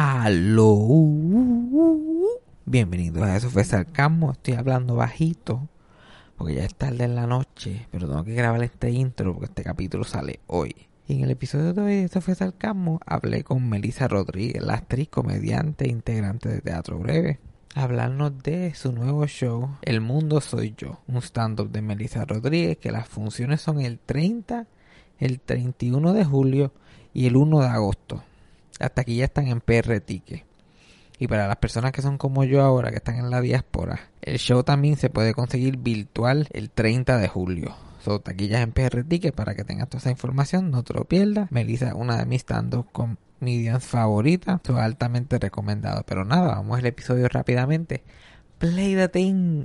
Aló. 0.00 0.78
Bienvenidos 2.66 3.20
a 3.24 3.36
Eso 3.36 3.50
fue 3.50 3.64
Sarcasmo. 3.64 4.30
Estoy 4.30 4.54
hablando 4.54 4.94
bajito 4.94 5.68
porque 6.36 6.54
ya 6.54 6.64
es 6.64 6.76
tarde 6.76 7.02
en 7.02 7.16
la 7.16 7.26
noche, 7.26 7.88
pero 7.90 8.06
tengo 8.06 8.22
que 8.22 8.34
grabar 8.34 8.62
este 8.62 8.92
intro 8.92 9.32
porque 9.32 9.46
este 9.46 9.64
capítulo 9.64 10.04
sale 10.04 10.38
hoy. 10.46 10.86
Y 11.08 11.16
en 11.16 11.24
el 11.24 11.32
episodio 11.32 11.74
de 11.74 11.80
hoy 11.80 11.94
de 11.96 12.04
Eso 12.04 12.20
fue 12.20 12.36
Sarcasmo 12.36 13.00
hablé 13.06 13.42
con 13.42 13.68
Melissa 13.68 14.06
Rodríguez, 14.06 14.62
la 14.62 14.74
actriz, 14.74 15.08
comediante 15.08 15.86
e 15.86 15.90
integrante 15.90 16.48
de 16.48 16.60
Teatro 16.60 17.00
Breve. 17.00 17.40
Hablarnos 17.74 18.40
de 18.40 18.72
su 18.74 18.92
nuevo 18.92 19.26
show, 19.26 19.68
El 19.82 20.00
Mundo 20.00 20.40
Soy 20.40 20.76
Yo, 20.78 21.00
un 21.08 21.16
stand-up 21.16 21.72
de 21.72 21.82
Melissa 21.82 22.24
Rodríguez, 22.24 22.78
que 22.78 22.92
las 22.92 23.08
funciones 23.08 23.62
son 23.62 23.80
el 23.80 23.98
30, 23.98 24.68
el 25.18 25.40
31 25.40 26.12
de 26.12 26.24
julio 26.24 26.72
y 27.12 27.26
el 27.26 27.36
1 27.36 27.58
de 27.62 27.66
agosto. 27.66 28.22
Hasta 28.78 29.02
aquí 29.02 29.16
ya 29.16 29.24
están 29.24 29.48
en 29.48 29.60
PR 29.60 30.00
Ticket. 30.00 30.44
Y 31.18 31.26
para 31.26 31.48
las 31.48 31.56
personas 31.56 31.92
que 31.92 32.02
son 32.02 32.16
como 32.16 32.44
yo 32.44 32.62
ahora, 32.62 32.90
que 32.90 32.96
están 32.96 33.16
en 33.16 33.30
la 33.30 33.40
diáspora, 33.40 34.10
el 34.22 34.38
show 34.38 34.62
también 34.62 34.96
se 34.96 35.10
puede 35.10 35.34
conseguir 35.34 35.76
virtual 35.76 36.46
el 36.52 36.70
30 36.70 37.18
de 37.18 37.28
julio. 37.28 37.76
So, 38.04 38.20
taquillas 38.20 38.60
en 38.60 38.72
PR 38.72 39.02
Ticket 39.02 39.34
para 39.34 39.54
que 39.54 39.64
tengas 39.64 39.88
toda 39.88 39.98
esa 39.98 40.10
información, 40.10 40.70
no 40.70 40.84
te 40.84 40.94
lo 40.94 41.04
pierdas. 41.04 41.50
Melissa, 41.50 41.94
una 41.96 42.16
de 42.18 42.26
mis 42.26 42.42
stand-up 42.42 42.86
comedians 42.92 43.84
favoritas, 43.84 44.60
so, 44.64 44.76
altamente 44.76 45.38
recomendado. 45.38 46.04
Pero 46.06 46.24
nada, 46.24 46.54
vamos 46.54 46.78
al 46.78 46.86
episodio 46.86 47.26
rápidamente. 47.28 48.04
Play 48.58 48.94
the 48.94 49.08
thing. 49.08 49.64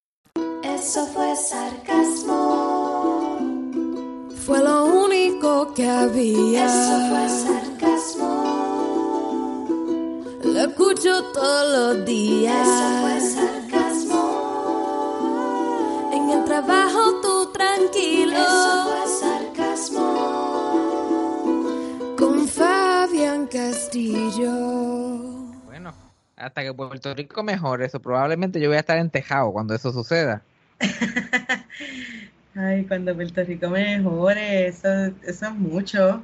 Eso 0.63 1.07
fue 1.07 1.35
sarcasmo. 1.35 2.31
Fue 4.45 4.59
lo 4.59 4.85
único 4.85 5.73
que 5.73 5.89
había. 5.89 6.65
Eso 6.65 7.09
fue 7.09 7.29
sarcasmo. 7.29 8.41
Lo 10.43 10.59
escucho 10.59 11.23
todos 11.33 11.95
los 11.97 12.05
días. 12.05 12.67
Eso 12.67 13.01
fue 13.01 13.19
sarcasmo. 13.21 14.21
En 16.13 16.29
el 16.29 16.43
trabajo 16.45 17.21
tú 17.21 17.51
tranquilo. 17.51 18.33
Eso 18.33 18.85
fue 18.85 19.07
sarcasmo. 19.19 20.07
Con 22.17 22.47
Fabián 22.47 23.47
Castillo. 23.47 24.51
Bueno, 25.65 25.93
hasta 26.35 26.61
que 26.61 26.73
Puerto 26.73 27.13
Rico 27.15 27.41
mejore 27.41 27.85
eso, 27.85 27.99
probablemente 27.99 28.59
yo 28.59 28.67
voy 28.69 28.77
a 28.77 28.81
estar 28.81 28.97
en 28.97 29.09
Tejado 29.09 29.51
cuando 29.51 29.73
eso 29.73 29.91
suceda. 29.91 30.43
Ay, 32.55 32.85
cuando 32.85 33.15
Puerto 33.15 33.43
Rico 33.43 33.69
mejore, 33.69 34.67
eso, 34.67 34.87
eso 35.23 35.45
es 35.47 35.53
mucho. 35.53 36.21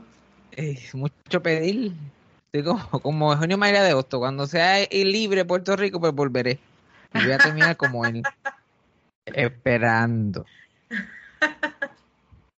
Es 0.52 0.94
mucho 0.94 1.41
pedir. 1.41 1.94
Estoy 2.52 2.64
como, 2.64 2.99
como 3.02 3.36
junio, 3.38 3.58
mayo 3.58 3.81
de 3.81 3.91
agosto. 3.91 4.19
Cuando 4.19 4.47
sea 4.47 4.86
libre 4.91 5.45
Puerto 5.45 5.75
Rico, 5.75 5.99
pues 5.99 6.14
volveré. 6.14 6.59
Y 7.14 7.23
voy 7.23 7.31
a 7.31 7.38
terminar 7.38 7.77
como 7.77 8.05
él. 8.05 8.23
Esperando. 9.25 10.45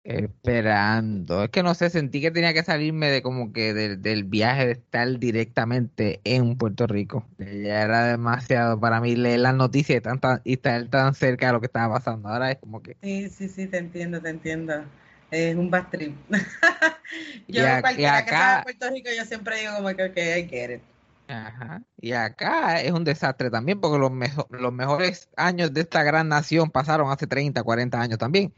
Esperando. 0.08 1.44
Es 1.44 1.50
que 1.50 1.64
no 1.64 1.74
sé, 1.76 1.90
sentí 1.90 2.22
que 2.22 2.32
tenía 2.32 2.54
que 2.54 2.64
salirme 2.64 3.10
de 3.12 3.22
como 3.22 3.52
que 3.52 3.74
del, 3.74 4.02
del 4.02 4.24
viaje 4.24 4.66
de 4.66 4.72
estar 4.74 5.20
directamente 5.20 6.22
en 6.24 6.58
Puerto 6.58 6.88
Rico. 6.88 7.26
Ya 7.38 7.82
era 7.84 8.06
demasiado 8.08 8.80
para 8.80 9.02
mí 9.02 9.16
leer 9.16 9.42
las 9.42 9.56
noticias 9.56 10.02
y, 10.46 10.54
estar 10.54 10.88
tan 10.88 11.14
cerca 11.14 11.48
de 11.48 11.54
lo 11.54 11.60
que 11.60 11.66
estaba 11.68 11.96
pasando. 11.96 12.30
Ahora 12.30 12.52
es 12.52 12.58
como 12.60 12.82
que 12.82 12.96
Sí, 13.02 13.30
sí, 13.30 13.50
sí, 13.50 13.68
te 13.68 13.78
entiendo, 13.78 14.22
te 14.22 14.30
entiendo. 14.30 14.84
Es 15.30 15.56
un 15.56 15.70
bad 15.70 15.88
trip. 15.92 16.16
Yo, 17.48 17.62
Y 17.62 17.66
a- 17.66 17.82
cualquiera 17.82 18.24
que 18.24 18.30
acá- 18.30 18.38
sea 18.38 18.58
de 18.58 18.64
Puerto 18.64 18.90
Rico, 18.92 19.10
yo 19.18 19.26
siempre 19.26 19.60
digo 19.60 19.74
como 19.76 19.90
que, 19.90 20.04
ok, 20.06 20.18
I 20.18 20.48
get 20.50 20.76
it. 20.76 20.82
Ajá. 21.28 21.82
Y 22.00 22.14
acá 22.14 22.82
es 22.82 22.92
un 22.92 23.04
desastre 23.04 23.50
también, 23.50 23.82
porque 23.82 23.98
los, 24.00 24.12
mejo- 24.12 24.48
los 24.50 24.72
mejores 24.72 25.30
años 25.36 25.74
de 25.74 25.82
esta 25.82 26.04
gran 26.04 26.30
nación 26.30 26.70
pasaron 26.72 27.12
hace 27.12 27.28
30, 27.28 27.64
40 27.64 28.00
años 28.00 28.18
también. 28.18 28.54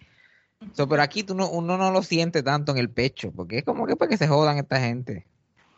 So, 0.73 0.87
pero 0.87 1.01
aquí 1.01 1.23
tú 1.23 1.35
no, 1.35 1.49
uno 1.49 1.77
no 1.77 1.91
lo 1.91 2.03
siente 2.03 2.43
tanto 2.43 2.71
en 2.71 2.77
el 2.77 2.89
pecho, 2.89 3.31
porque 3.31 3.59
es 3.59 3.63
como 3.63 3.85
que 3.87 3.95
pues 3.95 4.09
que 4.09 4.17
se 4.17 4.27
jodan 4.27 4.57
esta 4.57 4.79
gente. 4.79 5.25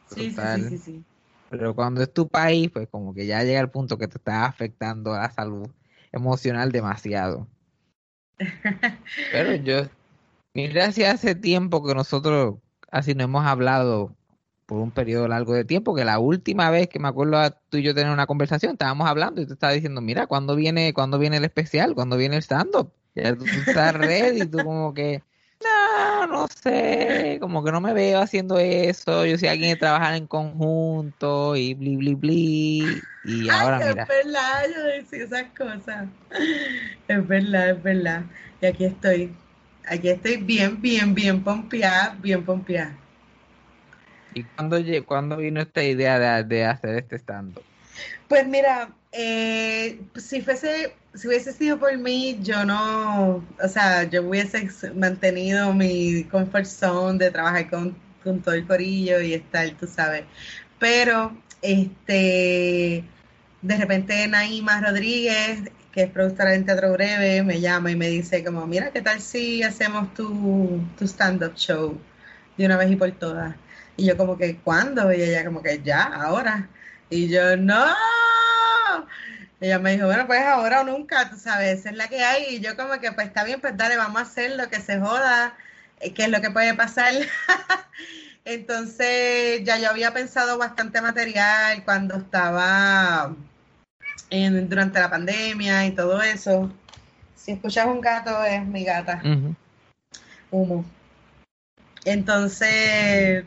Sí, 0.07 0.31
sí, 0.31 0.41
sí, 0.41 0.69
sí, 0.69 0.77
sí. 0.77 1.05
Pero 1.49 1.75
cuando 1.75 2.01
es 2.01 2.11
tu 2.11 2.27
país, 2.27 2.69
pues 2.71 2.87
como 2.89 3.13
que 3.13 3.25
ya 3.25 3.43
llega 3.43 3.59
el 3.59 3.69
punto 3.69 3.97
que 3.97 4.07
te 4.07 4.17
está 4.17 4.45
afectando 4.45 5.13
la 5.13 5.29
salud 5.31 5.69
emocional 6.11 6.71
demasiado. 6.71 7.47
Pero 9.31 9.55
yo, 9.55 9.83
mira 10.53 10.91
si 10.91 11.03
hace 11.03 11.35
tiempo 11.35 11.83
que 11.85 11.93
nosotros 11.93 12.55
así 12.89 13.13
no 13.13 13.23
hemos 13.23 13.45
hablado 13.45 14.15
por 14.65 14.79
un 14.79 14.91
periodo 14.91 15.27
largo 15.27 15.53
de 15.53 15.65
tiempo, 15.65 15.93
que 15.93 16.05
la 16.05 16.19
última 16.19 16.69
vez 16.69 16.87
que 16.87 16.99
me 16.99 17.09
acuerdo 17.09 17.37
a 17.37 17.51
tú 17.51 17.77
y 17.77 17.83
yo 17.83 17.93
tener 17.93 18.11
una 18.11 18.27
conversación, 18.27 18.73
estábamos 18.73 19.07
hablando 19.07 19.41
y 19.41 19.45
tú 19.45 19.53
estabas 19.53 19.75
diciendo, 19.75 19.99
mira, 20.01 20.27
¿cuándo 20.27 20.55
viene, 20.55 20.93
cuándo 20.93 21.19
viene 21.19 21.37
el 21.37 21.43
especial? 21.43 21.93
¿Cuándo 21.93 22.15
viene 22.15 22.37
el 22.37 22.41
stand-up? 22.41 22.93
Ya 23.15 23.35
tú, 23.35 23.49
tú 23.49 23.61
estás 23.61 23.93
ready 23.95 24.41
y 24.43 24.47
tú 24.47 24.63
como 24.63 24.93
que, 24.93 25.23
no, 25.63 26.27
no 26.27 26.47
sé, 26.47 27.37
como 27.41 27.63
que 27.63 27.71
no 27.71 27.81
me 27.81 27.93
veo 27.93 28.19
haciendo 28.21 28.57
eso, 28.59 29.25
yo 29.25 29.37
soy 29.37 29.49
alguien 29.49 29.71
que 29.73 29.77
trabaja 29.79 30.15
en 30.17 30.27
conjunto 30.27 31.55
y 31.55 31.73
bli, 31.73 31.97
bli, 31.97 32.15
bli, 32.15 33.09
y 33.23 33.49
ahora 33.51 33.81
Ay, 33.81 33.81
mira. 33.81 34.07
es 34.07 34.25
verdad, 34.25 34.63
yo 34.73 34.83
decía 34.83 35.23
esas 35.23 35.43
cosas. 35.57 36.07
Es 37.07 37.27
verdad, 37.27 37.69
es 37.71 37.83
verdad. 37.83 38.23
Y 38.61 38.65
aquí 38.65 38.85
estoy. 38.85 39.31
Aquí 39.87 40.09
estoy 40.09 40.37
bien, 40.37 40.81
bien, 40.81 41.13
bien 41.15 41.43
pompeada, 41.43 42.15
bien 42.21 42.43
pompeada. 42.45 42.95
¿Y 44.29 44.45
cuándo, 44.45 44.77
cuándo 45.05 45.37
vino 45.37 45.61
esta 45.61 45.83
idea 45.83 46.19
de, 46.19 46.43
de 46.43 46.65
hacer 46.65 46.95
este 46.97 47.17
stand-up? 47.17 47.65
Pues 48.27 48.47
mira, 48.47 48.93
eh, 49.11 50.01
si 50.15 50.41
fuese, 50.41 50.95
si 51.13 51.27
hubiese 51.27 51.53
sido 51.53 51.79
por 51.79 51.97
mí, 51.97 52.39
yo 52.41 52.65
no, 52.65 53.45
o 53.61 53.67
sea, 53.67 54.03
yo 54.03 54.23
hubiese 54.23 54.69
mantenido 54.95 55.73
mi 55.73 56.23
comfort 56.25 56.65
zone 56.65 57.19
de 57.19 57.31
trabajar 57.31 57.69
con, 57.69 57.95
con 58.23 58.41
todo 58.41 58.55
el 58.55 58.65
corillo 58.67 59.19
y 59.21 59.33
estar, 59.33 59.69
tú 59.71 59.87
sabes. 59.87 60.23
Pero, 60.79 61.37
este, 61.61 63.03
de 63.61 63.77
repente 63.77 64.27
Naima 64.27 64.81
Rodríguez, 64.81 65.71
que 65.91 66.03
es 66.03 66.09
productora 66.11 66.53
en 66.55 66.65
Teatro 66.65 66.93
Breve, 66.93 67.43
me 67.43 67.59
llama 67.59 67.91
y 67.91 67.95
me 67.95 68.07
dice 68.09 68.43
como, 68.43 68.65
mira, 68.67 68.91
¿qué 68.91 69.01
tal 69.01 69.19
si 69.21 69.61
hacemos 69.63 70.13
tu, 70.13 70.79
tu 70.97 71.05
stand-up 71.05 71.55
show 71.55 71.97
de 72.57 72.65
una 72.65 72.77
vez 72.77 72.91
y 72.91 72.95
por 72.95 73.11
todas? 73.11 73.55
Y 73.97 74.05
yo 74.05 74.17
como 74.17 74.37
que, 74.37 74.57
¿cuándo? 74.57 75.11
Y 75.13 75.21
ella 75.21 75.45
como 75.45 75.61
que, 75.61 75.81
ya, 75.83 76.03
ahora. 76.03 76.69
Y 77.11 77.27
yo, 77.27 77.57
no. 77.57 77.85
Ella 79.59 79.77
me 79.79 79.91
dijo, 79.91 80.07
bueno, 80.07 80.25
pues 80.25 80.41
ahora 80.43 80.81
o 80.81 80.83
nunca, 80.85 81.29
tú 81.29 81.37
sabes, 81.37 81.79
esa 81.79 81.89
es 81.89 81.95
la 81.95 82.07
que 82.07 82.23
hay. 82.23 82.55
Y 82.55 82.59
yo 82.61 82.75
como 82.75 82.99
que, 82.99 83.11
pues 83.11 83.27
está 83.27 83.43
bien, 83.43 83.61
pues 83.61 83.77
dale, 83.77 83.97
vamos 83.97 84.21
a 84.21 84.25
hacer 84.25 84.55
lo 84.55 84.69
que 84.69 84.79
se 84.79 84.97
joda, 84.99 85.55
eh, 85.99 86.13
qué 86.13 86.23
es 86.23 86.29
lo 86.29 86.41
que 86.41 86.49
puede 86.49 86.73
pasar. 86.73 87.13
Entonces, 88.45 89.63
ya 89.63 89.77
yo 89.77 89.89
había 89.89 90.13
pensado 90.13 90.57
bastante 90.57 91.01
material 91.01 91.83
cuando 91.83 92.15
estaba 92.15 93.35
en, 94.29 94.69
durante 94.69 94.99
la 94.99 95.09
pandemia 95.09 95.85
y 95.85 95.91
todo 95.91 96.21
eso. 96.21 96.71
Si 97.35 97.51
escuchas 97.51 97.87
un 97.87 98.01
gato, 98.01 98.43
es 98.45 98.65
mi 98.65 98.85
gata 98.85 99.21
humo. 100.49 100.85
Entonces, 102.05 103.45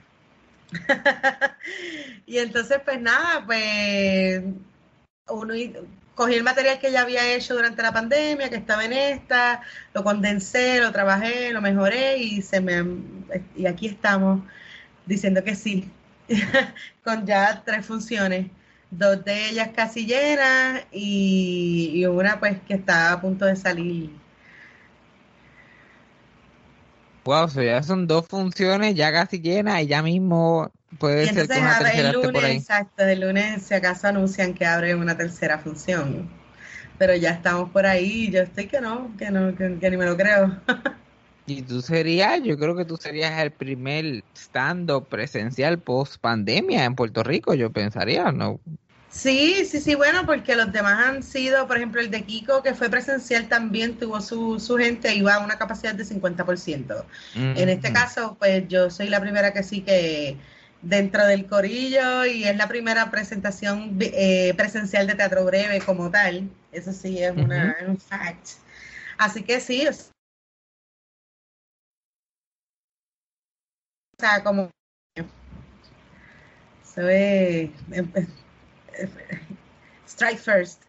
y 2.27 2.39
entonces 2.39 2.81
pues 2.85 3.01
nada, 3.01 3.45
pues 3.47 4.43
uno 5.29 5.55
cogí 6.15 6.35
el 6.35 6.45
material 6.45 6.79
que 6.79 6.93
ya 6.93 7.03
había 7.03 7.35
hecho 7.35 7.55
durante 7.55 7.83
la 7.83 7.93
pandemia, 7.93 8.51
que 8.51 8.57
estaba 8.57 8.85
en 8.85 8.93
esta, 8.93 9.63
lo 9.93 10.05
condensé, 10.05 10.81
lo 10.81 10.93
trabajé, 10.93 11.53
lo 11.53 11.61
mejoré 11.61 12.19
y 12.19 12.43
se 12.43 12.61
me 12.61 12.85
y 13.57 13.67
aquí 13.67 13.87
estamos 13.89 14.43
diciendo 15.07 15.43
que 15.45 15.55
sí, 15.55 15.91
con 17.05 17.27
ya 17.27 17.63
tres 17.65 17.87
funciones, 17.87 18.51
dos 18.91 19.25
de 19.25 19.51
ellas 19.51 19.71
casi 19.75 20.07
llenas 20.07 20.85
y, 20.93 21.93
y 21.95 22.07
una 22.07 22.39
pues 22.41 22.59
que 22.67 22.75
está 22.75 23.13
a 23.13 23.21
punto 23.21 23.45
de 23.47 23.57
salir. 23.57 24.24
Wow, 27.25 27.49
so 27.49 27.63
ya 27.63 27.83
son 27.83 28.07
dos 28.07 28.27
funciones 28.29 28.95
ya 28.95 29.11
casi 29.13 29.41
llenas 29.41 29.83
y 29.83 29.87
ya 29.87 30.03
mismo 30.03 30.71
puede 30.99 31.27
Y 31.27 31.29
ser 31.29 31.49
que 31.51 31.59
una 31.61 31.77
tercera 31.77 32.13
el 32.13 32.13
por 32.13 32.37
lunes, 32.37 32.45
ahí. 32.45 32.67
exacto, 32.69 33.03
el 33.05 33.21
lunes 33.21 33.63
si 33.67 33.75
acaso 33.75 34.07
anuncian 34.09 34.55
que 34.55 34.65
abren 34.67 34.99
una 35.01 35.17
tercera 35.17 35.59
función. 35.59 36.29
Pero 36.99 37.15
ya 37.17 37.31
estamos 37.31 37.71
por 37.71 37.87
ahí 37.87 38.27
y 38.29 38.31
yo 38.31 38.43
estoy 38.43 38.69
que 38.69 38.81
no, 38.81 39.17
que 39.19 39.31
no, 39.31 39.55
que, 39.57 39.79
que 39.79 39.91
ni 39.91 39.97
me 39.97 40.07
lo 40.07 40.17
creo. 40.17 40.61
Y 41.47 41.63
tú 41.63 41.83
serías, 41.83 42.43
yo 42.43 42.57
creo 42.57 42.75
que 42.75 42.87
tú 42.87 42.97
serías 42.97 43.39
el 43.43 43.53
primer 43.53 44.25
stand-up 44.35 45.09
presencial 45.11 45.83
post 45.83 46.17
pandemia 46.21 46.85
en 46.85 46.95
Puerto 46.95 47.23
Rico, 47.23 47.53
yo 47.55 47.71
pensaría, 47.73 48.33
¿no? 48.33 48.63
Sí, 49.15 49.65
sí, 49.65 49.81
sí, 49.81 49.95
bueno, 49.95 50.27
porque 50.27 50.57
los 50.57 50.73
demás 50.73 51.07
han 51.07 51.23
sido, 51.23 51.69
por 51.69 51.77
ejemplo, 51.77 52.01
el 52.01 52.11
de 52.11 52.25
Kiko, 52.25 52.65
que 52.65 52.75
fue 52.75 52.91
presencial, 52.91 53.49
también 53.49 53.97
tuvo 53.97 54.21
su, 54.21 54.59
su 54.59 54.77
gente, 54.77 55.15
iba 55.15 55.35
a 55.35 55.39
una 55.39 55.57
capacidad 55.57 55.95
de 55.95 56.05
50%. 56.05 57.07
En 57.37 57.69
este 57.69 57.89
Ujú. 57.89 57.95
caso, 57.95 58.37
pues 58.41 58.67
yo 58.67 58.91
soy 58.91 59.09
la 59.09 59.21
primera 59.21 59.53
que 59.53 59.63
sí 59.63 59.83
que 59.83 60.37
dentro 60.83 61.25
del 61.27 61.47
corillo 61.47 62.27
y 62.27 62.43
es 62.43 62.57
la 62.57 62.67
primera 62.67 63.13
presentación 63.13 63.97
eh, 64.01 64.53
presencial 64.57 65.07
de 65.07 65.15
teatro 65.15 65.45
breve 65.45 65.81
como 65.81 66.11
tal. 66.11 66.51
Eso 66.73 66.93
sí 66.93 67.23
es 67.23 67.31
una, 67.37 67.71
es 67.71 67.89
un 67.89 67.99
fact. 67.99 68.49
Así 69.17 69.45
que 69.45 69.61
sí, 69.61 69.87
o 69.87 69.93
sea, 74.19 74.43
como 74.43 74.71
se 76.83 77.03
ve 77.03 77.73
em, 77.93 78.11
eh, 78.17 78.27
strike 80.07 80.39
first. 80.39 80.83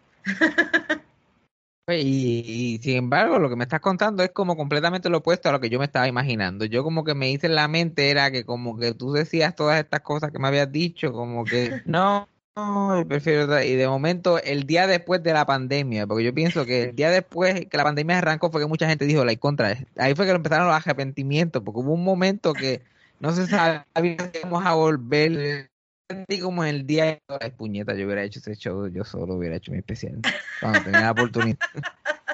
Y, 1.88 2.44
y, 2.48 2.80
sin 2.82 2.96
embargo, 2.96 3.38
lo 3.38 3.48
que 3.48 3.56
me 3.56 3.64
estás 3.64 3.80
contando 3.80 4.24
es 4.24 4.32
como 4.32 4.58
completamente 4.58 5.08
lo 5.08 5.20
opuesto 5.20 5.50
a 5.50 5.52
lo 5.52 5.60
que 5.60 5.70
yo 5.70 5.78
me 5.78 5.86
estaba 5.86 6.08
imaginando. 6.08 6.66
Yo 6.66 6.84
como 6.84 7.04
que 7.04 7.14
me 7.14 7.30
hice 7.30 7.46
en 7.46 7.54
la 7.54 7.68
mente 7.68 8.10
era 8.10 8.32
que 8.32 8.44
como 8.44 8.76
que 8.76 8.96
tú 8.96 9.14
decías 9.14 9.56
todas 9.56 9.80
estas 9.80 10.02
cosas 10.02 10.32
que 10.32 10.40
me 10.40 10.48
habías 10.48 10.72
dicho, 10.72 11.14
como 11.14 11.46
que 11.46 11.82
no, 11.86 12.28
no, 12.56 13.06
prefiero 13.08 13.62
y 13.62 13.76
de 13.76 13.88
momento 13.88 14.40
el 14.42 14.66
día 14.66 14.88
después 14.88 15.22
de 15.22 15.34
la 15.34 15.46
pandemia, 15.46 16.08
porque 16.08 16.24
yo 16.24 16.34
pienso 16.34 16.66
que 16.66 16.86
el 16.86 16.96
día 16.96 17.12
después 17.12 17.68
que 17.68 17.78
la 17.78 17.84
pandemia 17.84 18.18
arrancó 18.18 18.50
fue 18.50 18.62
que 18.62 18.68
mucha 18.68 18.88
gente 18.88 19.06
dijo 19.06 19.24
la 19.24 19.36
contra, 19.36 19.78
ahí 19.98 20.16
fue 20.16 20.26
que 20.26 20.32
empezaron 20.32 20.68
los 20.68 20.76
arrepentimientos, 20.76 21.62
porque 21.62 21.82
hubo 21.82 21.94
un 21.94 22.04
momento 22.04 22.54
que 22.54 22.82
no 23.20 23.32
se 23.32 23.46
sabía 23.46 23.86
si 23.96 24.40
íbamos 24.40 24.66
a 24.66 24.74
volver 24.74 25.70
sentí 26.10 26.40
como 26.40 26.64
en 26.64 26.76
el 26.76 26.88
día 26.88 27.06
de 27.06 27.50
puñeta, 27.52 27.94
yo 27.96 28.06
hubiera 28.06 28.24
hecho 28.24 28.40
ese 28.40 28.56
show, 28.56 28.88
yo 28.88 29.04
solo 29.04 29.36
hubiera 29.36 29.56
hecho 29.56 29.72
mi 29.72 29.80
especial 29.80 30.20
cuando 30.60 30.82
tenía 30.84 31.02
la 31.02 31.12
oportunidad. 31.12 31.58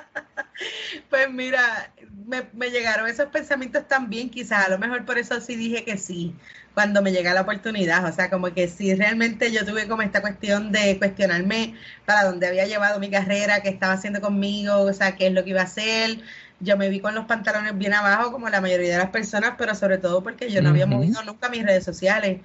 Pues 1.09 1.31
mira, 1.31 1.91
me, 2.25 2.43
me 2.53 2.69
llegaron 2.69 3.07
esos 3.07 3.27
pensamientos 3.27 3.87
también, 3.87 4.29
quizás 4.29 4.67
a 4.67 4.69
lo 4.69 4.77
mejor 4.77 5.05
por 5.05 5.17
eso 5.17 5.41
sí 5.41 5.55
dije 5.55 5.83
que 5.83 5.97
sí, 5.97 6.35
cuando 6.73 7.01
me 7.01 7.11
llega 7.11 7.33
la 7.33 7.41
oportunidad, 7.41 8.05
o 8.05 8.13
sea, 8.13 8.29
como 8.29 8.53
que 8.53 8.67
sí, 8.67 8.93
realmente 8.95 9.51
yo 9.51 9.65
tuve 9.65 9.87
como 9.87 10.03
esta 10.03 10.21
cuestión 10.21 10.71
de 10.71 10.97
cuestionarme 10.97 11.75
para 12.05 12.23
dónde 12.25 12.47
había 12.47 12.65
llevado 12.65 12.99
mi 12.99 13.09
carrera, 13.09 13.61
qué 13.61 13.69
estaba 13.69 13.93
haciendo 13.93 14.21
conmigo, 14.21 14.81
o 14.81 14.93
sea, 14.93 15.15
qué 15.15 15.27
es 15.27 15.33
lo 15.33 15.43
que 15.43 15.51
iba 15.51 15.61
a 15.61 15.65
hacer. 15.65 16.19
Yo 16.59 16.77
me 16.77 16.89
vi 16.89 16.99
con 16.99 17.15
los 17.15 17.25
pantalones 17.25 17.77
bien 17.77 17.93
abajo, 17.93 18.31
como 18.31 18.47
la 18.49 18.61
mayoría 18.61 18.91
de 18.91 18.97
las 18.99 19.09
personas, 19.09 19.53
pero 19.57 19.73
sobre 19.75 19.97
todo 19.97 20.23
porque 20.23 20.49
yo 20.51 20.61
no 20.61 20.69
había 20.69 20.85
movido 20.85 21.23
nunca 21.23 21.49
mis 21.49 21.63
redes 21.63 21.83
sociales. 21.83 22.41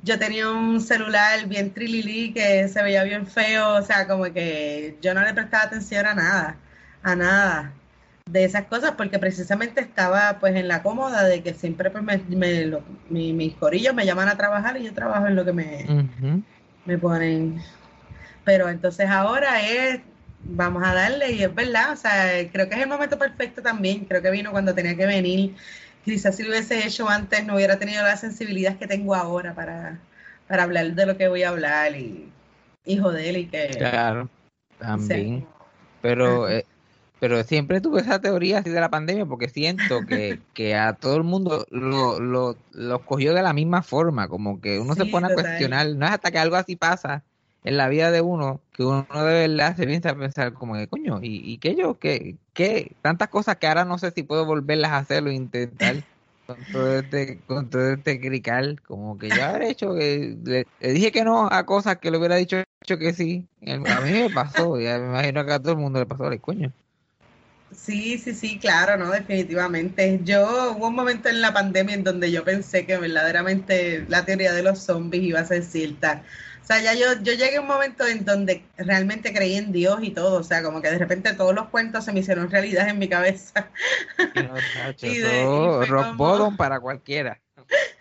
Yo 0.00 0.18
tenía 0.18 0.48
un 0.50 0.80
celular 0.80 1.46
bien 1.48 1.74
trililí 1.74 2.32
que 2.32 2.68
se 2.68 2.82
veía 2.82 3.02
bien 3.04 3.26
feo, 3.26 3.74
o 3.76 3.82
sea, 3.82 4.06
como 4.06 4.24
que 4.32 4.98
yo 5.02 5.12
no 5.14 5.22
le 5.22 5.34
prestaba 5.34 5.64
atención 5.64 6.06
a 6.06 6.14
nada, 6.14 6.64
a 7.02 7.16
nada 7.16 7.80
de 8.26 8.44
esas 8.44 8.66
cosas, 8.66 8.92
porque 8.96 9.18
precisamente 9.18 9.80
estaba 9.80 10.38
pues 10.38 10.54
en 10.54 10.68
la 10.68 10.82
cómoda 10.82 11.24
de 11.24 11.42
que 11.42 11.54
siempre 11.54 11.90
pues 11.90 12.04
me, 12.04 12.18
me- 12.36 12.66
lo- 12.66 12.84
mi- 13.08 13.32
mis 13.32 13.56
corillos 13.56 13.94
me 13.94 14.06
llaman 14.06 14.28
a 14.28 14.36
trabajar 14.36 14.76
y 14.76 14.84
yo 14.84 14.94
trabajo 14.94 15.26
en 15.26 15.34
lo 15.36 15.44
que 15.44 15.52
me, 15.52 15.96
me 16.84 16.98
ponen. 16.98 17.60
Pero 18.44 18.68
entonces 18.68 19.08
ahora 19.10 19.62
es, 19.62 20.00
vamos 20.44 20.82
a 20.86 20.94
darle 20.94 21.32
y 21.32 21.42
es 21.42 21.54
verdad, 21.54 21.92
o 21.92 21.96
sea, 21.96 22.50
creo 22.52 22.68
que 22.68 22.76
es 22.76 22.82
el 22.82 22.88
momento 22.88 23.18
perfecto 23.18 23.62
también, 23.62 24.06
creo 24.06 24.22
que 24.22 24.30
vino 24.30 24.50
cuando 24.52 24.74
tenía 24.74 24.96
que 24.96 25.06
venir. 25.06 25.56
Quizás 26.04 26.36
si 26.36 26.42
lo 26.42 26.50
hubiese 26.50 26.86
hecho 26.86 27.08
antes 27.08 27.44
no 27.44 27.56
hubiera 27.56 27.78
tenido 27.78 28.02
la 28.02 28.16
sensibilidad 28.16 28.76
que 28.78 28.86
tengo 28.86 29.14
ahora 29.14 29.54
para, 29.54 29.98
para 30.46 30.62
hablar 30.62 30.94
de 30.94 31.06
lo 31.06 31.16
que 31.16 31.28
voy 31.28 31.42
a 31.42 31.50
hablar 31.50 31.94
y, 31.96 32.30
y 32.84 32.98
joder 32.98 33.36
y 33.36 33.46
que... 33.46 33.68
Claro, 33.76 34.28
también. 34.78 35.40
Sí. 35.40 35.46
Pero, 36.00 36.48
eh, 36.48 36.64
pero 37.20 37.42
siempre 37.42 37.80
tuve 37.80 38.00
esa 38.00 38.20
teoría 38.20 38.58
así 38.58 38.70
de 38.70 38.80
la 38.80 38.90
pandemia 38.90 39.26
porque 39.26 39.48
siento 39.48 40.06
que, 40.06 40.40
que 40.54 40.74
a 40.74 40.94
todo 40.94 41.16
el 41.16 41.24
mundo 41.24 41.66
lo, 41.70 42.20
lo, 42.20 42.56
lo 42.72 42.98
cogió 43.04 43.34
de 43.34 43.42
la 43.42 43.52
misma 43.52 43.82
forma, 43.82 44.28
como 44.28 44.60
que 44.60 44.78
uno 44.78 44.94
se 44.94 45.06
pone 45.06 45.26
a 45.26 45.30
total. 45.30 45.44
cuestionar, 45.44 45.88
no 45.88 46.06
es 46.06 46.12
hasta 46.12 46.30
que 46.30 46.38
algo 46.38 46.56
así 46.56 46.76
pasa 46.76 47.24
en 47.68 47.76
la 47.76 47.88
vida 47.88 48.10
de 48.10 48.22
uno 48.22 48.62
que 48.72 48.82
uno 48.82 49.06
de 49.12 49.48
verdad 49.48 49.76
se 49.76 49.86
piensa 49.86 50.10
a 50.10 50.18
pensar 50.18 50.54
como 50.54 50.74
que 50.74 50.88
coño, 50.88 51.20
¿y, 51.22 51.52
y 51.52 51.58
qué 51.58 51.74
yo? 51.76 51.98
¿Qué, 51.98 52.38
qué? 52.54 52.96
Tantas 53.02 53.28
cosas 53.28 53.56
que 53.56 53.66
ahora 53.66 53.84
no 53.84 53.98
sé 53.98 54.10
si 54.10 54.22
puedo 54.22 54.46
volverlas 54.46 54.92
a 54.92 54.98
hacer 54.98 55.22
o 55.24 55.30
intentar 55.30 55.96
con 56.46 56.64
todo 56.72 56.98
este, 56.98 57.42
con 57.44 57.68
todo 57.68 57.92
este 57.92 58.20
crical, 58.20 58.80
como 58.82 59.18
que 59.18 59.28
yo 59.28 59.44
habré 59.44 59.70
hecho 59.70 59.94
que 59.94 60.38
le, 60.42 60.66
le 60.80 60.92
dije 60.92 61.12
que 61.12 61.24
no 61.24 61.46
a 61.50 61.66
cosas 61.66 61.98
que 61.98 62.10
le 62.10 62.16
hubiera 62.18 62.36
dicho, 62.36 62.56
que 62.86 63.12
sí. 63.12 63.46
A 63.66 64.00
mí 64.00 64.12
me 64.12 64.30
pasó, 64.30 64.80
ya 64.80 64.98
me 64.98 65.06
imagino 65.08 65.44
que 65.44 65.52
a 65.52 65.60
todo 65.60 65.72
el 65.72 65.78
mundo 65.78 65.98
le 66.00 66.06
pasó, 66.06 66.30
le 66.30 66.40
coño. 66.40 66.72
Sí, 67.70 68.16
sí, 68.18 68.34
sí, 68.34 68.58
claro, 68.58 68.96
no, 68.96 69.10
definitivamente. 69.10 70.20
Yo 70.24 70.72
hubo 70.72 70.88
un 70.88 70.94
momento 70.94 71.28
en 71.28 71.42
la 71.42 71.52
pandemia 71.52 71.94
en 71.96 72.04
donde 72.04 72.32
yo 72.32 72.42
pensé 72.42 72.86
que 72.86 72.96
verdaderamente 72.96 74.06
la 74.08 74.24
teoría 74.24 74.54
de 74.54 74.62
los 74.62 74.78
zombies 74.84 75.22
iba 75.24 75.40
a 75.40 75.44
ser 75.44 75.62
cierta. 75.62 76.24
O 76.68 76.70
sea, 76.70 76.82
ya 76.82 76.92
yo, 76.92 77.14
yo 77.22 77.32
llegué 77.32 77.56
a 77.56 77.62
un 77.62 77.66
momento 77.66 78.06
en 78.06 78.26
donde 78.26 78.62
realmente 78.76 79.32
creí 79.32 79.54
en 79.54 79.72
Dios 79.72 80.00
y 80.02 80.10
todo, 80.10 80.38
o 80.38 80.42
sea, 80.42 80.62
como 80.62 80.82
que 80.82 80.90
de 80.90 80.98
repente 80.98 81.32
todos 81.32 81.54
los 81.54 81.68
cuentos 81.70 82.04
se 82.04 82.12
me 82.12 82.20
hicieron 82.20 82.50
realidad 82.50 82.86
en 82.90 82.98
mi 82.98 83.08
cabeza. 83.08 83.70
No, 84.34 84.52
tacho, 84.74 85.06
Y 85.06 85.16
de- 85.18 85.44
y 85.82 85.86
rock 85.86 86.04
como- 86.18 86.56
para 86.58 86.78
cualquiera. 86.78 87.40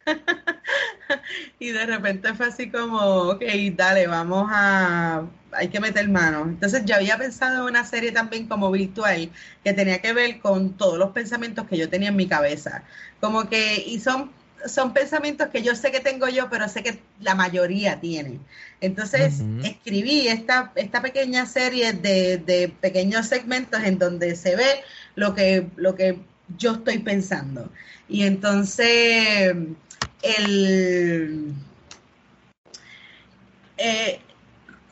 Y 1.60 1.72
de 1.72 1.86
repente 1.86 2.34
fue 2.34 2.48
así 2.48 2.70
como, 2.70 2.98
ok, 3.30 3.42
dale, 3.74 4.08
vamos 4.08 4.50
a, 4.52 5.24
hay 5.52 5.70
que 5.70 5.80
meter 5.80 6.08
mano. 6.10 6.44
Entonces 6.44 6.84
yo 6.86 6.96
había 6.96 7.18
pensado 7.18 7.60
en 7.64 7.74
una 7.74 7.86
serie 7.86 8.12
también 8.12 8.48
como 8.48 8.70
virtual 8.72 9.32
que 9.64 9.74
tenía 9.74 10.02
que 10.02 10.14
ver 10.14 10.40
con 10.40 10.76
todos 10.78 10.98
los 10.98 11.12
pensamientos 11.12 11.68
que 11.68 11.78
yo 11.78 11.90
tenía 11.90 12.10
en 12.10 12.16
mi 12.16 12.28
cabeza. 12.28 12.84
Como 13.20 13.50
que, 13.50 13.78
y 13.86 14.00
son, 14.00 14.32
son 14.66 14.94
pensamientos 14.94 15.50
que 15.50 15.62
yo 15.62 15.76
sé 15.76 15.92
que 15.92 16.00
tengo 16.00 16.28
yo, 16.28 16.50
pero 16.50 16.68
sé 16.68 16.84
que 16.84 17.00
la 17.22 17.36
mayoría 17.36 18.00
tiene. 18.00 18.40
Entonces 18.82 19.42
escribí 19.64 20.28
esta, 20.28 20.72
esta 20.76 21.02
pequeña 21.02 21.46
serie 21.46 21.94
de, 21.94 22.38
de 22.38 22.70
pequeños 22.70 23.28
segmentos 23.28 23.84
en 23.84 24.00
donde 24.00 24.36
se 24.36 24.56
ve 24.56 24.82
lo 25.16 25.34
que, 25.36 25.68
lo 25.76 25.96
que 25.96 26.20
yo 26.58 26.74
estoy 26.74 27.00
pensando. 27.00 27.72
Y 28.10 28.24
entonces 28.24 29.56
el 30.22 31.54
eh, 33.78 34.20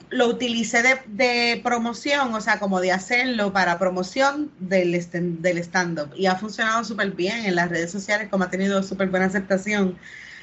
lo 0.10 0.28
utilicé 0.28 0.82
de, 0.82 1.00
de 1.08 1.62
promoción, 1.64 2.34
o 2.34 2.42
sea, 2.42 2.60
como 2.60 2.82
de 2.82 2.92
hacerlo 2.92 3.54
para 3.54 3.80
promoción 3.80 4.52
del, 4.60 4.92
del 5.42 5.58
stand-up. 5.60 6.12
Y 6.16 6.26
ha 6.28 6.36
funcionado 6.36 6.84
súper 6.84 7.12
bien 7.12 7.46
en 7.46 7.56
las 7.56 7.70
redes 7.70 7.92
sociales, 7.92 8.30
como 8.30 8.44
ha 8.44 8.50
tenido 8.50 8.82
súper 8.84 9.10
buena 9.10 9.26
aceptación. 9.26 9.98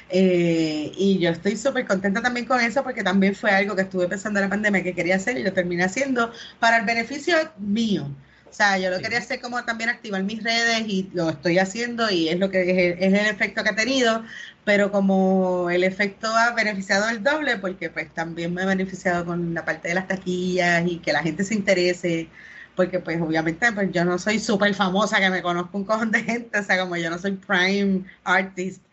Eh, 0.09 0.91
y 0.95 1.19
yo 1.19 1.31
estoy 1.31 1.57
súper 1.57 1.87
contenta 1.87 2.21
también 2.21 2.45
con 2.45 2.59
eso 2.59 2.83
porque 2.83 3.03
también 3.03 3.35
fue 3.35 3.51
algo 3.51 3.75
que 3.75 3.83
estuve 3.83 4.07
pensando 4.07 4.39
en 4.39 4.45
la 4.45 4.49
pandemia 4.49 4.83
que 4.83 4.93
quería 4.93 5.15
hacer 5.15 5.37
y 5.37 5.43
lo 5.43 5.53
terminé 5.53 5.83
haciendo 5.83 6.31
para 6.59 6.77
el 6.77 6.85
beneficio 6.85 7.35
mío. 7.57 8.07
O 8.53 8.55
sea, 8.55 8.77
yo 8.77 8.91
lo 8.91 8.97
Sí. 8.97 9.01
quería 9.01 9.17
hacer 9.17 9.41
como 9.41 9.65
también 9.65 9.89
activar 9.89 10.21
mis 10.21 10.43
redes 10.43 10.83
y 10.87 11.09
lo 11.15 11.31
estoy 11.31 11.57
haciendo 11.57 12.11
y 12.11 12.29
es 12.29 12.37
lo 12.39 12.51
que 12.51 12.61
es, 12.91 12.97
es 12.99 13.13
el 13.19 13.25
efecto 13.25 13.63
que 13.63 13.71
ha 13.71 13.75
tenido, 13.75 14.23
pero 14.63 14.91
como 14.91 15.71
el 15.71 15.83
efecto 15.83 16.27
ha 16.27 16.51
beneficiado 16.53 17.09
el 17.09 17.23
doble, 17.23 17.57
porque 17.57 17.89
pues 17.89 18.13
también 18.13 18.53
me 18.53 18.61
ha 18.61 18.67
beneficiado 18.67 19.25
con 19.25 19.55
la 19.55 19.65
parte 19.65 19.87
de 19.87 19.95
las 19.95 20.07
taquillas 20.07 20.83
y 20.87 20.99
que 20.99 21.11
la 21.13 21.23
gente 21.23 21.43
se 21.43 21.55
interese, 21.55 22.29
porque 22.75 22.99
pues 22.99 23.19
obviamente 23.19 23.71
pues 23.71 23.91
yo 23.91 24.05
no 24.05 24.19
soy 24.19 24.37
súper 24.37 24.75
famosa, 24.75 25.19
que 25.19 25.31
me 25.31 25.41
conozco 25.41 25.75
un 25.79 25.85
cojón 25.85 26.11
de 26.11 26.21
gente, 26.21 26.59
o 26.59 26.63
sea, 26.63 26.79
como 26.79 26.95
yo 26.95 27.09
no 27.09 27.17
soy 27.17 27.31
prime 27.31 28.03
artist, 28.23 28.83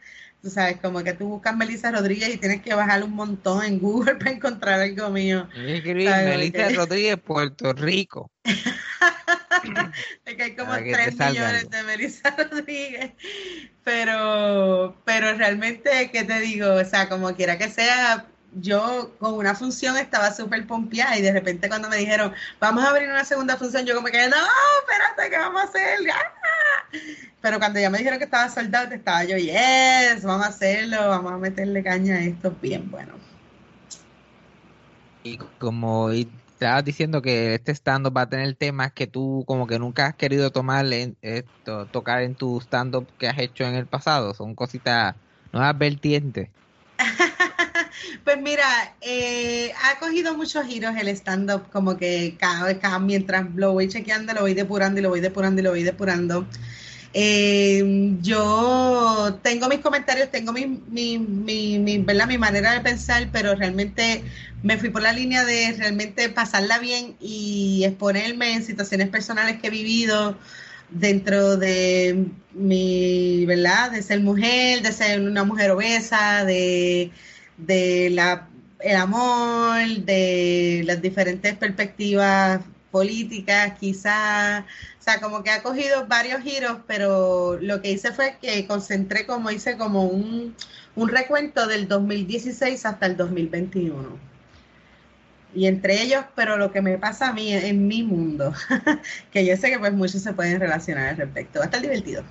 tú 0.40 0.48
sabes, 0.48 0.78
como 0.80 1.04
que 1.04 1.12
tú 1.12 1.28
buscas 1.28 1.54
Melissa 1.54 1.90
Rodríguez 1.90 2.30
y 2.34 2.38
tienes 2.38 2.62
que 2.62 2.72
bajar 2.72 3.04
un 3.04 3.12
montón 3.12 3.62
en 3.62 3.78
Google 3.78 4.14
para 4.18 4.30
encontrar 4.30 4.80
algo 4.80 5.10
mío. 5.10 5.46
Melissa. 5.54 6.68
Rodríguez, 6.70 7.18
Puerto 7.18 7.74
Rico. 7.74 8.30
Es 10.24 10.34
que 10.34 10.42
hay 10.42 10.56
como 10.56 10.70
Para 10.70 10.84
que 10.84 10.90
te 10.90 11.02
3 11.02 11.16
salga 11.16 11.40
millones 11.40 11.70
de 11.70 11.82
Melissa 11.82 12.30
Rodríguez. 12.50 13.12
Pero, 13.84 14.96
pero 15.04 15.34
realmente, 15.34 16.10
¿qué 16.12 16.24
te 16.24 16.40
digo? 16.40 16.74
O 16.74 16.84
sea, 16.84 17.08
como 17.08 17.34
quiera 17.34 17.58
que 17.58 17.68
sea, 17.68 18.26
yo 18.54 19.14
con 19.18 19.34
una 19.34 19.54
función 19.54 19.96
estaba 19.96 20.32
súper 20.32 20.66
pompeada 20.66 21.16
y 21.16 21.22
de 21.22 21.32
repente 21.32 21.68
cuando 21.68 21.88
me 21.88 21.96
dijeron, 21.96 22.34
vamos 22.58 22.84
a 22.84 22.90
abrir 22.90 23.08
una 23.08 23.24
segunda 23.24 23.56
función, 23.56 23.86
yo 23.86 23.94
como 23.94 24.08
que, 24.08 24.28
no, 24.28 24.36
espérate, 24.80 25.30
¿qué 25.30 25.38
vamos 25.38 25.62
a 25.62 25.64
hacer? 25.64 25.98
¡Ah! 26.12 26.98
Pero 27.40 27.58
cuando 27.58 27.80
ya 27.80 27.90
me 27.90 27.98
dijeron 27.98 28.18
que 28.18 28.24
estaba 28.24 28.48
soldado, 28.48 28.92
estaba 28.92 29.24
yo, 29.24 29.36
yes, 29.36 30.22
vamos 30.24 30.46
a 30.46 30.50
hacerlo, 30.50 31.08
vamos 31.08 31.32
a 31.32 31.38
meterle 31.38 31.82
caña 31.82 32.16
a 32.16 32.20
esto, 32.20 32.54
bien 32.60 32.90
bueno. 32.90 33.14
Y 35.22 35.38
como 35.58 36.12
y 36.12 36.24
estabas 36.60 36.84
diciendo 36.84 37.22
que 37.22 37.54
este 37.54 37.72
stand-up 37.72 38.14
va 38.14 38.22
a 38.22 38.28
tener 38.28 38.54
temas 38.54 38.92
que 38.92 39.06
tú 39.06 39.44
como 39.46 39.66
que 39.66 39.78
nunca 39.78 40.06
has 40.06 40.14
querido 40.14 40.52
tomar 40.52 40.92
en, 40.92 41.16
tocar 41.90 42.22
en 42.22 42.34
tu 42.34 42.60
stand-up 42.60 43.06
que 43.18 43.28
has 43.28 43.38
hecho 43.38 43.64
en 43.64 43.74
el 43.74 43.86
pasado, 43.86 44.34
son 44.34 44.54
cositas, 44.54 45.14
nuevas 45.52 45.76
vertientes. 45.78 46.50
Pues 48.24 48.40
mira, 48.40 48.94
eh, 49.00 49.72
ha 49.84 49.98
cogido 49.98 50.36
muchos 50.36 50.66
giros 50.66 50.94
el 50.96 51.08
stand-up, 51.08 51.70
como 51.70 51.96
que 51.96 52.36
cada 52.38 52.64
vez, 52.64 52.78
cada, 52.78 52.98
mientras 52.98 53.46
lo 53.54 53.72
voy 53.72 53.88
chequeando, 53.88 54.32
lo 54.32 54.42
voy 54.42 54.54
depurando 54.54 55.00
y 55.00 55.02
lo 55.02 55.10
voy 55.10 55.20
depurando 55.20 55.60
y 55.60 55.64
lo 55.64 55.70
voy 55.70 55.82
depurando. 55.82 56.46
Eh, 57.12 58.14
yo 58.20 59.38
tengo 59.42 59.68
mis 59.68 59.80
comentarios, 59.80 60.30
tengo 60.30 60.52
mi, 60.52 60.66
mi, 60.66 61.18
mi, 61.18 61.78
mi, 61.78 61.98
¿verdad? 61.98 62.28
mi 62.28 62.38
manera 62.38 62.72
de 62.72 62.80
pensar, 62.80 63.28
pero 63.32 63.54
realmente 63.54 64.22
me 64.62 64.76
fui 64.78 64.90
por 64.90 65.02
la 65.02 65.12
línea 65.12 65.44
de 65.44 65.74
realmente 65.78 66.28
pasarla 66.28 66.78
bien 66.78 67.16
y 67.20 67.84
exponerme 67.84 68.54
en 68.54 68.62
situaciones 68.62 69.08
personales 69.08 69.60
que 69.60 69.68
he 69.68 69.70
vivido 69.70 70.36
dentro 70.90 71.56
de 71.56 72.26
mi, 72.52 73.46
¿verdad? 73.46 73.92
De 73.92 74.02
ser 74.02 74.20
mujer, 74.20 74.82
de 74.82 74.92
ser 74.92 75.20
una 75.20 75.44
mujer 75.44 75.70
obesa, 75.70 76.44
de, 76.44 77.10
el 77.68 78.96
amor, 78.96 79.86
de 80.04 80.82
las 80.84 81.00
diferentes 81.02 81.54
perspectivas 81.56 82.60
políticas, 82.90 83.74
quizás, 83.78 84.64
o 84.98 85.02
sea, 85.02 85.20
como 85.20 85.42
que 85.44 85.50
ha 85.50 85.62
cogido 85.62 86.06
varios 86.06 86.42
giros, 86.42 86.78
pero 86.86 87.56
lo 87.60 87.80
que 87.80 87.92
hice 87.92 88.12
fue 88.12 88.36
que 88.42 88.66
concentré 88.66 89.26
como 89.26 89.50
hice 89.50 89.76
como 89.76 90.06
un, 90.06 90.56
un 90.96 91.08
recuento 91.08 91.66
del 91.68 91.88
2016 91.88 92.84
hasta 92.84 93.06
el 93.06 93.16
2021 93.16 94.29
y 95.54 95.66
entre 95.66 96.02
ellos, 96.02 96.24
pero 96.34 96.56
lo 96.56 96.70
que 96.70 96.82
me 96.82 96.98
pasa 96.98 97.30
a 97.30 97.32
mí 97.32 97.52
en 97.52 97.88
mi 97.88 98.02
mundo, 98.02 98.52
que 99.32 99.44
yo 99.44 99.56
sé 99.56 99.70
que 99.70 99.78
pues 99.78 99.92
muchos 99.92 100.22
se 100.22 100.32
pueden 100.32 100.60
relacionar 100.60 101.08
al 101.08 101.16
respecto. 101.16 101.58
Va 101.58 101.64
a 101.64 101.66
estar 101.66 101.82
divertido. 101.82 102.22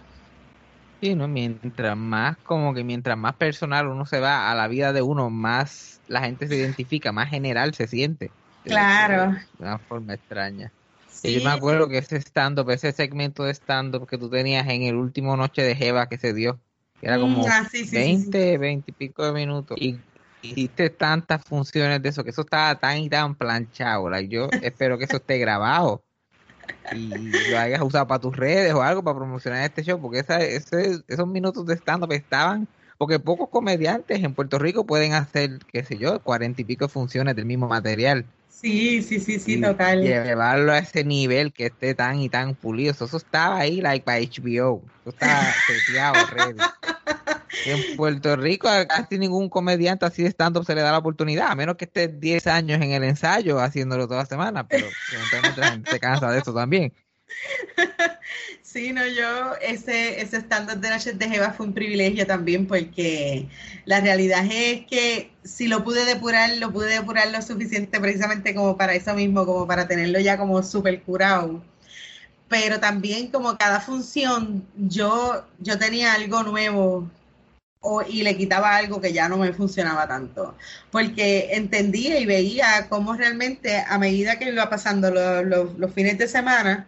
Sí, 1.01 1.15
¿no? 1.15 1.27
Mientras 1.27 1.95
más, 1.95 2.37
como 2.43 2.73
que 2.73 2.83
mientras 2.83 3.17
más 3.17 3.35
personal 3.35 3.87
uno 3.87 4.05
se 4.05 4.19
va 4.19 4.51
a 4.51 4.55
la 4.55 4.67
vida 4.67 4.91
de 4.91 5.01
uno, 5.01 5.29
más 5.29 6.01
la 6.07 6.21
gente 6.21 6.47
se 6.47 6.55
identifica, 6.55 7.11
más 7.11 7.29
general 7.29 7.73
se 7.73 7.87
siente. 7.87 8.31
Claro. 8.63 9.31
De 9.57 9.65
una 9.65 9.79
forma 9.79 10.15
extraña. 10.15 10.71
Sí, 11.09 11.29
y 11.29 11.39
yo 11.39 11.43
me 11.43 11.51
acuerdo 11.51 11.87
que 11.87 11.97
ese 11.97 12.17
stand-up, 12.17 12.69
ese 12.69 12.91
segmento 12.91 13.43
de 13.43 13.53
stand-up 13.53 14.07
que 14.07 14.17
tú 14.17 14.29
tenías 14.29 14.67
en 14.67 14.83
el 14.83 14.95
último 14.95 15.35
noche 15.37 15.61
de 15.61 15.75
Jeva 15.75 16.07
que 16.07 16.17
se 16.17 16.33
dio, 16.33 16.59
que 16.99 17.07
era 17.07 17.19
como 17.19 17.45
Ah, 17.47 17.67
sí, 17.69 17.79
sí, 17.79 17.85
sí, 17.85 17.95
20, 17.95 18.57
20 18.57 18.91
y 18.91 18.93
pico 18.93 19.25
de 19.25 19.33
minutos. 19.33 19.77
Y 19.79 19.99
hiciste 20.41 20.89
tantas 20.89 21.43
funciones 21.45 22.01
de 22.01 22.09
eso, 22.09 22.23
que 22.23 22.31
eso 22.31 22.41
estaba 22.41 22.79
tan 22.79 22.97
y 22.99 23.09
tan 23.09 23.35
planchado. 23.37 24.09
like, 24.09 24.29
yo 24.33 24.55
espero 24.61 24.97
que 24.97 25.05
eso 25.05 25.17
esté 25.17 25.37
grabado 25.37 26.05
y 26.89 27.45
lo 27.45 27.57
hayas 27.57 27.81
usado 27.81 28.07
para 28.07 28.19
tus 28.21 28.35
redes 28.35 28.73
o 28.73 28.81
algo 28.81 29.03
para 29.03 29.17
promocionar 29.17 29.63
este 29.65 29.83
show, 29.83 30.01
porque 30.01 30.19
esa, 30.19 30.39
ese- 30.43 31.01
esos 31.07 31.27
minutos 31.27 31.65
de 31.65 31.75
stand-up 31.75 32.11
estaban, 32.13 32.69
porque 32.97 33.19
pocos 33.19 33.49
comediantes 33.49 34.23
en 34.23 34.33
Puerto 34.35 34.59
Rico 34.59 34.85
pueden 34.85 35.13
hacer, 35.13 35.59
qué 35.67 35.83
sé 35.85 35.97
yo, 35.97 36.21
cuarenta 36.23 36.61
y 36.61 36.65
pico 36.65 36.89
funciones 36.89 37.35
del 37.35 37.45
mismo 37.45 37.67
material. 37.67 38.29
Sí, 38.61 39.01
sí, 39.03 39.21
sí, 39.21 39.39
sí, 39.39 39.53
y 39.53 39.61
total. 39.61 40.01
llevarlo 40.01 40.73
a 40.73 40.79
ese 40.79 41.05
nivel 41.05 41.53
que 41.53 41.67
esté 41.67 41.95
tan 41.95 42.19
y 42.19 42.27
tan 42.27 42.55
pulido. 42.55 42.91
Eso, 42.91 43.05
eso 43.05 43.15
estaba 43.15 43.57
ahí, 43.57 43.79
like, 43.79 44.03
para 44.03 44.19
HBO. 44.19 44.83
Eso 44.99 45.09
estaba 45.11 45.53
seteado, 45.65 46.15
ready. 46.35 46.59
En 47.65 47.95
Puerto 47.95 48.35
Rico 48.35 48.67
casi 48.89 49.17
ningún 49.17 49.49
comediante 49.49 50.05
así 50.05 50.23
de 50.23 50.29
stand-up 50.29 50.65
se 50.65 50.75
le 50.75 50.81
da 50.81 50.91
la 50.91 50.97
oportunidad, 50.97 51.51
a 51.51 51.55
menos 51.55 51.77
que 51.77 51.85
esté 51.85 52.09
10 52.09 52.47
años 52.47 52.81
en 52.81 52.91
el 52.91 53.03
ensayo 53.05 53.59
haciéndolo 53.59 54.09
toda 54.09 54.25
semana, 54.25 54.67
pero 54.67 54.89
se 55.89 55.99
cansa 55.99 56.29
de 56.29 56.39
eso 56.39 56.53
también. 56.53 56.93
Sí, 58.71 58.93
no, 58.93 59.01
yo, 59.07 59.55
ese, 59.61 60.21
ese 60.21 60.37
stand-up 60.41 60.79
de 60.79 60.89
Noches 60.91 61.17
de 61.17 61.27
Jeva 61.27 61.51
fue 61.53 61.65
un 61.65 61.73
privilegio 61.73 62.27
también 62.27 62.67
porque 62.67 63.47
la 63.85 63.99
realidad 63.99 64.45
es 64.45 64.85
que 64.85 65.31
si 65.43 65.67
lo 65.67 65.83
pude 65.83 66.05
depurar, 66.05 66.55
lo 66.57 66.71
pude 66.71 66.89
depurar 66.93 67.31
lo 67.31 67.41
suficiente 67.41 67.99
precisamente 67.99 68.53
como 68.53 68.77
para 68.77 68.93
eso 68.93 69.15
mismo, 69.15 69.45
como 69.47 69.65
para 69.65 69.87
tenerlo 69.87 70.19
ya 70.19 70.37
como 70.37 70.61
súper 70.61 71.01
curado. 71.01 71.63
Pero 72.49 72.79
también 72.79 73.29
como 73.31 73.57
cada 73.57 73.81
función, 73.81 74.65
yo, 74.77 75.45
yo 75.59 75.79
tenía 75.79 76.13
algo 76.15 76.43
nuevo 76.43 77.09
o, 77.81 78.01
y 78.03 78.23
le 78.23 78.35
quitaba 78.37 78.75
algo 78.75 78.99
que 79.01 79.13
ya 79.13 79.29
no 79.29 79.37
me 79.37 79.53
funcionaba 79.53 80.07
tanto, 80.07 80.55
porque 80.91 81.49
entendía 81.53 82.19
y 82.19 82.25
veía 82.25 82.87
cómo 82.89 83.13
realmente 83.13 83.83
a 83.87 83.97
medida 83.97 84.37
que 84.37 84.49
iba 84.51 84.69
pasando 84.69 85.11
lo- 85.11 85.43
lo- 85.43 85.73
los 85.77 85.93
fines 85.93 86.17
de 86.17 86.27
semana, 86.27 86.87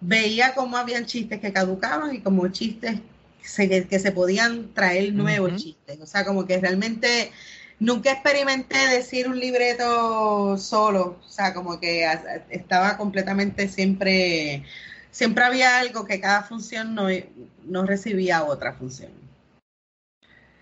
veía 0.00 0.54
cómo 0.54 0.76
habían 0.76 1.06
chistes 1.06 1.40
que 1.40 1.52
caducaban 1.52 2.14
y 2.14 2.20
como 2.20 2.48
chistes 2.48 2.98
se- 3.42 3.68
que, 3.68 3.86
que 3.88 3.98
se 3.98 4.12
podían 4.12 4.72
traer 4.74 5.12
nuevos 5.14 5.56
chistes. 5.56 6.00
O 6.00 6.06
sea, 6.06 6.24
como 6.24 6.46
que 6.46 6.58
realmente 6.58 7.32
nunca 7.80 8.12
experimenté 8.12 8.76
decir 8.88 9.28
un 9.28 9.38
libreto 9.38 10.56
solo. 10.58 11.18
O 11.24 11.28
sea, 11.28 11.54
como 11.54 11.80
que 11.80 12.06
estaba 12.50 12.96
completamente 12.96 13.68
siempre, 13.68 14.64
siempre 15.10 15.44
había 15.44 15.78
algo 15.78 16.04
que 16.04 16.20
cada 16.20 16.42
función 16.42 16.94
no, 16.94 17.08
no 17.64 17.84
recibía 17.86 18.44
otra 18.44 18.74
función. 18.74 19.12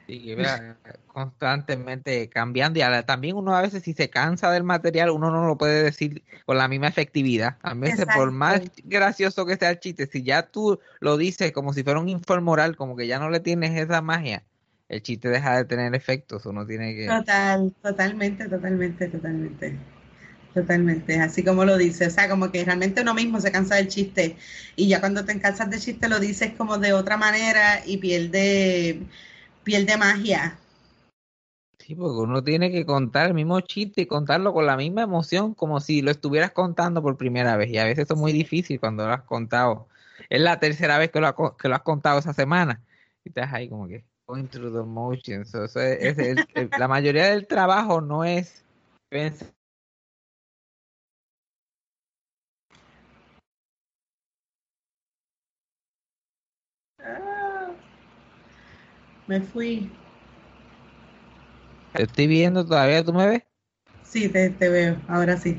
Que 0.07 0.35
vea, 0.37 0.77
constantemente 1.17 2.29
cambiando 2.29 2.79
y 2.79 2.83
a 2.83 2.91
la- 2.91 3.07
también 3.07 3.37
uno 3.37 3.57
a 3.57 3.63
veces 3.63 3.83
si 3.83 3.95
se 3.95 4.11
cansa 4.11 4.51
del 4.51 4.65
material 4.65 5.11
uno 5.11 5.31
no 5.31 5.47
lo 5.47 5.57
puede 5.57 5.83
decir 5.83 6.23
con 6.45 6.59
la 6.59 6.69
misma 6.69 6.89
efectividad. 6.89 7.59
A 7.63 7.73
veces 7.75 8.07
por 8.07 8.31
más 8.33 8.61
gracioso 8.85 9.47
que 9.47 9.57
sea 9.57 9.71
el 9.71 9.81
chiste, 9.81 10.07
si 10.07 10.23
ya 10.23 10.43
tú 10.51 10.79
lo 11.01 11.17
dices 11.17 11.53
como 11.53 11.73
si 11.73 11.83
fuera 11.85 12.01
un 12.01 12.09
informoral, 12.11 12.77
como 12.77 12.97
que 12.97 13.07
ya 13.07 13.19
no 13.19 13.31
le 13.31 13.41
tienes 13.41 13.73
esa 13.81 14.03
magia, 14.03 14.45
el 14.89 15.03
chiste 15.03 15.29
deja 15.31 15.57
de 15.57 15.65
tener 15.65 15.95
efectos, 15.95 16.45
uno 16.47 16.67
tiene 16.67 16.95
que... 16.95 17.19
Total, 17.19 17.73
totalmente, 17.83 18.49
totalmente, 18.49 19.09
totalmente. 19.09 19.79
Totalmente, 20.55 21.21
así 21.21 21.45
como 21.45 21.65
lo 21.65 21.77
dice, 21.79 22.07
o 22.09 22.11
sea, 22.11 22.29
como 22.29 22.51
que 22.53 22.65
realmente 22.65 23.03
uno 23.03 23.15
mismo 23.15 23.41
se 23.41 23.53
cansa 23.53 23.77
del 23.77 23.89
chiste 23.89 24.37
y 24.77 24.89
ya 24.89 25.01
cuando 25.01 25.25
te 25.25 25.41
cansas 25.41 25.71
del 25.71 25.81
chiste 25.81 26.09
lo 26.09 26.21
dices 26.21 26.55
como 26.57 26.79
de 26.79 26.93
otra 26.95 27.17
manera 27.19 27.83
y 27.87 27.99
pierde, 27.99 29.03
pierde 29.65 29.97
magia. 29.99 30.59
Sí, 31.87 31.95
porque 31.95 32.19
uno 32.19 32.43
tiene 32.43 32.73
que 32.73 32.85
contar 32.85 33.29
el 33.29 33.35
mismo 33.35 33.61
chiste 33.61 34.03
y 34.03 34.07
contarlo 34.07 34.53
con 34.53 34.67
la 34.67 34.77
misma 34.77 35.03
emoción 35.03 35.55
como 35.55 35.79
si 35.79 36.03
lo 36.03 36.11
estuvieras 36.11 36.51
contando 36.51 37.01
por 37.01 37.17
primera 37.17 37.57
vez. 37.57 37.71
Y 37.71 37.79
a 37.79 37.85
veces 37.85 38.07
eso 38.07 38.15
es 38.15 38.21
muy 38.21 38.33
difícil 38.33 38.81
cuando 38.81 39.07
lo 39.07 39.13
has 39.13 39.23
contado. 39.23 39.87
Es 40.29 40.41
la 40.41 40.59
tercera 40.59 40.99
vez 40.99 41.13
que 41.13 41.21
lo, 41.21 41.29
ha 41.29 41.57
que 41.57 41.69
lo 41.69 41.77
has 41.77 41.83
contado 41.83 42.19
esa 42.19 42.33
semana. 42.33 42.83
Y 43.25 43.29
estás 43.29 43.53
ahí 43.53 43.69
como 43.69 43.87
que 43.87 44.05
going 44.27 44.47
through 44.49 44.75
the 44.75 44.83
motions. 44.83 45.49
So, 45.51 45.63
eso 45.65 45.81
es- 45.81 46.19
es 46.19 46.19
el- 46.19 46.49
el- 46.57 46.71
la 46.77 46.89
mayoría 46.89 47.27
del 47.27 47.47
trabajo 47.47 48.01
no 48.01 48.25
es 48.25 48.65
pensar. 49.09 49.53
Me 59.29 59.41
fui. 59.41 59.89
Te 61.97 62.03
estoy 62.05 62.27
viendo 62.27 62.65
todavía, 62.65 63.05
¿tú 63.05 63.13
me 63.13 63.27
ves? 63.27 63.43
Sí, 64.05 64.29
te, 64.29 64.51
te 64.51 64.69
veo, 64.69 64.97
ahora 65.09 65.37
sí. 65.37 65.59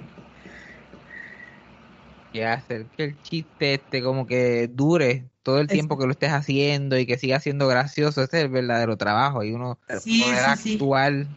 Y 2.34 2.42
hacer 2.42 2.90
que 2.92 3.04
el 3.06 3.22
chiste 3.22 3.74
este 3.74 4.04
como 4.04 4.28
que 4.28 4.68
dure 4.68 5.30
todo 5.44 5.60
el 5.60 5.68
tiempo 5.68 5.98
que 5.98 6.06
lo 6.06 6.12
estés 6.12 6.32
haciendo 6.32 6.98
y 6.98 7.06
que 7.06 7.18
siga 7.18 7.40
siendo 7.40 7.68
gracioso. 7.68 8.22
Ese 8.22 8.38
es 8.38 8.44
el 8.44 8.50
verdadero 8.50 8.98
trabajo. 8.98 9.44
Y 9.44 9.54
uno 9.54 9.80
Sí, 9.88 10.20
poder 10.20 10.46
sí, 10.46 10.56
sí. 10.56 10.74
actuar 10.74 11.28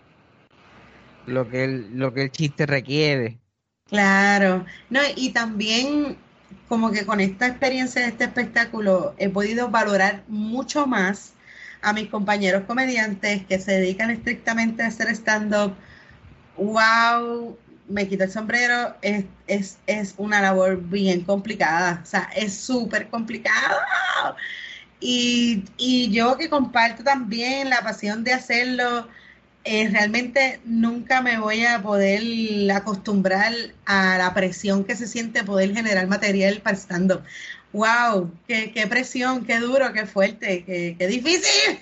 lo 1.26 1.48
que 1.48 1.64
el, 1.64 1.98
lo 1.98 2.12
que 2.12 2.22
el 2.24 2.32
chiste 2.32 2.66
requiere. 2.66 3.38
Claro, 3.88 4.64
no, 4.88 5.00
y 5.16 5.30
también 5.30 6.16
como 6.68 6.92
que 6.92 7.04
con 7.04 7.20
esta 7.20 7.48
experiencia 7.48 8.02
de 8.02 8.08
este 8.08 8.24
espectáculo 8.24 9.14
he 9.18 9.28
podido 9.28 9.68
valorar 9.68 10.22
mucho 10.28 10.86
más 10.86 11.32
a 11.82 11.92
mis 11.92 12.08
compañeros 12.08 12.64
comediantes 12.66 13.44
que 13.46 13.58
se 13.58 13.72
dedican 13.72 14.10
estrictamente 14.10 14.82
a 14.82 14.88
hacer 14.88 15.08
stand-up. 15.08 15.74
Wow, 16.56 17.58
me 17.88 18.06
quito 18.08 18.24
el 18.24 18.30
sombrero, 18.30 18.94
es, 19.02 19.24
es, 19.46 19.78
es 19.86 20.14
una 20.16 20.40
labor 20.40 20.80
bien 20.80 21.22
complicada, 21.22 22.00
o 22.02 22.06
sea, 22.06 22.30
es 22.36 22.54
súper 22.54 23.08
complicado. 23.08 23.78
Y, 25.00 25.64
y 25.78 26.10
yo 26.10 26.36
que 26.36 26.50
comparto 26.50 27.02
también 27.02 27.70
la 27.70 27.80
pasión 27.80 28.22
de 28.22 28.34
hacerlo, 28.34 29.08
eh, 29.64 29.88
realmente 29.90 30.60
nunca 30.64 31.20
me 31.20 31.38
voy 31.38 31.64
a 31.64 31.82
poder 31.82 32.22
acostumbrar 32.72 33.52
a 33.86 34.18
la 34.18 34.32
presión 34.32 34.84
que 34.84 34.96
se 34.96 35.06
siente 35.06 35.44
poder 35.44 35.74
generar 35.74 36.06
material 36.06 36.60
para 36.62 36.76
stand-up. 36.76 37.22
¡Wow! 37.72 38.30
Qué, 38.48 38.72
qué 38.72 38.86
presión! 38.86 39.44
¡Qué 39.44 39.58
duro! 39.58 39.92
¡Qué 39.92 40.06
fuerte! 40.06 40.64
¡Qué, 40.64 40.96
qué 40.98 41.06
difícil! 41.06 41.80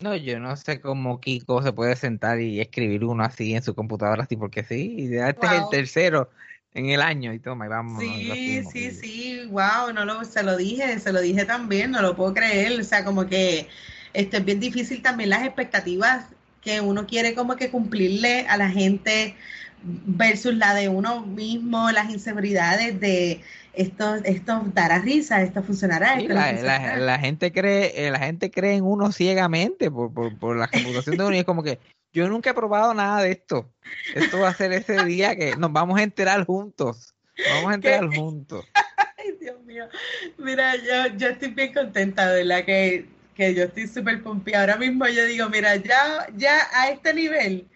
No, 0.00 0.16
yo 0.16 0.40
no 0.40 0.56
sé 0.56 0.80
cómo 0.80 1.20
Kiko 1.20 1.62
se 1.62 1.72
puede 1.72 1.94
sentar 1.94 2.40
y 2.40 2.60
escribir 2.60 3.04
uno 3.04 3.22
así 3.22 3.54
en 3.54 3.62
su 3.62 3.74
computadora, 3.74 4.24
así 4.24 4.36
porque 4.36 4.64
sí. 4.64 4.96
Y 4.98 5.10
ya 5.10 5.28
este 5.28 5.46
es 5.46 5.52
el 5.52 5.68
tercero 5.70 6.28
en 6.74 6.86
el 6.86 7.00
año 7.00 7.32
y 7.32 7.38
toma, 7.38 7.66
y 7.66 7.68
vamos. 7.68 8.02
Sí, 8.02 8.62
sí, 8.72 8.90
sí, 8.90 9.46
wow, 9.50 9.92
no 9.94 10.04
lo, 10.04 10.24
se 10.24 10.42
lo 10.42 10.56
dije, 10.56 10.98
se 10.98 11.12
lo 11.12 11.20
dije 11.20 11.44
también, 11.44 11.90
no 11.90 12.02
lo 12.02 12.16
puedo 12.16 12.34
creer, 12.34 12.80
o 12.80 12.84
sea, 12.84 13.04
como 13.04 13.26
que 13.26 13.68
esto 14.12 14.38
es 14.38 14.44
bien 14.44 14.58
difícil 14.58 15.02
también 15.02 15.30
las 15.30 15.44
expectativas 15.44 16.26
que 16.62 16.80
uno 16.80 17.06
quiere 17.06 17.34
como 17.34 17.56
que 17.56 17.70
cumplirle 17.70 18.46
a 18.48 18.56
la 18.56 18.70
gente 18.70 19.36
versus 19.84 20.54
la 20.54 20.74
de 20.74 20.88
uno 20.88 21.26
mismo, 21.26 21.90
las 21.90 22.10
inseguridades 22.10 22.98
de 23.00 23.40
esto, 23.74 24.16
esto 24.24 24.62
dará 24.74 24.98
risa, 24.98 25.42
esto 25.42 25.62
funcionará, 25.62 26.14
Sí, 26.14 26.22
esto 26.22 26.34
no 26.34 26.40
la, 26.40 26.52
la- 26.52 26.52
funcionará. 26.56 26.96
la 26.98 27.18
gente 27.18 27.52
cree, 27.52 28.06
eh, 28.06 28.10
la 28.10 28.18
gente 28.18 28.50
cree 28.50 28.74
en 28.74 28.84
uno 28.84 29.12
ciegamente 29.12 29.90
por, 29.90 30.12
por, 30.12 30.36
por 30.38 30.56
la 30.56 30.66
reputación 30.66 31.16
de 31.16 31.24
uno 31.24 31.34
y 31.34 31.38
es 31.38 31.44
como 31.44 31.62
que 31.62 31.78
yo 32.12 32.28
nunca 32.28 32.50
he 32.50 32.54
probado 32.54 32.92
nada 32.94 33.22
de 33.22 33.32
esto. 33.32 33.72
Esto 34.14 34.40
va 34.40 34.48
a 34.48 34.54
ser 34.54 34.72
ese 34.72 35.04
día 35.04 35.34
que 35.36 35.56
nos 35.56 35.72
vamos 35.72 35.98
a 35.98 36.02
enterar 36.02 36.44
juntos. 36.44 37.14
Vamos 37.48 37.70
a 37.70 37.74
enterar 37.74 38.06
juntos. 38.08 38.66
Ay, 39.18 39.36
Dios 39.40 39.62
mío. 39.64 39.88
Mira, 40.36 40.76
yo, 40.76 41.16
yo 41.16 41.28
estoy 41.28 41.48
bien 41.48 41.72
contenta, 41.72 42.30
de 42.30 42.44
¿verdad? 42.44 42.64
Que, 42.66 43.06
que 43.34 43.54
yo 43.54 43.64
estoy 43.64 43.86
súper 43.88 44.22
pompeada. 44.22 44.60
Ahora 44.64 44.76
mismo 44.76 45.06
yo 45.06 45.24
digo, 45.24 45.48
mira, 45.48 45.76
ya, 45.76 46.26
ya 46.36 46.58
a 46.74 46.90
este 46.90 47.14
nivel, 47.14 47.66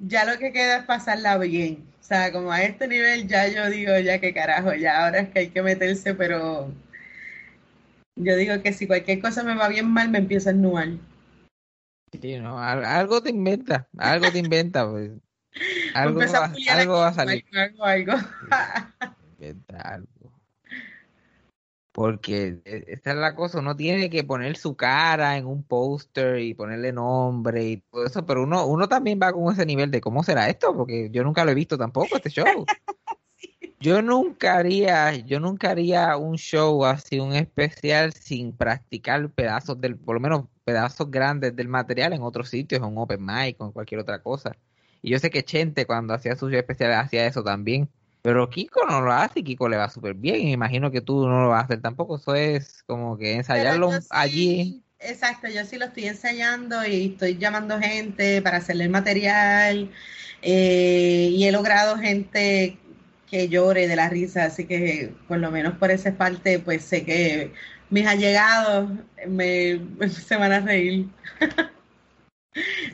ya 0.00 0.24
lo 0.24 0.36
que 0.38 0.52
queda 0.52 0.78
es 0.78 0.84
pasarla 0.84 1.38
bien. 1.38 1.84
O 2.08 2.14
sea, 2.14 2.32
como 2.32 2.50
a 2.50 2.62
este 2.62 2.88
nivel 2.88 3.28
ya 3.28 3.48
yo 3.48 3.68
digo, 3.68 3.98
ya 3.98 4.18
que 4.18 4.32
carajo, 4.32 4.72
ya 4.72 5.04
ahora 5.04 5.18
es 5.18 5.28
que 5.28 5.40
hay 5.40 5.50
que 5.50 5.60
meterse, 5.60 6.14
pero 6.14 6.72
yo 8.16 8.34
digo 8.34 8.62
que 8.62 8.72
si 8.72 8.86
cualquier 8.86 9.20
cosa 9.20 9.44
me 9.44 9.54
va 9.54 9.68
bien 9.68 9.90
mal, 9.90 10.08
me 10.08 10.16
empiezo 10.16 10.48
a 10.48 10.52
ennuar. 10.52 10.88
Sí, 12.18 12.38
¿no? 12.38 12.58
Al- 12.58 12.86
Algo 12.86 13.22
te 13.22 13.28
inventa, 13.28 13.90
algo 13.98 14.32
te 14.32 14.38
inventa, 14.38 14.88
pues. 14.90 15.10
Algo 15.94 16.20
va, 16.20 16.54
algo 16.70 16.94
va 16.94 17.08
a 17.08 17.12
salir. 17.12 17.44
algo, 17.52 17.84
algo. 17.84 18.12
Inventa 19.38 19.78
algo. 19.82 20.08
Porque 21.98 22.60
e- 22.64 22.84
esta 22.86 23.10
es 23.10 23.16
la 23.16 23.34
cosa, 23.34 23.58
uno 23.58 23.74
tiene 23.74 24.08
que 24.08 24.22
poner 24.22 24.56
su 24.56 24.76
cara 24.76 25.36
en 25.36 25.46
un 25.46 25.64
póster 25.64 26.38
y 26.38 26.54
ponerle 26.54 26.92
nombre 26.92 27.64
y 27.64 27.78
todo 27.78 28.06
eso, 28.06 28.24
pero 28.24 28.44
uno, 28.44 28.66
uno 28.66 28.88
también 28.88 29.18
va 29.20 29.32
con 29.32 29.52
ese 29.52 29.66
nivel 29.66 29.90
de 29.90 30.00
cómo 30.00 30.22
será 30.22 30.48
esto, 30.48 30.76
porque 30.76 31.10
yo 31.10 31.24
nunca 31.24 31.44
lo 31.44 31.50
he 31.50 31.54
visto 31.56 31.76
tampoco, 31.76 32.14
este 32.14 32.30
show. 32.30 32.64
Yo 33.80 34.02
nunca 34.02 34.56
haría, 34.56 35.14
yo 35.16 35.40
nunca 35.40 35.70
haría 35.70 36.16
un 36.16 36.36
show 36.36 36.84
así, 36.84 37.18
un 37.20 37.32
especial 37.34 38.12
sin 38.12 38.56
practicar 38.56 39.30
pedazos 39.30 39.80
del, 39.80 39.96
por 39.96 40.14
lo 40.14 40.20
menos 40.20 40.44
pedazos 40.64 41.10
grandes 41.10 41.54
del 41.56 41.68
material 41.68 42.12
en 42.12 42.22
otros 42.22 42.48
sitios, 42.48 42.80
en 42.80 42.86
un 42.88 42.98
open 42.98 43.24
mic 43.24 43.60
o 43.60 43.66
en 43.66 43.72
cualquier 43.72 44.00
otra 44.00 44.22
cosa. 44.22 44.56
Y 45.02 45.10
yo 45.10 45.18
sé 45.18 45.30
que 45.30 45.44
Chente 45.44 45.86
cuando 45.86 46.14
hacía 46.14 46.36
sus 46.36 46.52
especiales 46.52 46.98
hacía 46.98 47.26
eso 47.26 47.42
también. 47.44 47.88
Pero 48.22 48.50
Kiko 48.50 48.84
no 48.86 49.00
lo 49.00 49.12
hace 49.12 49.40
y 49.40 49.44
Kiko 49.44 49.68
le 49.68 49.76
va 49.76 49.88
súper 49.88 50.14
bien. 50.14 50.48
Imagino 50.48 50.90
que 50.90 51.00
tú 51.00 51.26
no 51.28 51.42
lo 51.42 51.48
vas 51.50 51.62
a 51.62 51.64
hacer 51.64 51.80
tampoco. 51.80 52.16
Eso 52.16 52.34
es 52.34 52.82
como 52.84 53.16
que 53.16 53.34
ensayarlo 53.34 53.92
sí, 54.00 54.06
allí. 54.10 54.82
Exacto, 55.00 55.48
yo 55.48 55.64
sí 55.64 55.76
lo 55.78 55.86
estoy 55.86 56.06
ensayando 56.06 56.84
y 56.84 57.12
estoy 57.12 57.38
llamando 57.38 57.78
gente 57.78 58.42
para 58.42 58.58
hacerle 58.58 58.84
el 58.84 58.90
material 58.90 59.90
eh, 60.42 61.28
y 61.32 61.44
he 61.44 61.52
logrado 61.52 61.96
gente 61.96 62.78
que 63.30 63.48
llore 63.48 63.86
de 63.86 63.96
la 63.96 64.08
risa, 64.08 64.44
así 64.44 64.66
que 64.66 65.14
por 65.28 65.38
lo 65.38 65.50
menos 65.50 65.78
por 65.78 65.90
esa 65.90 66.12
parte 66.16 66.58
pues 66.58 66.84
sé 66.84 67.04
que 67.04 67.52
mis 67.90 68.06
allegados 68.06 68.90
me, 69.28 69.80
se 70.08 70.36
van 70.36 70.52
a 70.52 70.60
reír. 70.60 71.06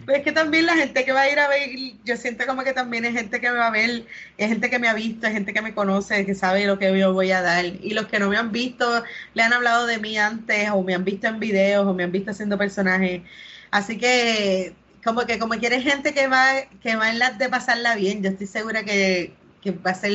Pero 0.04 0.18
es 0.18 0.24
que 0.24 0.32
también 0.32 0.66
la 0.66 0.74
gente 0.74 1.04
que 1.04 1.12
va 1.12 1.22
a 1.22 1.30
ir 1.30 1.38
a 1.38 1.48
ver, 1.48 1.68
yo 2.04 2.16
siento 2.16 2.46
como 2.46 2.62
que 2.64 2.72
también 2.72 3.04
es 3.04 3.12
gente 3.14 3.40
que 3.40 3.50
me 3.50 3.56
va 3.58 3.68
a 3.68 3.70
ver, 3.70 4.04
es 4.38 4.48
gente 4.48 4.70
que 4.70 4.78
me 4.78 4.88
ha 4.88 4.94
visto, 4.94 5.26
es 5.26 5.32
gente 5.32 5.52
que 5.52 5.62
me 5.62 5.74
conoce, 5.74 6.26
que 6.26 6.34
sabe 6.34 6.66
lo 6.66 6.78
que 6.78 6.98
yo 6.98 7.12
voy 7.12 7.30
a 7.30 7.42
dar. 7.42 7.64
Y 7.64 7.94
los 7.94 8.06
que 8.06 8.18
no 8.18 8.28
me 8.28 8.36
han 8.36 8.52
visto, 8.52 9.02
le 9.34 9.42
han 9.42 9.52
hablado 9.52 9.86
de 9.86 9.98
mí 9.98 10.18
antes, 10.18 10.68
o 10.70 10.82
me 10.82 10.94
han 10.94 11.04
visto 11.04 11.26
en 11.26 11.40
videos, 11.40 11.86
o 11.86 11.94
me 11.94 12.04
han 12.04 12.12
visto 12.12 12.30
haciendo 12.30 12.58
personajes. 12.58 13.22
Así 13.70 13.98
que, 13.98 14.74
como 15.04 15.22
que 15.26 15.38
como 15.38 15.54
quiere 15.54 15.80
gente 15.80 16.14
que 16.14 16.28
va, 16.28 16.46
que 16.82 16.96
va 16.96 17.10
en 17.10 17.18
las 17.18 17.38
de 17.38 17.48
pasarla 17.48 17.96
bien, 17.96 18.22
yo 18.22 18.30
estoy 18.30 18.46
segura 18.46 18.84
que, 18.84 19.32
que 19.62 19.72
va 19.72 19.90
a 19.90 19.94
ser, 19.94 20.12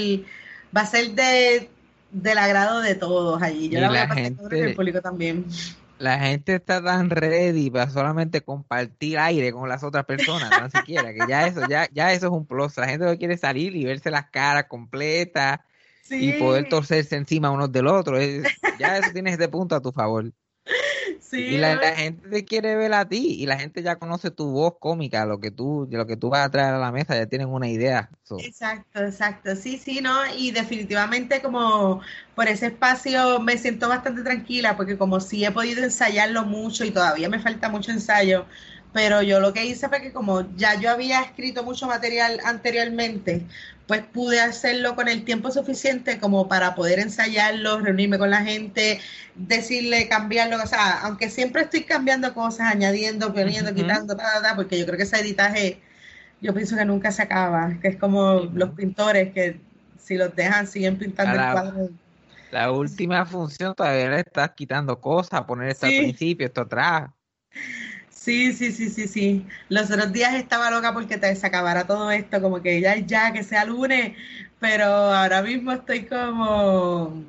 va 0.75 0.81
a 0.81 0.85
ser 0.85 1.11
de, 1.11 1.69
del 2.11 2.37
agrado 2.37 2.81
de 2.81 2.95
todos 2.95 3.41
allí. 3.41 3.69
Yo 3.69 3.77
Y 3.77 3.81
la 3.81 3.87
voy 3.89 3.97
a 3.97 4.07
pasar 4.07 4.23
gente- 4.23 4.63
el 4.63 4.75
público 4.75 5.01
también. 5.01 5.45
La 5.99 6.17
gente 6.19 6.55
está 6.55 6.81
tan 6.81 7.09
ready 7.09 7.69
para 7.69 7.89
solamente 7.89 8.41
compartir 8.41 9.19
aire 9.19 9.51
con 9.51 9.67
las 9.67 9.83
otras 9.83 10.05
personas, 10.05 10.49
tan 10.49 10.71
siquiera, 10.71 11.13
que 11.13 11.27
ya 11.27 11.45
eso, 11.45 11.67
ya, 11.67 11.89
ya 11.91 12.13
eso 12.13 12.27
es 12.27 12.31
un 12.31 12.45
plus. 12.45 12.77
La 12.77 12.87
gente 12.87 13.05
no 13.05 13.17
quiere 13.17 13.35
salir 13.37 13.75
y 13.75 13.83
verse 13.83 14.09
las 14.09 14.29
caras 14.29 14.65
completas 14.69 15.59
y 16.09 16.31
poder 16.39 16.69
torcerse 16.69 17.17
encima 17.17 17.51
unos 17.51 17.71
del 17.71 17.87
otro. 17.87 18.17
Es- 18.17 18.47
ya 18.79 18.97
eso 18.97 19.11
tienes 19.11 19.33
este 19.33 19.49
punto 19.49 19.75
a 19.75 19.81
tu 19.81 19.91
favor. 19.91 20.31
Sí, 21.29 21.45
Y 21.45 21.57
la, 21.57 21.75
la 21.75 21.95
gente 21.95 22.27
te 22.29 22.45
quiere 22.45 22.75
ver 22.75 22.93
a 22.93 23.07
ti 23.07 23.35
y 23.41 23.45
la 23.45 23.57
gente 23.59 23.81
ya 23.83 23.97
conoce 23.97 24.31
tu 24.31 24.51
voz 24.51 24.75
cómica, 24.79 25.25
lo 25.25 25.39
que 25.39 25.51
tú, 25.51 25.87
lo 25.91 26.05
que 26.05 26.17
tú 26.17 26.29
vas 26.29 26.45
a 26.45 26.51
traer 26.51 26.73
a 26.75 26.79
la 26.79 26.91
mesa, 26.91 27.15
ya 27.15 27.27
tienen 27.27 27.49
una 27.49 27.69
idea. 27.69 28.09
So, 28.23 28.47
Exacto, 28.47 28.99
exacto. 29.03 29.53
Sí, 29.55 29.77
sí, 29.77 29.99
¿no? 30.01 30.25
Y 30.33 30.51
definitivamente 30.51 31.41
como 31.41 32.01
por 32.35 32.47
ese 32.47 32.67
espacio 32.67 33.39
me 33.41 33.57
siento 33.57 33.89
bastante 33.89 34.23
tranquila 34.23 34.77
porque 34.77 34.97
como 34.97 35.19
sí 35.19 35.43
he 35.43 35.51
podido 35.51 35.83
ensayarlo 35.83 36.45
mucho 36.45 36.85
y 36.85 36.91
todavía 36.91 37.27
me 37.27 37.39
falta 37.41 37.67
mucho 37.67 37.91
ensayo, 37.91 38.45
pero 38.93 39.21
yo 39.21 39.41
lo 39.41 39.51
que 39.53 39.65
hice 39.65 39.89
fue 39.89 40.01
que 40.01 40.13
como 40.13 40.55
ya 40.55 40.79
yo 40.79 40.89
había 40.89 41.21
escrito 41.21 41.63
mucho 41.63 41.87
material 41.87 42.39
anteriormente, 42.45 43.45
pues 43.89 44.03
pude 44.05 44.39
hacerlo 44.39 44.95
con 44.95 45.07
el 45.09 45.25
tiempo 45.25 45.51
suficiente 45.51 46.19
como 46.19 46.47
para 46.47 46.75
poder 46.75 46.99
ensayarlo, 46.99 47.79
reunirme 47.79 48.19
con 48.19 48.29
la 48.29 48.43
gente, 48.45 49.01
decirle, 49.35 50.07
cambiarlo, 50.07 50.57
o 50.63 50.67
sea, 50.67 51.01
aunque 51.01 51.29
siempre 51.31 51.63
estoy 51.63 51.83
cambiando 51.85 52.35
cosas, 52.35 52.71
añadiendo, 52.71 53.33
poniendo, 53.33 53.73
quitando, 53.73 54.15
ta, 54.15 54.23
ta, 54.35 54.41
ta, 54.43 54.55
porque 54.55 54.77
yo 54.79 54.85
creo 54.85 54.95
que 54.97 55.03
ese 55.03 55.19
editaje 55.19 55.81
yo 56.39 56.53
pienso 56.53 56.77
que 56.77 56.85
nunca 56.85 57.11
se 57.11 57.23
acaba, 57.23 57.73
que 57.81 57.87
es 57.89 57.97
como 57.97 58.41
los 58.53 58.69
pintores 58.71 59.33
que 59.33 59.59
si 59.99 60.15
los 60.17 60.35
dejan 60.35 60.67
siguen 60.67 60.97
pintando 60.97 61.31
A 61.31 61.33
el 61.33 61.39
la- 61.39 61.51
cuadro. 61.51 61.89
la 62.51 62.71
última 62.71 63.25
función 63.25 63.73
todavía 63.75 64.09
le 64.11 64.19
estás 64.19 64.51
quitando 64.55 65.01
cosas, 65.01 65.41
poner 65.45 65.69
esto 65.69 65.87
al 65.87 65.95
principio, 65.95 66.45
esto 66.45 66.61
atrás. 66.61 67.09
Sí, 68.21 68.51
sí, 68.53 68.71
sí, 68.73 68.89
sí, 68.89 69.07
sí. 69.07 69.47
Los 69.69 69.89
otros 69.89 70.11
días 70.11 70.33
estaba 70.35 70.69
loca 70.71 70.93
porque 70.93 71.17
te, 71.17 71.33
se 71.35 71.47
acabara 71.47 71.87
todo 71.87 72.11
esto, 72.11 72.41
como 72.41 72.61
que 72.61 72.81
ya, 72.81 72.97
ya, 72.97 73.31
que 73.31 73.43
sea 73.43 73.63
lunes, 73.65 74.15
pero 74.59 74.85
ahora 74.85 75.41
mismo 75.41 75.71
estoy 75.71 76.05
como, 76.05 77.23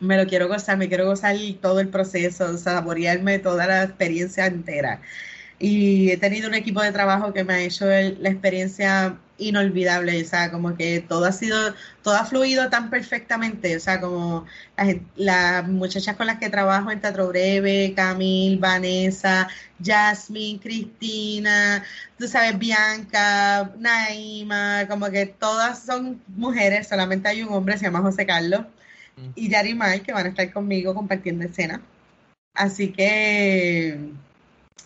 me 0.00 0.16
lo 0.16 0.26
quiero 0.28 0.48
gozar, 0.48 0.78
me 0.78 0.88
quiero 0.88 1.06
gozar 1.06 1.36
todo 1.60 1.80
el 1.80 1.88
proceso, 1.90 2.58
saborearme 2.58 3.38
toda 3.38 3.66
la 3.66 3.84
experiencia 3.84 4.46
entera. 4.46 5.02
Y 5.58 6.10
he 6.10 6.18
tenido 6.18 6.48
un 6.48 6.54
equipo 6.54 6.82
de 6.82 6.92
trabajo 6.92 7.32
que 7.32 7.44
me 7.44 7.54
ha 7.54 7.60
hecho 7.62 7.86
la 7.86 8.30
experiencia 8.30 9.18
inolvidable, 9.42 10.22
o 10.22 10.24
sea, 10.24 10.50
como 10.50 10.76
que 10.76 11.00
todo 11.00 11.24
ha 11.24 11.32
sido, 11.32 11.74
todo 12.02 12.14
ha 12.14 12.24
fluido 12.24 12.70
tan 12.70 12.90
perfectamente, 12.90 13.76
o 13.76 13.80
sea, 13.80 14.00
como 14.00 14.46
las 15.16 15.68
muchachas 15.68 16.16
con 16.16 16.26
las 16.26 16.38
que 16.38 16.50
trabajo 16.50 16.90
en 16.90 17.00
Teatro 17.00 17.28
Breve, 17.28 17.92
Camil, 17.94 18.58
Vanessa, 18.58 19.48
Jasmine, 19.82 20.60
Cristina, 20.60 21.84
tú 22.18 22.28
sabes, 22.28 22.58
Bianca, 22.58 23.72
Naima, 23.78 24.86
como 24.88 25.10
que 25.10 25.26
todas 25.26 25.84
son 25.84 26.22
mujeres, 26.28 26.88
solamente 26.88 27.28
hay 27.28 27.42
un 27.42 27.52
hombre, 27.52 27.78
se 27.78 27.84
llama 27.84 28.00
José 28.00 28.26
Carlos, 28.26 28.66
y 29.34 29.48
Yarimar, 29.50 30.00
que 30.02 30.12
van 30.12 30.26
a 30.26 30.28
estar 30.30 30.52
conmigo 30.52 30.94
compartiendo 30.94 31.44
escena. 31.44 31.82
Así 32.54 32.92
que 32.92 33.98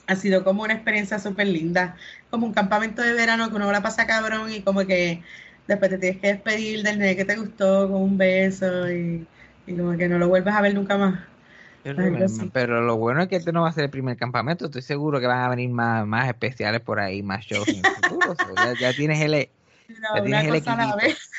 ha 0.07 0.17
sido 0.17 0.45
como 0.45 0.63
una 0.63 0.75
experiencia 0.75 1.19
súper 1.19 1.49
linda, 1.49 1.97
como 2.31 2.47
un 2.47 2.53
campamento 2.55 3.03
de 3.03 3.13
verano 3.15 3.49
que 3.51 3.57
uno 3.57 3.71
la 3.73 3.83
pasa 3.83 4.07
cabrón 4.07 4.51
y 4.53 4.63
como 4.63 4.87
que 4.87 5.23
después 5.67 5.91
te 5.91 5.99
tienes 5.99 6.21
que 6.21 6.29
despedir 6.29 6.83
del 6.83 6.99
nene 6.99 7.17
que 7.17 7.25
te 7.25 7.37
gustó 7.37 7.91
con 7.91 8.03
un 8.03 8.19
beso 8.19 8.91
y, 8.91 9.29
y 9.67 9.77
como 9.77 9.97
que 9.97 10.09
no 10.09 10.19
lo 10.19 10.29
vuelves 10.29 10.55
a 10.55 10.61
ver 10.63 10.75
nunca 10.75 10.97
más. 10.99 11.21
Pero, 11.83 12.51
pero 12.53 12.81
lo 12.83 12.97
bueno 12.97 13.23
es 13.23 13.29
que 13.29 13.37
este 13.37 13.53
no 13.53 13.63
va 13.63 13.69
a 13.69 13.73
ser 13.73 13.85
el 13.85 13.91
primer 13.91 14.17
campamento. 14.17 14.67
Estoy 14.67 14.83
seguro 14.83 15.21
que 15.21 15.27
van 15.27 15.41
a 15.41 15.49
venir 15.49 15.71
más, 15.71 16.07
más 16.07 16.29
especiales 16.29 16.81
por 16.81 16.99
ahí, 17.01 17.23
más 17.23 17.45
shows 17.45 17.69
en 17.69 17.79
el 17.79 17.87
futuro. 17.87 18.35
Ya, 18.57 18.75
ya 18.75 18.93
tienes 18.93 19.21
el, 19.21 19.49
No, 19.89 20.17
Ya 20.17 20.23
tienes 20.23 20.45
el 20.45 20.49
cosa 20.49 20.73
a 20.73 20.77
la 20.77 20.83
equipito. 20.85 20.97
vez. 20.97 21.31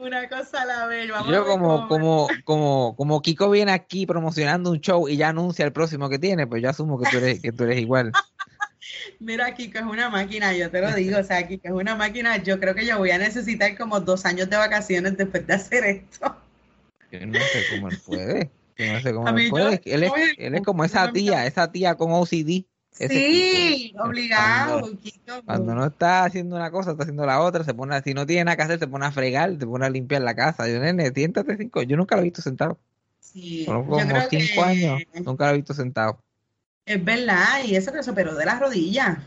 Una 0.00 0.26
cosa 0.30 0.62
a 0.62 0.64
la 0.64 0.86
vez. 0.86 1.10
Vamos 1.10 1.30
Yo 1.30 1.44
como, 1.44 1.86
como, 1.86 2.28
como, 2.44 2.94
como 2.96 3.20
Kiko 3.20 3.50
viene 3.50 3.72
aquí 3.72 4.06
promocionando 4.06 4.70
un 4.70 4.80
show 4.80 5.06
y 5.08 5.18
ya 5.18 5.28
anuncia 5.28 5.64
el 5.64 5.72
próximo 5.72 6.08
que 6.08 6.18
tiene, 6.18 6.46
pues 6.46 6.62
yo 6.62 6.70
asumo 6.70 6.98
que 6.98 7.10
tú 7.10 7.18
eres, 7.18 7.40
que 7.40 7.52
tú 7.52 7.64
eres 7.64 7.78
igual. 7.80 8.10
Mira, 9.20 9.54
Kiko 9.54 9.78
es 9.78 9.84
una 9.84 10.08
máquina, 10.08 10.54
yo 10.54 10.70
te 10.70 10.80
lo 10.80 10.90
digo, 10.94 11.18
o 11.18 11.22
sea, 11.22 11.46
Kiko 11.46 11.68
es 11.68 11.74
una 11.74 11.96
máquina. 11.96 12.38
Yo 12.42 12.58
creo 12.58 12.74
que 12.74 12.86
yo 12.86 12.96
voy 12.96 13.10
a 13.10 13.18
necesitar 13.18 13.76
como 13.76 14.00
dos 14.00 14.24
años 14.24 14.48
de 14.48 14.56
vacaciones 14.56 15.18
después 15.18 15.46
de 15.46 15.52
hacer 15.52 15.84
esto. 15.84 16.34
Yo 17.12 17.26
no 17.26 17.38
sé 17.38 17.64
cómo 17.70 17.88
él 17.90 17.98
puede. 18.06 18.50
Yo 18.78 18.92
no 18.94 19.00
sé 19.00 19.12
cómo 19.12 19.28
él 19.28 19.50
puede. 19.50 19.82
Él 19.84 20.04
es, 20.04 20.12
él 20.38 20.54
es 20.54 20.62
como 20.62 20.82
esa 20.82 21.12
tía, 21.12 21.44
esa 21.44 21.70
tía 21.70 21.96
con 21.96 22.12
OCD. 22.12 22.64
Sí, 22.92 23.94
obligado, 23.98 24.80
Cuando, 24.80 24.98
Kiko. 25.00 25.42
cuando 25.46 25.74
no 25.74 25.86
está 25.86 26.24
haciendo 26.24 26.56
una 26.56 26.70
cosa, 26.70 26.90
está 26.90 27.04
haciendo 27.04 27.24
la 27.24 27.40
otra. 27.40 27.64
Se 27.64 27.72
pone, 27.72 28.00
si 28.02 28.12
no 28.12 28.26
tiene 28.26 28.44
nada 28.44 28.56
que 28.56 28.62
hacer, 28.62 28.78
se 28.78 28.86
pone 28.88 29.06
a 29.06 29.12
fregar, 29.12 29.56
se 29.58 29.66
pone 29.66 29.86
a 29.86 29.90
limpiar 29.90 30.20
la 30.22 30.34
casa. 30.34 30.68
Yo, 30.68 30.80
nene, 30.80 31.10
siéntate 31.10 31.56
cinco. 31.56 31.82
Yo 31.82 31.96
nunca 31.96 32.16
lo 32.16 32.20
he 32.22 32.24
visto 32.24 32.42
sentado. 32.42 32.78
Sí, 33.20 33.64
yo 33.64 33.84
como 33.84 33.96
creo 34.06 34.22
cinco 34.28 34.54
que 34.54 34.60
años, 34.62 35.02
nunca 35.24 35.46
lo 35.46 35.52
he 35.52 35.56
visto 35.56 35.72
sentado. 35.72 36.20
es 36.84 37.02
verdad, 37.04 37.64
y 37.64 37.76
eso 37.76 37.92
que 37.92 38.02
se 38.02 38.10
operó 38.10 38.34
de 38.34 38.44
las 38.44 38.58
rodillas. 38.60 39.18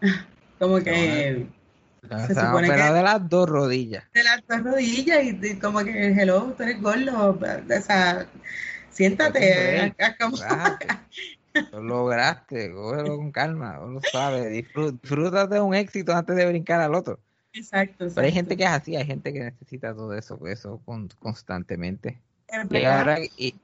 Como 0.58 0.78
que 0.78 1.46
Se, 2.08 2.26
Se 2.28 2.34
supone 2.40 2.68
operado 2.68 2.92
que- 2.92 2.98
de 2.98 3.02
las 3.02 3.28
dos 3.28 3.48
rodillas. 3.48 4.04
de 4.14 4.22
las 4.22 4.42
dos 4.48 4.62
rodillas 4.62 5.18
y 5.24 5.56
como 5.58 5.80
que, 5.80 6.08
hello, 6.12 6.54
tú 6.56 6.62
eres 6.62 6.80
gordo, 6.80 7.30
o 7.40 7.82
sea, 7.82 8.26
siéntate, 8.90 9.92
como- 10.20 10.36
Relájate. 10.36 10.86
Lo 11.72 11.82
lograste, 11.82 12.72
cógelo 12.72 13.16
con 13.16 13.32
calma, 13.32 13.80
uno 13.80 14.00
sabe, 14.00 14.48
disfruta, 14.50 15.46
de 15.46 15.60
un 15.60 15.74
éxito 15.74 16.12
antes 16.14 16.36
de 16.36 16.46
brincar 16.46 16.80
al 16.80 16.94
otro. 16.94 17.18
Exacto, 17.52 18.06
Pero 18.14 18.26
hay 18.26 18.32
gente 18.32 18.56
que 18.56 18.64
es 18.64 18.70
así, 18.70 18.96
hay 18.96 19.06
gente 19.06 19.32
que 19.32 19.40
necesita 19.40 19.94
todo 19.94 20.14
eso, 20.14 20.38
eso 20.46 20.80
con- 20.84 21.08
constantemente. 21.18 22.20
Y 22.70 22.84
ahora, 22.84 23.18
y, 23.36 23.54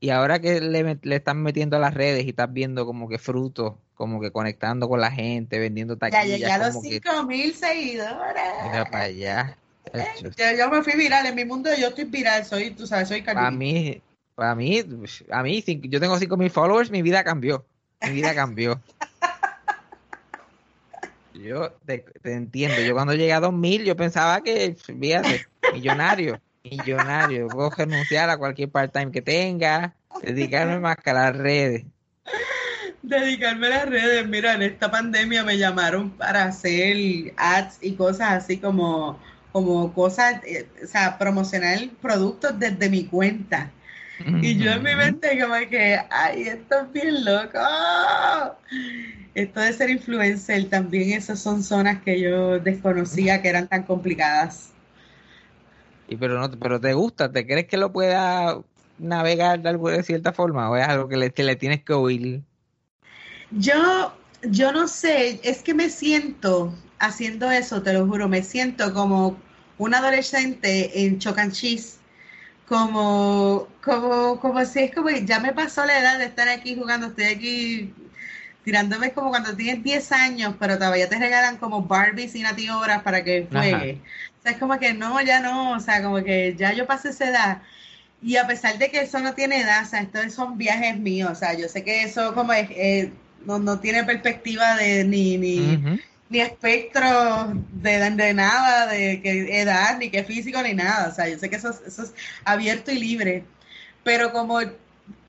y 0.00 0.10
ahora 0.10 0.38
que 0.40 0.60
le, 0.60 0.98
le 1.02 1.16
están 1.16 1.42
metiendo 1.42 1.76
a 1.76 1.80
las 1.80 1.94
redes 1.94 2.24
y 2.24 2.30
estás 2.30 2.52
viendo 2.52 2.86
como 2.86 3.08
que 3.08 3.18
frutos, 3.18 3.74
como 3.94 4.20
que 4.20 4.30
conectando 4.30 4.88
con 4.88 5.00
la 5.00 5.10
gente, 5.10 5.58
vendiendo 5.58 5.96
Ya 5.96 6.10
taquillas, 6.10 6.38
llegué 6.38 6.50
a 6.52 6.58
los 6.58 6.68
como 6.68 6.82
que 6.82 7.00
5 7.02 7.24
mil 7.24 7.54
seguidores. 7.54 8.42
mira 8.62 8.84
para 8.84 9.04
allá. 9.04 9.58
Yo, 10.20 10.30
yo 10.58 10.70
me 10.70 10.82
fui 10.82 10.94
viral, 10.94 11.26
en 11.26 11.34
mi 11.34 11.44
mundo 11.44 11.70
yo 11.78 11.88
estoy 11.88 12.04
viral, 12.04 12.44
soy, 12.44 12.70
tú 12.70 12.86
sabes, 12.86 13.08
soy 13.08 13.22
Cardi 13.22 13.38
Para 13.38 13.50
mí, 13.50 14.02
para 14.34 14.54
mí, 14.54 14.82
a 15.30 15.42
mí, 15.42 15.64
yo 15.82 16.00
tengo 16.00 16.18
5000 16.18 16.50
followers, 16.50 16.90
mi 16.90 17.02
vida 17.02 17.22
cambió. 17.22 17.64
Mi 18.02 18.12
vida 18.12 18.34
cambió. 18.34 18.80
Yo 21.34 21.72
te, 21.84 22.04
te 22.22 22.32
entiendo. 22.32 22.80
Yo 22.80 22.94
cuando 22.94 23.14
llegué 23.14 23.32
a 23.32 23.40
2000, 23.40 23.84
yo 23.84 23.96
pensaba 23.96 24.40
que, 24.42 24.76
fíjate, 24.76 25.46
millonario, 25.72 26.40
millonario. 26.62 27.48
Puedo 27.48 27.70
renunciar 27.70 28.30
a 28.30 28.38
cualquier 28.38 28.70
part-time 28.70 29.12
que 29.12 29.22
tenga, 29.22 29.94
dedicarme 30.22 30.78
más 30.78 30.96
que 30.96 31.10
a 31.10 31.14
las 31.14 31.36
redes. 31.36 31.84
Dedicarme 33.02 33.66
a 33.66 33.70
las 33.70 33.88
redes, 33.88 34.26
mira, 34.26 34.54
en 34.54 34.62
esta 34.62 34.90
pandemia 34.90 35.44
me 35.44 35.58
llamaron 35.58 36.10
para 36.10 36.44
hacer 36.44 37.34
ads 37.36 37.78
y 37.82 37.94
cosas 37.94 38.32
así 38.32 38.58
como, 38.58 39.18
como 39.52 39.92
cosas, 39.92 40.42
eh, 40.44 40.66
o 40.82 40.86
sea, 40.86 41.18
promocionar 41.18 41.78
productos 42.00 42.58
desde 42.58 42.88
mi 42.88 43.04
cuenta. 43.04 43.70
Y 44.18 44.58
yo 44.58 44.72
en 44.72 44.82
mi 44.82 44.94
mente 44.94 45.38
como 45.40 45.54
que, 45.68 45.98
ay, 46.10 46.42
esto 46.42 46.80
es 46.80 46.92
bien 46.92 47.24
loco. 47.24 47.58
Esto 49.34 49.60
de 49.60 49.72
ser 49.72 49.90
influencer, 49.90 50.68
también 50.68 51.12
esas 51.12 51.40
son 51.40 51.62
zonas 51.62 52.02
que 52.02 52.20
yo 52.20 52.58
desconocía 52.60 53.42
que 53.42 53.48
eran 53.48 53.68
tan 53.68 53.82
complicadas. 53.82 54.70
Y 56.08 56.16
pero 56.16 56.38
no, 56.38 56.50
pero 56.50 56.80
te 56.80 56.92
gusta, 56.92 57.32
¿te 57.32 57.46
crees 57.46 57.66
que 57.66 57.76
lo 57.76 57.92
pueda 57.92 58.60
navegar 58.98 59.60
de 59.60 59.70
alguna 59.70 59.96
de 59.96 60.02
cierta 60.02 60.32
forma? 60.32 60.70
¿O 60.70 60.76
es 60.76 60.86
algo 60.86 61.08
que 61.08 61.16
le, 61.16 61.32
que 61.32 61.42
le 61.42 61.56
tienes 61.56 61.82
que 61.82 61.94
oír? 61.94 62.42
Yo, 63.50 64.12
yo 64.42 64.72
no 64.72 64.86
sé, 64.86 65.40
es 65.42 65.62
que 65.62 65.74
me 65.74 65.90
siento 65.90 66.74
haciendo 66.98 67.50
eso, 67.50 67.82
te 67.82 67.92
lo 67.92 68.06
juro, 68.06 68.28
me 68.28 68.42
siento 68.42 68.92
como 68.92 69.36
un 69.78 69.94
adolescente 69.94 71.04
en 71.04 71.18
Choc 71.18 71.38
and 71.38 71.52
Cheese, 71.52 71.98
como, 72.68 73.68
como, 73.82 74.40
como 74.40 74.64
si 74.64 74.80
es 74.80 74.94
como 74.94 75.08
que 75.08 75.24
ya 75.24 75.40
me 75.40 75.52
pasó 75.52 75.84
la 75.84 75.98
edad 75.98 76.18
de 76.18 76.26
estar 76.26 76.48
aquí 76.48 76.74
jugando, 76.74 77.08
estoy 77.08 77.24
aquí 77.24 77.94
tirándome 78.64 79.12
como 79.12 79.28
cuando 79.28 79.54
tienes 79.54 79.82
10 79.84 80.12
años, 80.12 80.54
pero 80.58 80.78
todavía 80.78 81.08
te 81.08 81.18
regalan 81.18 81.58
como 81.58 81.82
Barbies 81.82 82.34
y 82.34 82.42
Nati 82.42 82.70
Horas 82.70 83.02
para 83.02 83.22
que 83.22 83.46
juegues. 83.50 83.98
O 84.38 84.42
sea, 84.42 84.52
es 84.52 84.58
como 84.58 84.78
que 84.78 84.94
no, 84.94 85.20
ya 85.20 85.40
no, 85.40 85.72
o 85.72 85.80
sea, 85.80 86.02
como 86.02 86.22
que 86.24 86.54
ya 86.56 86.72
yo 86.72 86.86
pasé 86.86 87.10
esa 87.10 87.28
edad. 87.28 87.62
Y 88.22 88.36
a 88.36 88.46
pesar 88.46 88.78
de 88.78 88.90
que 88.90 89.02
eso 89.02 89.18
no 89.18 89.34
tiene 89.34 89.60
edad, 89.60 89.82
o 89.82 89.86
sea, 89.86 90.00
estos 90.00 90.32
son 90.32 90.56
viajes 90.56 90.98
míos, 90.98 91.30
o 91.30 91.34
sea, 91.34 91.52
yo 91.52 91.68
sé 91.68 91.84
que 91.84 92.04
eso 92.04 92.34
como 92.34 92.54
es, 92.54 92.70
eh, 92.70 93.12
no, 93.44 93.58
no 93.58 93.80
tiene 93.80 94.04
perspectiva 94.04 94.76
de 94.76 95.04
ni, 95.04 95.36
ni. 95.36 96.00
Ni 96.28 96.40
espectro 96.40 97.52
de, 97.72 98.10
de 98.10 98.34
nada, 98.34 98.86
de 98.86 99.20
que 99.22 99.60
edad, 99.60 99.98
ni 99.98 100.10
que 100.10 100.24
físico, 100.24 100.62
ni 100.62 100.74
nada, 100.74 101.08
o 101.08 101.14
sea, 101.14 101.28
yo 101.28 101.38
sé 101.38 101.50
que 101.50 101.56
eso, 101.56 101.70
es- 101.70 101.82
eso 101.86 102.02
es 102.02 102.14
abierto 102.44 102.90
y 102.90 102.98
libre, 102.98 103.44
pero 104.02 104.32
como 104.32 104.60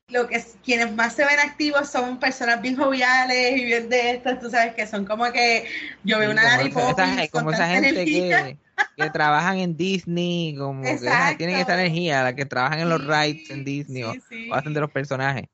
lo 0.10 0.28
que 0.28 0.36
es- 0.36 0.56
quienes 0.64 0.94
más 0.94 1.14
se 1.16 1.26
ven 1.26 1.40
activos 1.40 1.90
son 1.90 2.20
personas 2.20 2.62
bien 2.62 2.76
joviales 2.78 3.58
y 3.60 3.66
bien 3.66 3.90
de 3.90 4.12
estas, 4.12 4.40
tú 4.40 4.50
sabes 4.50 4.74
que 4.76 4.86
son 4.88 5.06
como 5.06 5.32
que 5.32 5.66
yo 6.04 6.20
veo 6.20 6.32
una 6.32 6.44
Poppins 6.72 7.30
como 7.32 7.52
esa 7.52 7.68
gente 7.68 8.06
que, 8.06 8.58
que 8.96 9.10
trabajan 9.10 9.58
en 9.58 9.76
Disney, 9.76 10.56
como 10.58 10.84
que 10.84 11.36
tienen 11.38 11.58
esa 11.58 11.74
energía, 11.74 12.24
la 12.24 12.36
que 12.36 12.46
trabajan 12.46 12.80
en 12.80 12.90
los 12.90 13.02
rides 13.06 13.50
en 13.50 13.66
Disney 13.66 14.04
o, 14.04 14.14
sí, 14.14 14.22
sí. 14.30 14.50
o 14.52 14.56
hacen 14.56 14.74
de 14.74 14.80
los 14.82 14.92
personajes. 14.92 15.46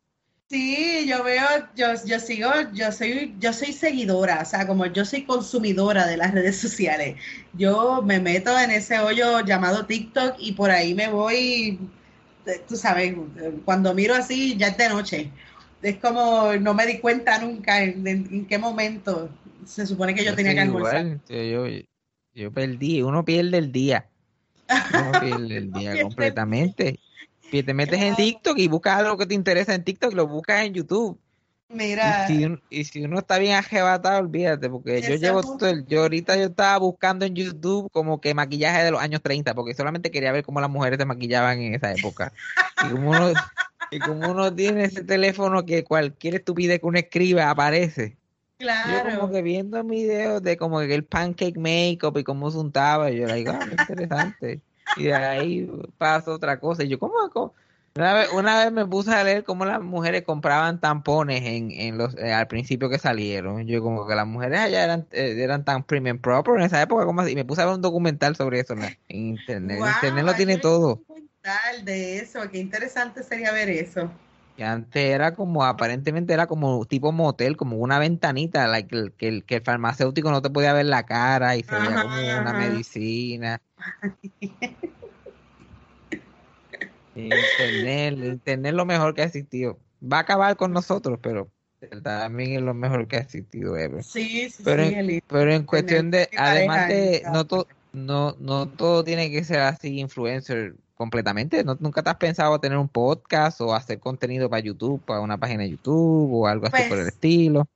Sí, 0.52 1.08
yo 1.08 1.24
veo, 1.24 1.46
yo, 1.76 1.88
yo 2.06 2.20
sigo, 2.20 2.50
yo 2.74 2.92
soy, 2.92 3.34
yo 3.40 3.54
soy 3.54 3.72
seguidora, 3.72 4.42
o 4.42 4.46
sea, 4.46 4.68
como 4.68 4.86
yo 4.88 5.06
soy 5.06 5.24
consumidora 5.26 6.06
de 6.08 6.18
las 6.18 6.34
redes 6.34 6.58
sociales. 6.66 7.16
Yo 7.54 8.02
me 8.02 8.20
meto 8.20 8.58
en 8.60 8.72
ese 8.72 9.00
hoyo 9.00 9.40
llamado 9.46 9.86
TikTok 9.86 10.36
y 10.40 10.52
por 10.54 10.70
ahí 10.72 10.94
me 10.94 11.08
voy, 11.10 11.80
eh, 12.46 12.62
tú 12.68 12.76
sabes, 12.76 13.14
eh, 13.14 13.54
cuando 13.64 13.94
miro 13.94 14.14
así 14.16 14.58
ya 14.58 14.68
es 14.68 14.78
de 14.78 14.90
noche. 14.90 15.32
Es 15.82 15.98
como 16.00 16.54
no 16.60 16.74
me 16.74 16.86
di 16.86 17.00
cuenta 17.00 17.40
nunca 17.40 17.82
en, 17.84 18.06
en- 18.08 18.28
en 18.34 18.46
qué 18.46 18.58
momento 18.58 19.30
se 19.66 19.88
supone 19.88 20.14
que 20.14 20.26
yo 20.26 20.32
Yo 20.32 20.36
tenía 20.36 20.54
que 20.54 20.60
almorzar. 20.62 21.08
igual, 21.08 21.22
yo, 21.28 21.66
yo, 22.34 22.52
perdí, 22.54 23.02
uno 23.02 23.26
pierde 23.26 23.58
el 23.58 23.72
día, 23.72 24.12
uno 24.90 25.18
pierde 25.18 25.58
el 25.58 25.74
día 25.74 26.00
completamente. 26.00 27.02
Y 27.52 27.64
te 27.64 27.74
metes 27.74 27.96
en 28.00 28.16
Claro. 28.16 28.16
TikTok 28.18 28.58
y 28.60 28.68
buscas 28.68 28.98
algo 29.00 29.18
que 29.18 29.26
te 29.26 29.34
interesa 29.36 29.76
en 29.76 29.84
TikTok 29.84 30.14
lo 30.14 30.28
buscas 30.28 30.66
en 30.66 30.74
YouTube. 30.74 31.20
Mira, 31.70 32.26
Y 32.28 32.28
si, 32.28 32.46
un- 32.46 32.62
y 32.70 32.84
si 32.84 33.04
uno 33.06 33.20
está 33.20 33.38
bien 33.38 33.56
arrebatado, 33.56 34.20
olvídate, 34.20 34.70
porque 34.70 35.02
yo 35.02 35.16
llevo 35.16 35.42
todo 35.42 35.70
el- 35.70 35.86
yo 35.86 36.02
ahorita 36.02 36.36
yo 36.36 36.44
estaba 36.46 36.78
buscando 36.78 37.26
en 37.26 37.34
YouTube 37.34 37.90
como 37.92 38.20
que 38.20 38.34
maquillaje 38.34 38.84
de 38.84 38.92
los 38.92 39.02
años 39.02 39.22
30, 39.22 39.54
porque 39.54 39.74
solamente 39.74 40.12
quería 40.12 40.32
ver 40.34 40.44
cómo 40.44 40.60
las 40.60 40.70
mujeres 40.70 40.98
se 41.00 41.06
maquillaban 41.06 41.62
en 41.62 41.76
esa 41.76 41.94
época. 41.94 42.34
Y 42.86 42.90
como 42.92 43.12
uno, 43.12 43.32
y 43.90 44.00
como 44.00 44.32
uno 44.32 44.54
tiene 44.54 44.84
ese 44.86 45.04
teléfono 45.04 45.66
que 45.66 45.84
cualquier 45.86 46.36
estupidez 46.36 46.80
que 46.80 46.86
uno 46.86 47.00
escriba 47.00 47.50
aparece. 47.50 48.18
Yo 48.60 49.02
como 49.04 49.16
claro. 49.16 49.32
que 49.32 49.42
viendo 49.42 49.84
videos 49.84 50.42
de 50.44 50.58
como 50.58 50.80
que 50.80 50.94
el 50.94 51.04
pancake 51.06 51.58
makeup 51.58 52.18
y 52.18 52.24
cómo 52.24 52.52
se 52.52 52.58
untaba, 52.58 53.12
y 53.12 53.18
yo 53.20 53.28
like, 53.28 53.50
ah, 53.50 53.60
qué 53.68 53.76
interesante. 53.82 54.62
Y 54.96 55.04
de 55.04 55.14
ahí 55.14 55.72
pasa 55.98 56.32
otra 56.32 56.60
cosa. 56.60 56.84
Y 56.84 56.90
yo, 56.90 57.00
¿cómo? 57.00 57.14
cómo? 57.32 57.54
Una 57.94 58.14
vez, 58.14 58.30
una 58.32 58.64
vez 58.64 58.72
me 58.72 58.86
puse 58.86 59.12
a 59.12 59.22
leer 59.24 59.44
cómo 59.44 59.66
las 59.66 59.82
mujeres 59.82 60.24
compraban 60.24 60.80
tampones 60.80 61.44
en, 61.44 61.72
en 61.72 61.98
los 61.98 62.16
eh, 62.18 62.32
al 62.32 62.48
principio 62.48 62.90
que 62.90 62.98
salieron. 62.98 63.68
Yo 63.68 63.82
como 63.82 64.08
que 64.08 64.16
las 64.16 64.26
mujeres 64.26 64.62
allá 64.62 64.86
eran, 64.86 65.08
eh, 65.12 65.36
eran 65.38 65.66
tan 65.66 65.84
premium 65.84 66.18
proper 66.18 66.56
en 66.56 66.62
esa 66.62 66.82
época, 66.82 67.06
como 67.06 67.22
así. 67.22 67.32
Y 67.32 67.36
me 67.36 67.44
puse 67.44 67.62
a 67.62 67.66
ver 67.66 67.76
un 67.76 67.82
documental 67.82 68.38
sobre 68.38 68.62
eso 68.62 68.76
en, 68.76 68.98
internet. 69.10 69.78
Wow, 69.78 69.88
internet 69.88 70.26
lo 70.26 70.34
tiene 70.36 70.58
todo. 70.58 70.96
documental 70.96 71.84
de 71.84 72.20
eso, 72.20 72.40
qué 72.50 72.60
interesante 72.60 73.24
sería 73.24 73.52
ver 73.52 73.70
eso. 73.70 74.10
Que 74.62 74.66
antes 74.66 75.04
era 75.04 75.34
como, 75.34 75.66
aparentemente 75.66 76.36
era 76.36 76.46
como 76.46 76.86
tipo 76.86 77.12
motel, 77.12 77.58
como 77.58 77.78
una 77.78 77.98
ventanita, 77.98 78.68
like, 78.68 78.90
que, 79.18 79.28
el, 79.28 79.44
que, 79.44 79.56
el, 79.56 79.64
farmacéutico 79.64 80.30
no 80.30 80.44
te 80.44 80.52
podía 80.52 80.72
ver 80.72 80.86
la 80.86 81.04
cara 81.04 81.56
y 81.56 81.64
se 81.64 81.76
veía 81.76 82.00
como 82.00 82.38
una 82.38 82.54
medicina. 82.54 83.60
Internet, 87.16 88.14
el 88.14 88.24
internet 88.24 88.70
es 88.70 88.76
lo 88.76 88.86
mejor 88.86 89.16
que 89.16 89.24
ha 89.24 89.26
existido. 89.26 89.80
Va 90.00 90.18
a 90.18 90.22
acabar 90.22 90.56
con 90.56 90.74
nosotros, 90.74 91.18
pero 91.24 91.50
también 92.04 92.58
es 92.58 92.62
lo 92.62 92.76
mejor 92.76 93.08
que 93.08 93.16
ha 93.16 93.22
existido 93.22 93.76
ever. 93.76 94.04
Sí, 94.04 94.48
sí, 94.52 94.62
Pero 94.64 94.84
sí, 94.84 94.94
en, 94.94 95.00
el 95.00 95.24
pero 95.26 95.52
en 95.52 95.64
cuestión 95.64 96.12
de, 96.12 96.30
además 96.38 96.88
de, 96.88 97.24
no, 97.34 97.48
to- 97.48 97.66
no, 97.94 98.36
no 98.40 98.70
todo 98.70 99.04
tiene 99.04 99.32
que 99.32 99.44
ser 99.44 99.62
así 99.62 100.00
influencer 100.00 100.76
completamente. 101.02 101.64
¿No, 101.64 101.76
¿Nunca 101.80 102.04
te 102.04 102.10
has 102.12 102.18
pensado 102.18 102.60
tener 102.60 102.78
un 102.78 102.90
podcast 102.90 103.62
o 103.62 103.74
hacer 103.76 104.00
contenido 104.00 104.50
para 104.50 104.62
YouTube, 104.64 105.04
para 105.06 105.22
una 105.22 105.40
página 105.40 105.64
de 105.64 105.72
YouTube 105.72 106.34
o 106.34 106.48
algo 106.48 106.68
así 106.68 106.84
Pues, 106.84 106.86
por 106.86 107.00
el 107.00 107.08
estilo? 107.08 107.68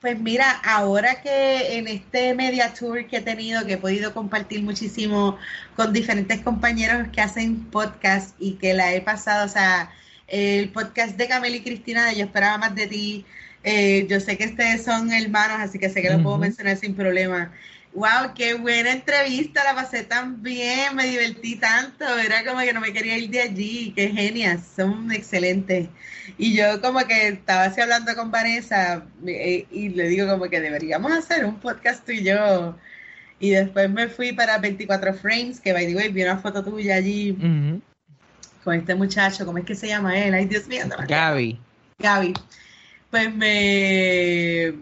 Pues 0.00 0.20
mira, 0.20 0.50
ahora 0.64 1.22
que 1.22 1.78
en 1.78 1.88
este 1.88 2.34
media 2.34 2.74
tour 2.74 3.06
que 3.06 3.18
he 3.18 3.20
tenido, 3.22 3.64
que 3.64 3.74
he 3.74 3.78
podido 3.78 4.12
compartir 4.12 4.62
muchísimo 4.62 5.38
con 5.74 5.94
diferentes 5.94 6.42
compañeros 6.42 7.08
que 7.10 7.22
hacen 7.22 7.70
podcast 7.70 8.36
y 8.38 8.58
que 8.58 8.74
la 8.74 8.94
he 8.94 9.00
pasado, 9.00 9.46
o 9.46 9.48
sea, 9.48 9.90
el 10.26 10.70
podcast 10.72 11.16
de 11.16 11.26
Camila 11.26 11.56
y 11.56 11.62
Cristina 11.64 12.06
de 12.06 12.16
Yo 12.16 12.24
esperaba 12.26 12.58
más 12.58 12.74
de 12.74 12.86
ti, 12.86 13.26
Eh, 13.66 14.06
yo 14.10 14.20
sé 14.20 14.36
que 14.36 14.44
ustedes 14.46 14.84
son 14.84 15.10
hermanos, 15.12 15.58
así 15.60 15.78
que 15.78 15.88
sé 15.88 16.02
que 16.02 16.10
lo 16.10 16.20
puedo 16.22 16.38
mencionar 16.38 16.76
sin 16.76 16.94
problema. 16.94 17.52
Wow, 17.94 18.34
qué 18.34 18.54
buena 18.54 18.90
entrevista, 18.90 19.62
la 19.62 19.76
pasé 19.76 20.02
tan 20.02 20.42
bien, 20.42 20.96
me 20.96 21.06
divertí 21.06 21.54
tanto, 21.54 22.04
era 22.18 22.44
como 22.44 22.58
que 22.60 22.72
no 22.72 22.80
me 22.80 22.92
quería 22.92 23.16
ir 23.16 23.30
de 23.30 23.40
allí, 23.40 23.92
qué 23.94 24.08
genias, 24.08 24.62
son 24.74 25.12
excelentes. 25.12 25.88
Y 26.36 26.56
yo 26.56 26.80
como 26.80 26.98
que 27.06 27.28
estaba 27.28 27.64
así 27.64 27.80
hablando 27.80 28.12
con 28.16 28.32
Vanessa 28.32 29.04
eh, 29.24 29.66
y 29.70 29.90
le 29.90 30.08
digo 30.08 30.26
como 30.26 30.50
que 30.50 30.60
deberíamos 30.60 31.12
hacer 31.12 31.44
un 31.44 31.60
podcast 31.60 32.04
tú 32.04 32.10
y 32.10 32.24
yo. 32.24 32.76
Y 33.38 33.50
después 33.50 33.88
me 33.88 34.08
fui 34.08 34.32
para 34.32 34.58
24 34.58 35.14
Frames, 35.14 35.60
que 35.60 35.72
by 35.72 35.86
the 35.86 35.94
way, 35.94 36.08
vi 36.08 36.24
una 36.24 36.38
foto 36.38 36.64
tuya 36.64 36.96
allí 36.96 37.36
con 38.64 38.74
este 38.74 38.94
muchacho, 38.96 39.46
¿cómo 39.46 39.58
es 39.58 39.64
que 39.64 39.76
se 39.76 39.86
llama 39.86 40.18
él? 40.18 40.34
Ay, 40.34 40.46
Dios 40.46 40.66
mío, 40.66 40.84
no. 40.88 40.96
Gaby. 41.06 41.60
Gaby. 41.98 42.34
Pues 43.10 43.32
me, 43.32 44.74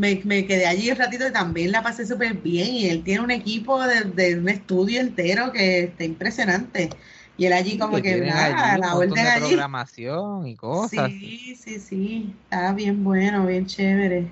me, 0.00 0.20
me 0.24 0.46
quedé 0.46 0.66
allí 0.66 0.90
un 0.90 0.96
ratito 0.96 1.28
y 1.28 1.32
también 1.32 1.70
la 1.72 1.82
pasé 1.82 2.06
súper 2.06 2.34
bien. 2.34 2.68
Y 2.68 2.86
él 2.86 3.04
tiene 3.04 3.20
un 3.20 3.30
equipo 3.30 3.80
de, 3.82 4.04
de 4.04 4.38
un 4.38 4.48
estudio 4.48 5.00
entero 5.00 5.52
que 5.52 5.84
está 5.84 6.04
impresionante. 6.04 6.88
Y 7.36 7.46
él 7.46 7.52
allí 7.52 7.78
como 7.78 8.00
que, 8.00 8.16
nada, 8.20 8.72
allí 8.72 8.80
la 8.80 8.96
orden 8.96 9.12
de 9.12 9.20
allí. 9.20 9.46
programación 9.48 10.46
y 10.46 10.56
cosas. 10.56 11.10
Sí, 11.10 11.54
sí, 11.54 11.78
sí. 11.78 12.34
Está 12.44 12.72
bien 12.72 13.04
bueno, 13.04 13.46
bien 13.46 13.66
chévere. 13.66 14.26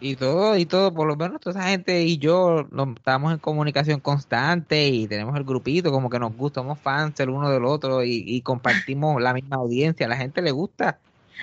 Y 0.00 0.16
todo, 0.16 0.58
y 0.58 0.66
todo, 0.66 0.92
por 0.92 1.06
lo 1.06 1.16
menos 1.16 1.40
toda 1.40 1.58
esa 1.58 1.70
gente 1.70 2.02
y 2.02 2.18
yo 2.18 2.66
nos, 2.72 2.88
estamos 2.96 3.32
en 3.32 3.38
comunicación 3.38 4.00
constante 4.00 4.88
y 4.88 5.06
tenemos 5.06 5.36
el 5.36 5.44
grupito, 5.44 5.92
como 5.92 6.10
que 6.10 6.18
nos 6.18 6.36
gusta, 6.36 6.60
somos 6.60 6.78
fans 6.80 7.18
el 7.20 7.30
uno 7.30 7.48
del 7.48 7.64
otro 7.64 8.02
y, 8.02 8.24
y 8.26 8.40
compartimos 8.42 9.22
la 9.22 9.32
misma 9.32 9.56
audiencia, 9.56 10.06
a 10.06 10.08
la 10.08 10.16
gente 10.16 10.42
le 10.42 10.50
gusta. 10.50 10.98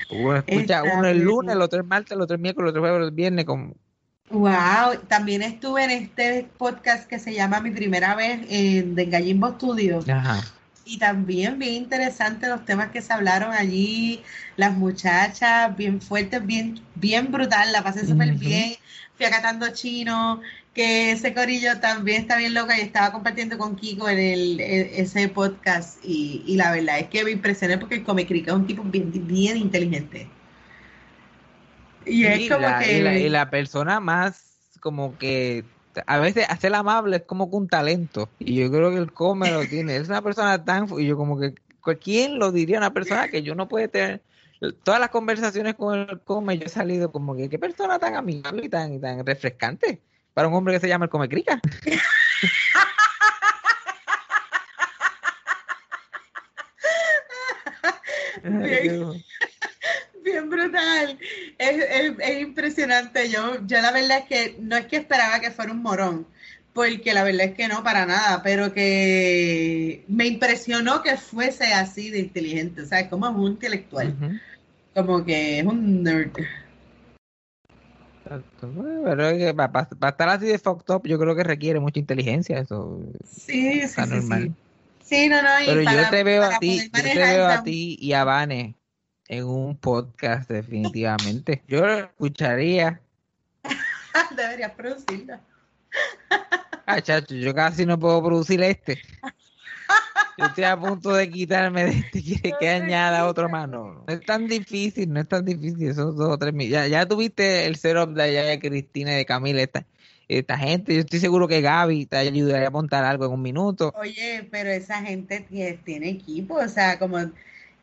Uno 0.09 0.35
escucha 0.37 0.83
Está 0.83 0.83
uno 0.83 1.07
el 1.07 1.19
lunes, 1.23 1.55
el 1.55 1.61
otro 1.61 1.79
el 1.79 1.85
martes, 1.85 2.11
el 2.15 2.21
otro 2.21 2.35
el 2.35 2.41
miércoles, 2.41 2.67
el 2.67 2.69
otro 2.71 2.81
jueves, 2.81 3.07
el 3.07 3.11
viernes, 3.15 3.45
como, 3.45 3.75
Wow, 4.31 4.99
también 5.07 5.41
estuve 5.41 5.83
en 5.85 5.89
este 5.91 6.43
podcast 6.57 7.07
que 7.09 7.17
se 7.17 7.33
llama 7.33 7.61
Mi 7.61 7.71
Primera 7.71 8.13
Vez 8.15 8.41
en 8.49 8.93
de 8.95 9.05
Gallimbo 9.07 9.49
Studio. 9.53 10.07
ajá. 10.09 10.51
Y 10.85 10.99
también 10.99 11.59
bien 11.59 11.75
interesante 11.75 12.47
los 12.49 12.65
temas 12.65 12.91
que 12.91 13.01
se 13.01 13.13
hablaron 13.13 13.53
allí, 13.53 14.23
las 14.57 14.73
muchachas, 14.77 15.75
bien 15.77 16.01
fuertes, 16.01 16.45
bien, 16.45 16.81
bien 16.95 17.31
brutal, 17.31 17.71
la 17.73 17.83
pasé 17.83 18.07
súper 18.07 18.35
Ujú. 18.35 18.39
bien. 18.39 18.75
Fui 19.15 19.25
a 19.25 19.31
Catando 19.31 19.69
Chino, 19.73 20.41
que 20.79 21.11
ese 21.11 21.33
corillo 21.33 21.77
también 21.81 22.21
está 22.21 22.37
bien 22.37 22.53
loca 22.53 22.77
y 22.77 22.81
estaba 22.81 23.11
compartiendo 23.11 23.57
con 23.57 23.75
Kiko 23.75 24.07
en 24.07 24.17
el, 24.17 24.61
en 24.61 24.89
ese 24.93 25.27
podcast. 25.27 25.99
Y, 26.05 26.41
y 26.47 26.55
la 26.55 26.71
verdad 26.71 26.99
es 26.99 27.09
que 27.09 27.25
me 27.25 27.31
impresioné 27.31 27.77
porque 27.77 27.95
el 27.95 28.03
Come 28.05 28.25
Crica 28.25 28.51
es 28.51 28.57
un 28.57 28.65
tipo 28.65 28.81
bien, 28.83 29.11
bien 29.27 29.57
inteligente. 29.57 30.29
Y 32.05 32.25
es 32.25 32.49
como 32.49 32.61
la- 32.61 32.79
que. 32.79 32.97
y 32.97 33.01
la, 33.01 33.19
y 33.19 33.27
la 33.27 33.49
persona 33.49 33.99
más 33.99 34.69
como 34.79 35.17
que 35.17 35.65
a 36.07 36.17
veces 36.19 36.45
hacer 36.47 36.73
amable 36.73 37.17
es 37.17 37.23
como 37.23 37.49
que 37.49 37.57
un 37.57 37.67
talento 37.67 38.29
y 38.39 38.55
yo 38.55 38.71
creo 38.71 38.91
que 38.91 38.99
el 38.99 39.11
come 39.11 39.51
lo 39.51 39.65
tiene 39.65 39.97
es 39.97 40.07
una 40.07 40.21
persona 40.21 40.63
tan 40.63 40.87
y 40.97 41.07
yo 41.07 41.17
como 41.17 41.37
que 41.37 41.55
¿quién 42.01 42.39
lo 42.39 42.53
diría 42.53 42.77
una 42.77 42.93
persona 42.93 43.27
que 43.27 43.41
yo 43.43 43.53
no 43.53 43.67
puede 43.67 43.89
tener 43.89 44.21
todas 44.83 45.01
las 45.01 45.09
conversaciones 45.09 45.75
con 45.75 45.99
el 45.99 46.21
come 46.21 46.57
yo 46.57 46.67
he 46.67 46.69
salido 46.69 47.11
como 47.11 47.35
que 47.35 47.49
qué 47.49 47.59
persona 47.59 47.99
tan 47.99 48.15
amigable 48.15 48.67
y 48.67 48.69
tan, 48.69 48.93
y 48.93 48.99
tan 48.99 49.25
refrescante 49.25 49.99
para 50.39 50.47
un 50.47 50.53
hombre 50.53 50.73
que 50.73 50.79
se 50.79 50.87
llama 50.87 51.03
el 51.03 51.11
come 51.11 51.27
crica 51.27 51.59
Bien. 58.43 59.23
Bien 60.23 60.49
brutal. 60.49 61.17
Es, 61.57 61.77
es- 61.83 62.13
es 62.19 62.41
impresionante. 62.41 63.29
Yo, 63.29 63.65
yo 63.65 63.81
la 63.81 63.91
verdad 63.91 64.19
es 64.19 64.25
que 64.25 64.55
no 64.59 64.75
es 64.77 64.85
que 64.85 64.97
esperaba 64.97 65.39
que 65.39 65.51
fuera 65.51 65.71
un 65.71 65.81
morón, 65.81 66.27
porque 66.73 67.13
la 67.13 67.23
verdad 67.23 67.47
es 67.47 67.55
que 67.55 67.67
no 67.67 67.83
para 67.83 68.05
nada, 68.05 68.41
pero 68.43 68.73
que 68.73 70.03
me 70.07 70.27
impresionó 70.27 71.01
que 71.01 71.17
fuese 71.17 71.73
así 71.73 72.09
de 72.11 72.19
inteligente, 72.19 72.81
o 72.81 72.85
sea, 72.85 73.09
como 73.09 73.27
es 73.27 73.35
un 73.35 73.51
intelectual, 73.53 74.39
como 74.93 75.25
que 75.25 75.59
es 75.59 75.65
un 75.65 76.03
nerd. 76.03 76.31
Pero 79.03 79.27
es 79.27 79.37
que 79.37 79.53
para, 79.53 79.87
estar 80.09 80.29
así 80.29 80.45
de 80.45 80.59
fucked 80.59 80.93
up 80.93 81.01
yo 81.05 81.17
creo 81.19 81.35
que 81.35 81.43
requiere 81.43 81.79
mucha 81.79 81.99
inteligencia 81.99 82.59
eso 82.59 82.99
Sí, 83.25 83.79
está 83.81 84.05
sí, 84.05 84.11
normal 84.11 84.43
sí. 84.43 84.53
Sí, 85.09 85.27
no, 85.27 85.41
no, 85.41 85.59
y 85.59 85.65
Pero 85.65 85.83
para- 85.85 86.03
yo 86.03 86.09
te 86.11 86.23
veo 86.23 86.43
a 86.43 86.59
ti, 86.59 86.91
yo 86.93 87.01
te 87.01 87.15
veo 87.15 87.47
a 87.47 87.63
ti 87.63 87.97
y 87.99 88.13
a 88.13 88.23
Vane 88.23 88.75
en 89.27 89.43
un 89.43 89.75
podcast 89.75 90.49
definitivamente. 90.49 91.63
Yo 91.67 91.85
lo 91.85 91.97
escucharía. 91.99 93.01
Deberías 94.35 94.71
producirlo. 94.73 95.39
Ah, 96.85 97.01
chacho, 97.01 97.33
yo 97.35 97.53
casi 97.55 97.85
no 97.85 97.97
puedo 97.97 98.23
producir 98.23 98.61
este. 98.61 98.99
Yo 100.39 100.45
estoy 100.45 100.63
a 100.63 100.79
punto 100.79 101.13
de 101.13 101.29
quitarme 101.29 101.85
de 101.85 101.91
este. 101.91 102.23
¿Quiere 102.23 102.53
que 102.59 102.69
añada 102.69 103.27
otro 103.27 103.49
más? 103.49 103.67
No, 103.67 104.05
no 104.07 104.13
es 104.13 104.21
tan 104.21 104.47
difícil, 104.47 105.11
no 105.11 105.19
es 105.19 105.27
tan 105.27 105.43
difícil. 105.45 105.89
Esos 105.89 106.15
dos 106.15 106.33
o 106.33 106.37
tres 106.37 106.53
mil. 106.53 106.69
Ya, 106.69 106.87
ya 106.87 107.05
tuviste 107.05 107.65
el 107.65 107.75
setup 107.75 108.13
de 108.13 108.23
allá 108.23 108.43
de 108.43 108.59
Cristina 108.59 109.13
y 109.13 109.17
de 109.17 109.25
Camila, 109.25 109.61
esta, 109.61 109.85
esta 110.27 110.57
gente. 110.57 110.93
Yo 110.93 111.01
estoy 111.01 111.19
seguro 111.19 111.47
que 111.47 111.61
Gaby 111.61 112.05
te 112.05 112.17
ayudaría 112.17 112.67
a 112.67 112.71
montar 112.71 113.03
algo 113.03 113.25
en 113.25 113.31
un 113.31 113.41
minuto. 113.41 113.93
Oye, 113.97 114.47
pero 114.49 114.69
esa 114.69 115.01
gente 115.01 115.41
tiene, 115.41 115.73
tiene 115.83 116.09
equipo, 116.09 116.55
o 116.55 116.67
sea, 116.67 116.97
como 116.97 117.19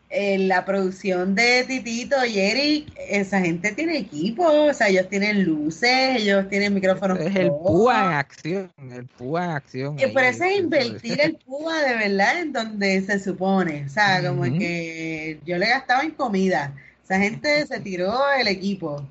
eh, 0.09 0.39
la 0.39 0.65
producción 0.65 1.35
de 1.35 1.65
Titito 1.65 2.25
y 2.25 2.39
Eric, 2.39 2.93
esa 3.09 3.41
gente 3.41 3.73
tiene 3.73 3.99
equipo, 3.99 4.45
o 4.47 4.73
sea, 4.73 4.89
ellos 4.89 5.09
tienen 5.09 5.45
luces, 5.45 6.21
ellos 6.23 6.49
tienen 6.49 6.75
micrófonos. 6.75 7.19
Es 7.19 7.35
el 7.35 7.49
púa 7.49 8.05
en 8.05 8.13
acción, 8.13 8.71
el 8.93 9.07
púa 9.07 9.45
en 9.47 9.51
acción. 9.51 9.99
Y 9.99 10.07
por 10.07 10.23
eso 10.23 10.45
es 10.45 10.59
invertir 10.59 11.21
el 11.21 11.35
púa 11.35 11.83
de 11.83 11.97
verdad 11.97 12.39
en 12.39 12.53
donde 12.53 13.03
se 13.03 13.19
supone, 13.19 13.87
o 13.87 13.89
sea, 13.89 14.25
como 14.25 14.45
que 14.45 15.41
yo 15.45 15.59
le 15.59 15.67
gastaba 15.67 16.03
en 16.03 16.13
comida, 16.13 16.73
esa 17.03 17.19
gente 17.19 17.67
se 17.67 17.81
tiró 17.81 18.17
el 18.39 18.47
equipo. 18.47 19.05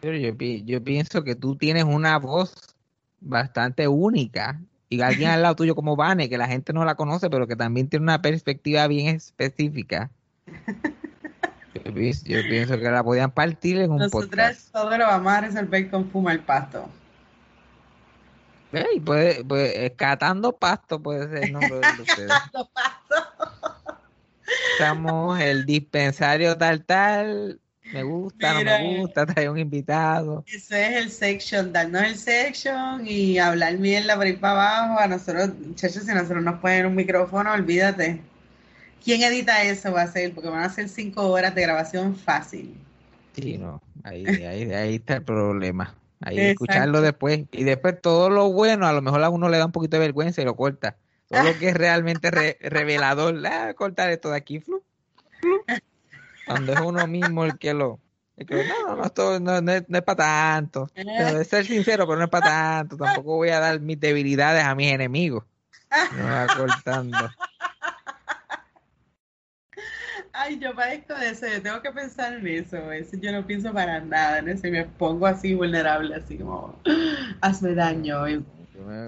Pero 0.00 0.16
yo, 0.16 0.34
yo 0.64 0.82
pienso 0.82 1.22
que 1.22 1.36
tú 1.36 1.54
tienes 1.54 1.84
una 1.84 2.18
voz 2.18 2.74
bastante 3.20 3.86
única 3.86 4.60
y 4.90 5.00
alguien 5.00 5.30
al 5.30 5.40
lado 5.42 5.56
tuyo 5.56 5.74
como 5.74 5.96
Vane, 5.96 6.28
que 6.28 6.36
la 6.36 6.48
gente 6.48 6.72
no 6.74 6.84
la 6.84 6.96
conoce, 6.96 7.30
pero 7.30 7.46
que 7.46 7.56
también 7.56 7.88
tiene 7.88 8.02
una 8.02 8.20
perspectiva 8.20 8.86
bien 8.88 9.14
específica. 9.14 10.10
Yo, 11.74 11.92
yo 11.92 12.42
pienso 12.48 12.76
que 12.76 12.90
la 12.90 13.02
podían 13.04 13.30
partir 13.30 13.78
en 13.78 13.92
un 13.92 13.98
Nosotras 13.98 14.56
podcast. 14.56 14.72
todo 14.72 14.98
lo 14.98 15.06
vamos 15.06 15.32
a 15.32 15.40
resolver 15.42 15.88
con 15.90 16.10
fumar 16.10 16.40
pasto. 16.44 16.88
Ve, 18.72 18.86
y 18.94 19.00
puede, 19.00 19.44
puede- 19.44 19.86
eh, 19.86 19.92
catando 19.94 20.52
pasto 20.52 21.00
puede 21.00 21.28
ser 21.28 21.44
el 21.44 21.52
nombre 21.52 21.76
de 21.80 21.80
ustedes. 22.02 22.32
Los 22.52 22.68
pastos. 22.68 23.24
Estamos 24.72 25.38
el 25.40 25.64
dispensario 25.66 26.56
tal 26.58 26.84
tal. 26.84 27.60
Me 27.92 28.02
gusta, 28.02 28.54
Mira, 28.54 28.78
no 28.78 28.84
me 28.84 29.00
gusta, 29.00 29.26
trae 29.26 29.48
un 29.48 29.58
invitado. 29.58 30.44
Ese 30.46 30.86
es 30.86 30.96
el 30.96 31.10
section, 31.10 31.72
darnos 31.72 32.02
el 32.02 32.16
section 32.16 33.06
y 33.06 33.38
hablar 33.38 33.78
mierda 33.78 34.16
por 34.16 34.26
ahí 34.26 34.34
para 34.34 34.82
abajo. 34.84 35.00
A 35.00 35.06
nosotros, 35.06 35.50
muchachos, 35.58 36.04
si 36.04 36.12
nosotros 36.12 36.42
nos 36.42 36.60
ponen 36.60 36.86
un 36.86 36.94
micrófono, 36.94 37.52
olvídate. 37.52 38.20
¿Quién 39.04 39.22
edita 39.22 39.62
eso? 39.62 39.92
Va 39.92 40.02
a 40.02 40.06
ser, 40.06 40.34
porque 40.34 40.50
van 40.50 40.62
a 40.62 40.68
ser 40.70 40.88
cinco 40.88 41.28
horas 41.28 41.54
de 41.54 41.62
grabación 41.62 42.16
fácil. 42.16 42.74
Sí, 43.34 43.58
no, 43.58 43.80
ahí, 44.04 44.26
ahí, 44.42 44.72
ahí 44.72 44.94
está 44.96 45.16
el 45.16 45.22
problema. 45.24 45.94
Ahí 46.20 46.36
Exacto. 46.38 46.52
escucharlo 46.64 47.00
después. 47.00 47.44
Y 47.52 47.64
después 47.64 48.00
todo 48.00 48.28
lo 48.28 48.52
bueno, 48.52 48.86
a 48.86 48.92
lo 48.92 49.02
mejor 49.02 49.22
a 49.22 49.30
uno 49.30 49.48
le 49.48 49.58
da 49.58 49.66
un 49.66 49.72
poquito 49.72 49.96
de 49.96 50.00
vergüenza 50.00 50.42
y 50.42 50.44
lo 50.44 50.56
corta. 50.56 50.96
Todo 51.28 51.42
lo 51.42 51.56
que 51.58 51.68
es 51.68 51.74
realmente 51.74 52.30
re- 52.30 52.58
revelador, 52.60 53.40
ah, 53.46 53.72
cortar 53.74 54.10
esto 54.10 54.30
de 54.30 54.36
aquí, 54.36 54.60
flu, 54.60 54.82
flu. 55.40 55.62
Cuando 56.46 56.72
es 56.72 56.80
uno 56.80 57.06
mismo 57.06 57.44
el 57.44 57.58
que 57.58 57.74
lo... 57.74 58.00
el 58.36 58.46
que 58.46 58.64
no, 58.66 58.96
no, 58.96 59.04
esto 59.04 59.40
no, 59.40 59.60
no 59.60 59.72
es, 59.72 59.88
no 59.88 59.98
es 59.98 60.04
para 60.04 60.16
tanto. 60.16 60.88
Pero 60.94 61.38
de 61.38 61.44
ser 61.44 61.66
sincero, 61.66 62.06
pero 62.06 62.18
no 62.18 62.24
es 62.24 62.30
para 62.30 62.46
tanto. 62.46 62.96
Tampoco 62.96 63.36
voy 63.36 63.50
a 63.50 63.60
dar 63.60 63.80
mis 63.80 63.98
debilidades 63.98 64.64
a 64.64 64.74
mis 64.74 64.92
enemigos. 64.92 65.44
Me 66.12 66.22
va 66.22 66.46
cortando. 66.56 67.18
Ay, 70.32 70.58
yo 70.58 70.74
padezco 70.74 71.14
de 71.14 71.30
eso, 71.30 71.46
yo 71.46 71.60
tengo 71.60 71.82
que 71.82 71.90
pensar 71.90 72.32
en 72.34 72.46
eso. 72.46 72.92
Eso 72.92 73.16
yo 73.18 73.32
no 73.32 73.46
pienso 73.46 73.72
para 73.72 74.00
nada 74.00 74.38
en 74.38 74.48
eso 74.48 74.68
y 74.68 74.70
me 74.70 74.84
pongo 74.84 75.26
así 75.26 75.54
vulnerable, 75.54 76.14
así 76.14 76.38
como, 76.38 76.80
hazme 77.40 77.74
daño. 77.74 78.28
Y 78.28 78.44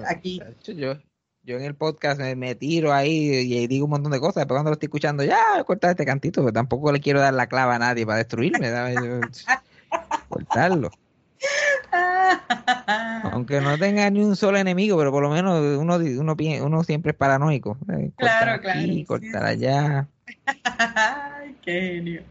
Aquí. 0.06 0.42
Yo, 0.64 0.98
yo 1.44 1.56
en 1.56 1.64
el 1.64 1.74
podcast 1.74 2.20
me, 2.20 2.36
me 2.36 2.54
tiro 2.54 2.92
ahí 2.92 3.30
y 3.34 3.66
digo 3.66 3.86
un 3.86 3.90
montón 3.90 4.12
de 4.12 4.20
cosas. 4.20 4.36
Después 4.42 4.56
cuando 4.56 4.70
lo 4.70 4.74
estoy 4.74 4.86
escuchando, 4.86 5.24
ya, 5.24 5.62
cortar 5.66 5.90
este 5.90 6.04
cantito, 6.04 6.42
porque 6.42 6.54
tampoco 6.54 6.92
le 6.92 7.00
quiero 7.00 7.20
dar 7.20 7.34
la 7.34 7.48
clava 7.48 7.74
a 7.76 7.78
nadie 7.78 8.06
para 8.06 8.18
destruirme. 8.18 8.68
yo- 8.94 9.20
cortarlo. 10.28 10.90
Aunque 13.24 13.60
no 13.60 13.76
tenga 13.78 14.08
ni 14.10 14.22
un 14.22 14.36
solo 14.36 14.58
enemigo, 14.58 14.96
pero 14.96 15.10
por 15.10 15.22
lo 15.22 15.30
menos 15.30 15.60
uno, 15.78 15.98
uno, 16.64 16.84
siempre 16.84 17.10
es 17.12 17.16
paranoico. 17.16 17.76
Cortar 17.78 18.14
Claro, 18.16 18.52
aquí, 18.52 18.62
claro, 18.62 18.82
sí, 18.82 19.04
cortar 19.04 19.44
allá. 19.44 20.08
Qué 21.62 21.72
genio. 21.72 22.22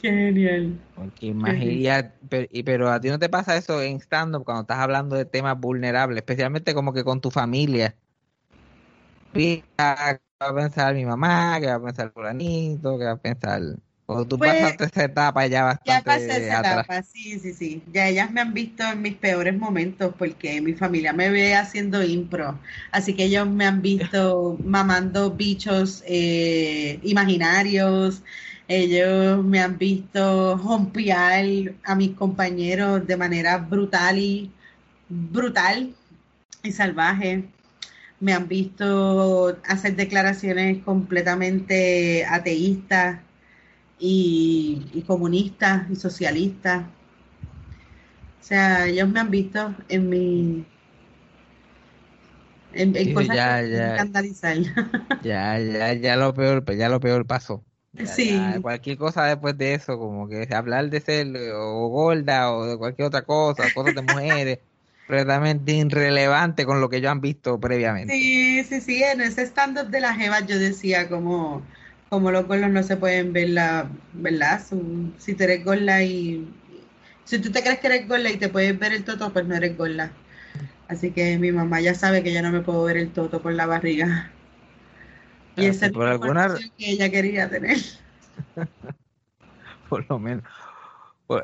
Qué 0.00 0.10
genial. 0.10 0.78
Porque 0.94 1.26
imaginaría, 1.26 2.14
pero, 2.28 2.48
pero 2.64 2.90
a 2.90 3.00
ti 3.00 3.08
no 3.08 3.18
te 3.18 3.28
pasa 3.28 3.56
eso 3.56 3.80
en 3.82 4.00
stand-up 4.00 4.44
cuando 4.44 4.62
estás 4.62 4.78
hablando 4.78 5.16
de 5.16 5.24
temas 5.24 5.58
vulnerables, 5.58 6.16
especialmente 6.18 6.74
como 6.74 6.92
que 6.92 7.04
con 7.04 7.20
tu 7.20 7.30
familia. 7.30 7.94
Mira, 9.34 9.64
¿Qué 9.76 10.44
va 10.44 10.48
a 10.50 10.54
pensar 10.54 10.94
mi 10.94 11.04
mamá? 11.04 11.58
¿Qué 11.60 11.66
va 11.66 11.74
a 11.74 11.82
pensar 11.82 12.12
fulanito? 12.12 12.98
¿Qué 12.98 13.04
va 13.04 13.12
a 13.12 13.16
pensar? 13.16 13.62
O 14.06 14.26
tú 14.26 14.38
Pues, 14.38 14.42
pasaste 14.42 14.84
esa 14.84 15.04
etapa 15.04 15.46
ya 15.46 15.64
Ya 15.84 16.02
bastante 16.04 16.06
pasé 16.06 16.38
esa 16.38 16.54
atrás. 16.58 16.86
etapa, 16.86 17.02
sí, 17.02 17.38
sí, 17.40 17.52
sí. 17.52 17.82
Ya 17.92 18.08
ellas 18.08 18.30
me 18.32 18.40
han 18.40 18.54
visto 18.54 18.82
en 18.84 19.02
mis 19.02 19.16
peores 19.16 19.54
momentos 19.58 20.14
porque 20.18 20.60
mi 20.62 20.72
familia 20.72 21.12
me 21.12 21.28
ve 21.30 21.54
haciendo 21.54 22.02
impro. 22.02 22.58
Así 22.90 23.14
que 23.14 23.24
ellos 23.24 23.46
me 23.48 23.66
han 23.66 23.82
visto 23.82 24.56
mamando 24.64 25.30
bichos 25.32 26.02
eh, 26.06 26.98
imaginarios. 27.02 28.22
Ellos 28.66 29.44
me 29.44 29.60
han 29.60 29.76
visto 29.76 30.56
jompear 30.58 31.44
a 31.84 31.94
mis 31.96 32.12
compañeros 32.16 33.06
de 33.06 33.16
manera 33.18 33.58
brutal 33.58 34.18
y 34.18 34.50
brutal 35.08 35.94
y 36.64 36.72
salvaje. 36.72 37.44
Me 38.20 38.32
han 38.32 38.48
visto 38.48 39.56
hacer 39.68 39.96
declaraciones 39.96 40.82
completamente 40.84 42.24
ateístas 42.26 43.20
y, 43.98 44.88
y 44.94 45.02
comunistas 45.02 45.90
y 45.90 45.96
socialistas. 45.96 46.84
O 48.40 48.46
sea, 48.46 48.86
ellos 48.86 49.08
me 49.08 49.20
han 49.20 49.30
visto 49.30 49.74
en 49.88 50.08
mi 50.08 50.64
en, 52.72 52.96
en 52.96 53.12
Sí, 53.12 53.12
cosas 53.12 53.38
ya, 53.38 53.62
que 53.66 53.66
ya. 53.66 53.84
escandalizar. 53.86 54.56
Ya, 55.20 55.58
ya, 55.58 55.92
ya 55.94 56.16
lo 56.16 56.34
peor, 56.34 56.64
pues 56.64 56.78
ya 56.78 56.88
lo 56.88 57.00
peor 57.00 57.26
pasó. 57.26 57.64
Ya, 57.92 58.18
Sí. 58.18 58.54
ya, 58.54 58.60
cualquier 58.60 58.98
cosa 58.98 59.24
después 59.24 59.56
de 59.56 59.74
eso, 59.74 59.98
como 59.98 60.28
que 60.28 60.46
hablar 60.54 60.90
de 60.90 61.00
ser 61.00 61.28
o 61.54 61.88
gorda 61.88 62.52
o 62.52 62.66
de 62.66 62.76
cualquier 62.76 63.06
otra 63.08 63.24
cosa, 63.24 63.70
cosas 63.70 63.94
de 63.94 64.02
mujeres, 64.02 64.58
completamente 65.06 65.72
irrelevante 65.72 66.64
con 66.64 66.80
lo 66.80 66.88
que 66.88 66.96
ellos 66.96 67.12
han 67.12 67.20
visto 67.20 67.58
previamente. 67.60 68.14
Sí, 68.14 68.64
sí, 68.64 68.80
sí, 68.80 69.02
en 69.02 69.20
ese 69.20 69.42
stand-up 69.46 69.88
de 69.88 70.00
la 70.00 70.14
Jeva 70.14 70.40
yo 70.40 70.58
decía 70.58 71.08
como, 71.08 71.62
como 72.08 72.30
los 72.30 72.46
gordos 72.46 72.70
no 72.70 72.82
se 72.82 72.96
pueden 72.96 73.32
ver 73.32 73.50
la, 73.50 73.88
¿verdad? 74.14 74.60
Si 75.18 75.34
tú 75.34 75.44
eres 75.44 75.64
gorda 75.64 76.02
y 76.02 76.46
si 77.24 77.38
tú 77.38 77.50
te 77.50 77.62
crees 77.62 77.80
que 77.80 77.86
eres 77.86 78.08
gorda 78.08 78.30
y 78.30 78.36
te 78.36 78.48
puedes 78.48 78.78
ver 78.78 78.92
el 78.92 79.04
toto, 79.04 79.32
pues 79.32 79.46
no 79.46 79.54
eres 79.54 79.76
gorda. 79.76 80.10
Así 80.88 81.10
que 81.10 81.38
mi 81.38 81.52
mamá 81.52 81.80
ya 81.80 81.94
sabe 81.94 82.22
que 82.22 82.32
yo 82.32 82.42
no 82.42 82.52
me 82.52 82.60
puedo 82.60 82.84
ver 82.84 82.98
el 82.98 83.10
toto 83.10 83.40
por 83.40 83.52
la 83.52 83.66
barriga. 83.66 84.30
Y 85.56 85.66
esa 85.66 85.86
es 85.86 85.94
la 85.94 86.10
alguna- 86.10 86.48
que 86.76 86.90
ella 86.90 87.10
quería 87.10 87.48
tener. 87.48 87.78
Por 89.88 90.04
lo 90.08 90.18
menos. 90.18 90.44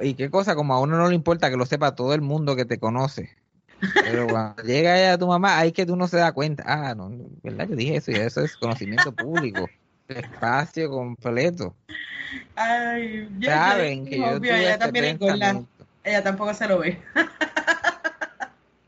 Y 0.02 0.14
qué 0.14 0.30
cosa, 0.30 0.54
como 0.54 0.74
a 0.74 0.80
uno 0.80 0.96
no 0.96 1.08
le 1.08 1.14
importa 1.14 1.50
que 1.50 1.56
lo 1.56 1.66
sepa 1.66 1.94
todo 1.94 2.14
el 2.14 2.20
mundo 2.20 2.56
que 2.56 2.64
te 2.64 2.78
conoce. 2.78 3.30
Pero 3.94 4.26
cuando 4.28 4.62
llega 4.62 4.98
ella 4.98 5.18
tu 5.18 5.26
mamá, 5.26 5.58
ahí 5.58 5.72
que 5.72 5.86
tú 5.86 5.96
no 5.96 6.08
se 6.08 6.18
da 6.18 6.32
cuenta. 6.32 6.64
Ah, 6.66 6.94
no, 6.94 7.10
¿verdad? 7.42 7.68
Yo 7.68 7.76
dije 7.76 7.96
eso 7.96 8.10
y 8.10 8.16
eso 8.16 8.42
es 8.42 8.56
conocimiento 8.56 9.12
público. 9.12 9.68
Espacio 10.08 10.90
completo. 10.90 11.76
Ay, 12.56 13.28
yo, 13.38 13.50
Saben 13.50 14.06
que 14.06 14.18
yo 14.18 14.36
obvio, 14.36 14.54
ella 14.54 14.78
también 14.78 15.18
tampoco 16.22 16.54
se 16.54 16.66
lo 16.66 16.78
ve. 16.78 16.98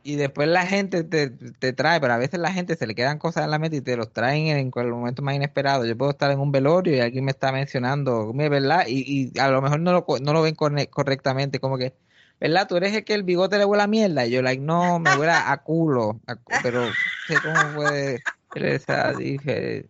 Y 0.05 0.17
después 0.17 0.49
la 0.49 0.67
gente 0.67 1.05
te, 1.05 1.31
te 1.31 1.73
trae, 1.73 2.01
pero 2.01 2.15
a 2.15 2.19
veces 2.19 2.41
la 2.41 2.53
gente 2.53 2.75
se 2.75 2.89
le 2.89 2.95
quedan 2.95 3.19
cosas 3.19 3.45
en 3.45 3.51
la 3.53 3.61
mente 3.61 3.77
y 3.77 3.81
te 3.83 3.97
los 3.97 4.13
traen 4.13 4.49
en, 4.49 4.73
el 4.75 4.89
momento 4.89 5.23
más 5.23 5.37
inesperado. 5.37 5.85
Yo 5.85 5.97
puedo 5.97 6.11
estar 6.11 6.31
en 6.33 6.41
un 6.41 6.51
velorio 6.51 6.97
y 6.97 7.01
alguien 7.01 7.25
me 7.25 7.31
está 7.31 7.53
mencionando, 7.53 8.33
"Mira, 8.35 8.49
¿verdad? 8.49 8.85
Y, 8.89 9.31
y 9.35 9.39
a 9.39 9.49
lo 9.49 9.63
mejor 9.63 9.79
no 9.81 9.93
lo, 9.93 10.05
no 10.21 10.33
lo 10.33 10.43
ven 10.43 10.57
correctamente, 10.57 11.61
como 11.61 11.79
que, 11.79 11.95
¿verdad? 12.43 12.67
Tú 12.67 12.77
eres 12.77 12.93
el 12.93 13.05
que 13.05 13.15
el 13.15 13.23
bigote 13.23 13.57
le 13.57 13.65
huele 13.65 13.85
a 13.85 13.87
mierda. 13.87 14.27
Y 14.27 14.33
yo, 14.33 14.43
like, 14.43 14.61
no, 14.61 14.99
me 14.99 15.17
huele 15.17 15.33
a 15.33 15.57
culo. 15.59 16.21
a 16.27 16.35
pero 16.63 16.93
sé 17.29 17.41
cómo 17.41 17.73
puede 17.73 18.21
ser 18.53 18.65
esa 18.67 19.13
dife- 19.15 19.89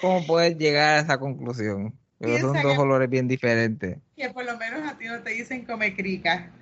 ¿Cómo 0.00 0.26
puedes 0.26 0.56
llegar 0.58 0.98
a 0.98 1.00
esa 1.00 1.18
conclusión? 1.18 1.98
Pero 2.18 2.38
son 2.40 2.62
dos 2.62 2.78
olores 2.78 3.08
bien 3.08 3.26
diferentes. 3.26 3.98
Que 4.16 4.28
por 4.30 4.44
lo 4.44 4.56
menos 4.58 4.80
a 4.90 4.98
ti 4.98 5.06
no 5.06 5.22
te 5.22 5.30
dicen 5.30 5.64
come 5.64 5.94
crica. 5.94 6.52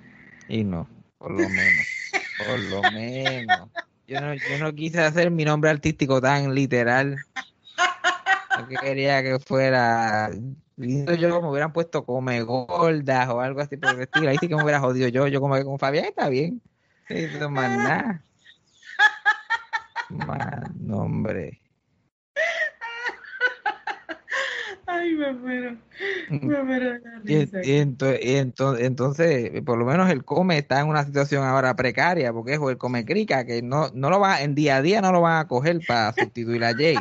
Y 0.47 0.63
no, 0.63 0.87
por 1.17 1.31
lo 1.31 1.49
menos, 1.49 1.85
por 2.37 2.59
lo 2.59 2.83
menos. 2.89 3.69
Yo 4.07 4.21
no, 4.21 4.33
yo 4.33 4.57
no 4.57 4.73
quise 4.73 5.01
hacer 5.01 5.29
mi 5.31 5.43
nombre 5.43 5.69
artístico 5.69 6.21
tan 6.21 6.55
literal. 6.55 7.17
Yo 8.57 8.67
que 8.67 8.77
quería 8.77 9.21
que 9.23 9.39
fuera 9.39 10.31
yo, 10.77 11.41
me 11.41 11.49
hubieran 11.49 11.73
puesto 11.73 12.05
come 12.05 12.41
gordas 12.41 13.29
o 13.29 13.41
algo 13.41 13.61
así 13.61 13.77
por 13.77 13.95
el 13.95 14.01
estilo. 14.01 14.29
Ahí 14.29 14.37
sí 14.39 14.47
que 14.47 14.55
me 14.55 14.63
hubiera 14.63 14.79
jodido 14.79 15.07
yo. 15.07 15.27
Yo 15.27 15.41
como 15.41 15.55
que 15.55 15.63
con 15.63 15.79
Fabián 15.79 16.05
está 16.05 16.29
bien. 16.29 16.61
Pero 17.07 17.49
más 17.49 17.75
nada. 17.77 18.23
Más 20.09 20.75
nombre. 20.79 21.59
Ay, 24.85 25.15
me 25.15 25.33
muero. 25.33 25.77
Me 26.29 26.63
muero 26.63 26.93
de 26.93 26.99
la. 27.01 27.21
Y, 27.25 27.45
risa. 27.45 27.59
y 27.61 27.79
ento- 27.81 28.17
y 28.21 28.35
ento- 28.35 28.77
entonces, 28.79 29.61
por 29.63 29.77
lo 29.77 29.85
menos 29.85 30.09
el 30.09 30.23
come 30.23 30.57
está 30.57 30.79
en 30.79 30.87
una 30.87 31.03
situación 31.03 31.43
ahora 31.43 31.75
precaria, 31.75 32.31
porque 32.31 32.53
es 32.53 32.59
el 32.61 32.77
come 32.77 33.03
crica, 33.03 33.45
que 33.45 33.61
no, 33.61 33.89
no 33.93 34.09
lo 34.09 34.19
va, 34.19 34.41
en 34.41 34.55
día 34.55 34.77
a 34.77 34.81
día 34.81 35.01
no 35.01 35.11
lo 35.11 35.21
van 35.21 35.39
a 35.39 35.47
coger 35.47 35.81
para 35.85 36.13
sustituir 36.13 36.63
a 36.63 36.73
Jay. 36.73 36.97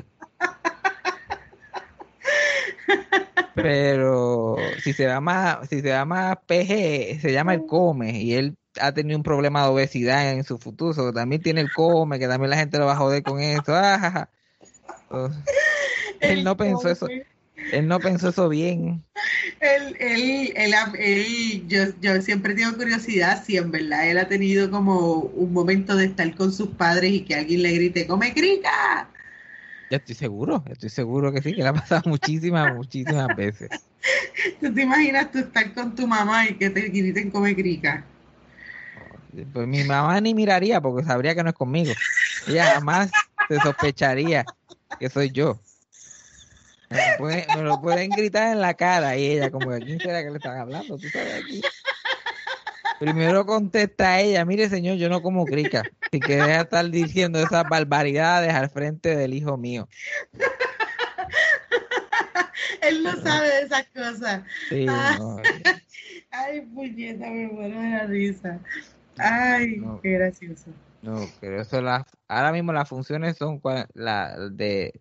Pero 3.54 4.74
si 4.78 4.92
se 4.92 5.06
va 5.06 5.20
más, 5.20 5.68
si 5.68 5.80
se 5.80 5.90
va 5.92 6.04
más 6.04 6.36
PG, 6.46 7.20
se 7.20 7.32
llama 7.32 7.54
el 7.54 7.64
come, 7.64 8.20
y 8.22 8.34
él 8.34 8.58
ha 8.80 8.92
tenido 8.92 9.16
un 9.18 9.22
problema 9.22 9.62
de 9.64 9.68
obesidad 9.70 10.30
en 10.32 10.44
su 10.44 10.58
futuro, 10.58 10.92
so, 10.94 11.12
también 11.12 11.42
tiene 11.42 11.62
el 11.62 11.72
come, 11.72 12.18
que 12.18 12.28
también 12.28 12.50
la 12.50 12.58
gente 12.58 12.78
lo 12.78 12.86
va 12.86 12.92
a 12.92 12.96
joder 12.96 13.24
con 13.24 13.40
eso. 13.40 13.72
Ah. 13.74 14.30
So, 15.10 15.30
él 16.20 16.44
no 16.44 16.56
pensó 16.56 16.90
eso, 16.90 17.12
él 17.70 17.88
no 17.88 18.02
pensó 18.02 18.28
eso 18.30 18.48
bien. 18.48 19.06
Él, 19.60 19.96
él, 20.00 20.52
él, 20.56 20.74
él- 20.98 21.68
yo, 21.68 21.84
yo 22.00 22.20
siempre 22.22 22.54
tengo 22.54 22.76
curiosidad 22.76 23.42
si 23.44 23.56
en 23.56 23.70
verdad 23.70 24.08
él 24.10 24.18
ha 24.18 24.28
tenido 24.28 24.70
como 24.70 25.20
un 25.20 25.52
momento 25.52 25.96
de 25.96 26.06
estar 26.06 26.34
con 26.34 26.52
sus 26.52 26.68
padres 26.70 27.12
y 27.12 27.20
que 27.24 27.34
alguien 27.34 27.62
le 27.62 27.72
grite, 27.72 28.06
come 28.06 28.32
crica. 28.34 29.08
Yo 29.88 29.98
estoy 29.98 30.14
seguro, 30.14 30.64
estoy 30.68 30.90
seguro 30.90 31.32
que 31.32 31.40
sí, 31.42 31.54
que 31.54 31.62
le 31.62 31.68
ha 31.68 31.72
pasado 31.72 32.02
muchísimas, 32.06 32.72
muchísimas 32.72 33.34
veces. 33.36 33.70
¿Tú 34.60 34.72
te 34.72 34.82
imaginas 34.82 35.30
tú 35.30 35.38
estar 35.38 35.72
con 35.74 35.94
tu 35.94 36.06
mamá 36.06 36.48
y 36.48 36.54
que 36.54 36.70
te 36.70 36.80
griten 36.82 37.30
come 37.30 37.54
crica? 37.54 38.04
Pues 39.52 39.66
mi 39.66 39.84
mamá 39.84 40.20
ni 40.20 40.34
miraría 40.34 40.80
porque 40.80 41.04
sabría 41.04 41.34
que 41.34 41.42
no 41.42 41.50
es 41.50 41.54
conmigo. 41.54 41.92
Ella 42.46 42.72
jamás 42.72 43.10
se 43.48 43.60
sospecharía 43.60 44.46
que 44.98 45.10
soy 45.10 45.30
yo. 45.30 45.60
Me 46.88 46.96
lo, 46.96 47.16
pueden, 47.18 47.54
me 47.54 47.62
lo 47.62 47.80
pueden 47.80 48.10
gritar 48.10 48.52
en 48.52 48.60
la 48.60 48.74
cara 48.74 49.16
y 49.16 49.26
ella 49.26 49.50
como 49.50 49.70
que, 49.70 49.82
¿quién 49.82 50.00
será 50.00 50.22
que 50.22 50.30
le 50.30 50.36
están 50.36 50.56
hablando? 50.56 50.96
¿Tú 50.96 51.08
sabes 51.10 51.34
aquí? 51.34 51.60
Primero 52.98 53.44
contesta 53.46 54.20
ella, 54.20 54.44
mire 54.44 54.68
señor, 54.68 54.96
yo 54.96 55.08
no 55.08 55.22
como 55.22 55.44
crica. 55.44 55.82
Así 56.00 56.20
que 56.20 56.36
deja 56.36 56.46
de 56.46 56.60
estar 56.62 56.90
diciendo 56.90 57.38
esas 57.38 57.68
barbaridades 57.68 58.52
al 58.54 58.70
frente 58.70 59.14
del 59.16 59.34
hijo 59.34 59.56
mío. 59.56 59.88
Él 62.82 63.02
no 63.02 63.16
sabe 63.16 63.48
de 63.48 63.60
esas 63.62 63.86
cosas. 63.94 64.42
Sí, 64.68 64.86
Ah. 64.88 65.16
no, 65.18 65.36
Ay, 66.30 66.60
puñeta, 66.62 67.28
me 67.30 67.46
muero 67.48 67.80
de 67.80 67.88
la 67.90 68.06
risa. 68.06 68.60
Ay, 69.18 69.76
No. 69.78 70.00
qué 70.00 70.10
gracioso. 70.12 70.70
no, 71.02 71.26
pero 71.40 71.60
eso 71.62 71.80
las, 71.80 72.04
ahora 72.28 72.52
mismo 72.52 72.72
las 72.72 72.88
funciones 72.88 73.36
son 73.36 73.60
cua- 73.60 73.88
la 73.94 74.36
de, 74.50 75.00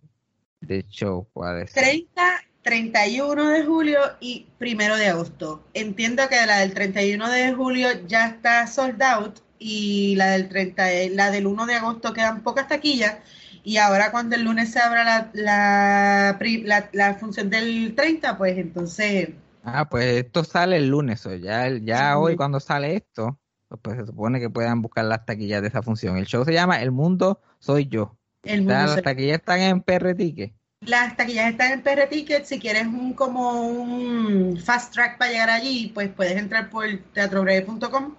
de 0.62 0.84
show, 0.84 1.28
¿cuáles? 1.34 1.74
30, 1.74 2.42
31 2.70 3.50
de 3.50 3.64
julio 3.64 4.00
y 4.20 4.48
1 4.60 4.98
de 4.98 5.08
agosto. 5.08 5.64
Entiendo 5.76 6.24
que 6.28 6.44
la 6.48 6.58
del 6.58 6.74
31 6.74 7.30
de 7.30 7.54
julio 7.54 7.88
ya 8.08 8.26
está 8.28 8.66
sold 8.66 9.02
out 9.04 9.40
y 9.60 10.16
la 10.16 10.32
del 10.32 10.50
30, 10.50 10.92
eh, 10.92 11.10
la 11.12 11.30
del 11.30 11.46
1 11.46 11.66
de 11.68 11.76
agosto 11.76 12.12
quedan 12.12 12.42
pocas 12.42 12.68
taquillas 12.68 13.18
y 13.64 13.78
ahora 13.78 14.10
cuando 14.12 14.36
el 14.36 14.44
lunes 14.44 14.72
se 14.72 14.80
abra 14.80 15.04
la, 15.04 15.30
la, 15.34 16.36
pri- 16.40 16.64
la- 16.64 16.90
la 16.92 17.14
función 17.14 17.52
del 17.52 17.94
30, 17.96 18.36
pues 18.38 18.58
entonces 18.58 19.30
Ah, 19.64 19.88
pues 19.88 20.06
esto 20.26 20.44
sale 20.44 20.78
el 20.78 20.90
lunes, 20.90 21.24
o 21.28 21.34
ya, 21.36 21.70
ya 21.70 22.18
hoy 22.18 22.36
cuando 22.36 22.60
sale 22.60 22.96
esto, 22.96 23.40
pues 23.82 23.98
se 23.98 24.06
supone 24.08 24.40
que 24.40 24.50
puedan 24.50 24.82
buscar 24.82 25.06
las 25.06 25.26
taquillas 25.26 25.62
de 25.62 25.68
esa 25.70 25.82
función. 25.84 26.18
El 26.18 26.26
show 26.26 26.44
se 26.46 26.54
llama 26.54 26.82
El 26.82 26.92
Mundo 26.92 27.42
Soy 27.60 27.88
Yo. 27.88 28.16
el 28.44 28.62
O 28.66 28.70
sea, 28.70 28.86
las 28.88 29.02
taquillas 29.04 29.38
están 29.40 29.62
en 29.62 29.82
PR 29.82 30.14
Ticket. 30.16 30.54
Las 30.86 31.18
taquillas 31.18 31.50
están 31.52 31.72
en 31.72 31.82
PR 31.82 32.08
Ticket. 32.10 32.46
Si 32.46 32.60
quieres 32.60 32.86
un 32.86 33.14
como 33.14 33.68
un 33.68 34.58
fast 34.64 34.94
track 34.94 35.18
para 35.18 35.32
llegar 35.32 35.50
allí, 35.50 35.92
pues 35.94 36.10
puedes 36.10 36.38
entrar 36.38 36.70
por 36.70 36.86
teatrobreve.com 37.14 38.16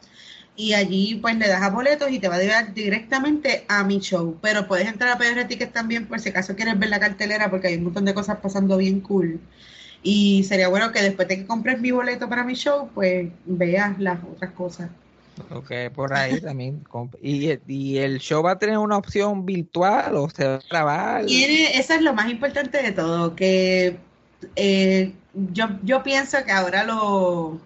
y 0.57 0.73
allí 0.73 1.17
pues 1.17 1.37
le 1.37 1.49
das 1.49 1.63
a 1.63 1.71
boletos 1.71 2.11
y 2.11 2.19
te 2.19 2.29
va 2.29 2.37
a 2.37 2.41
llevar 2.41 2.75
directamente 2.75 3.65
a 3.69 3.85
mi 3.85 4.01
show. 4.01 4.37
Pero 4.43 4.67
puedes 4.67 4.89
entrar 4.89 5.11
a 5.13 5.19
PR 5.19 5.47
Ticket 5.47 5.73
también 5.73 6.07
por 6.07 6.19
si 6.21 6.31
acaso 6.31 6.57
quieres 6.57 6.79
ver 6.79 6.89
la 6.89 7.01
cartelera 7.01 7.51
porque 7.51 7.69
hay 7.69 7.77
un 7.77 7.85
montón 7.85 8.05
de 8.05 8.15
cosas 8.15 8.39
pasando 8.39 8.77
bien 8.77 9.01
cool. 9.01 9.41
Y 10.03 10.45
sería 10.45 10.69
bueno 10.69 10.93
que 10.93 11.03
después 11.03 11.29
de 11.29 11.39
que 11.39 11.47
compres 11.47 11.81
mi 11.81 11.91
boleto 11.91 12.29
para 12.29 12.45
mi 12.45 12.55
show, 12.55 12.91
pues 12.95 13.29
veas 13.45 13.99
las 14.01 14.19
otras 14.25 14.53
cosas. 14.53 14.91
Ok, 15.51 15.71
por 15.95 16.15
ahí 16.15 16.41
también. 16.41 16.85
¿Y, 17.21 17.59
y 17.67 17.99
el 17.99 18.19
show 18.19 18.43
va 18.43 18.53
a 18.53 18.59
tener 18.59 18.79
una 18.79 18.97
opción 18.97 19.45
virtual 19.45 20.17
o 20.17 20.29
se 20.31 20.47
va 20.47 20.55
a 20.57 20.61
grabar? 20.69 21.27
Tiene, 21.27 21.79
eso 21.79 21.95
es 21.95 22.03
lo 22.03 22.15
más 22.15 22.31
importante 22.31 22.83
de 22.83 22.93
todo, 22.93 23.35
que 23.37 23.99
eh, 24.57 25.13
yo, 25.35 25.69
yo 25.83 26.03
pienso 26.03 26.39
que 26.45 26.53
ahora 26.53 26.85
lo, 26.85 27.61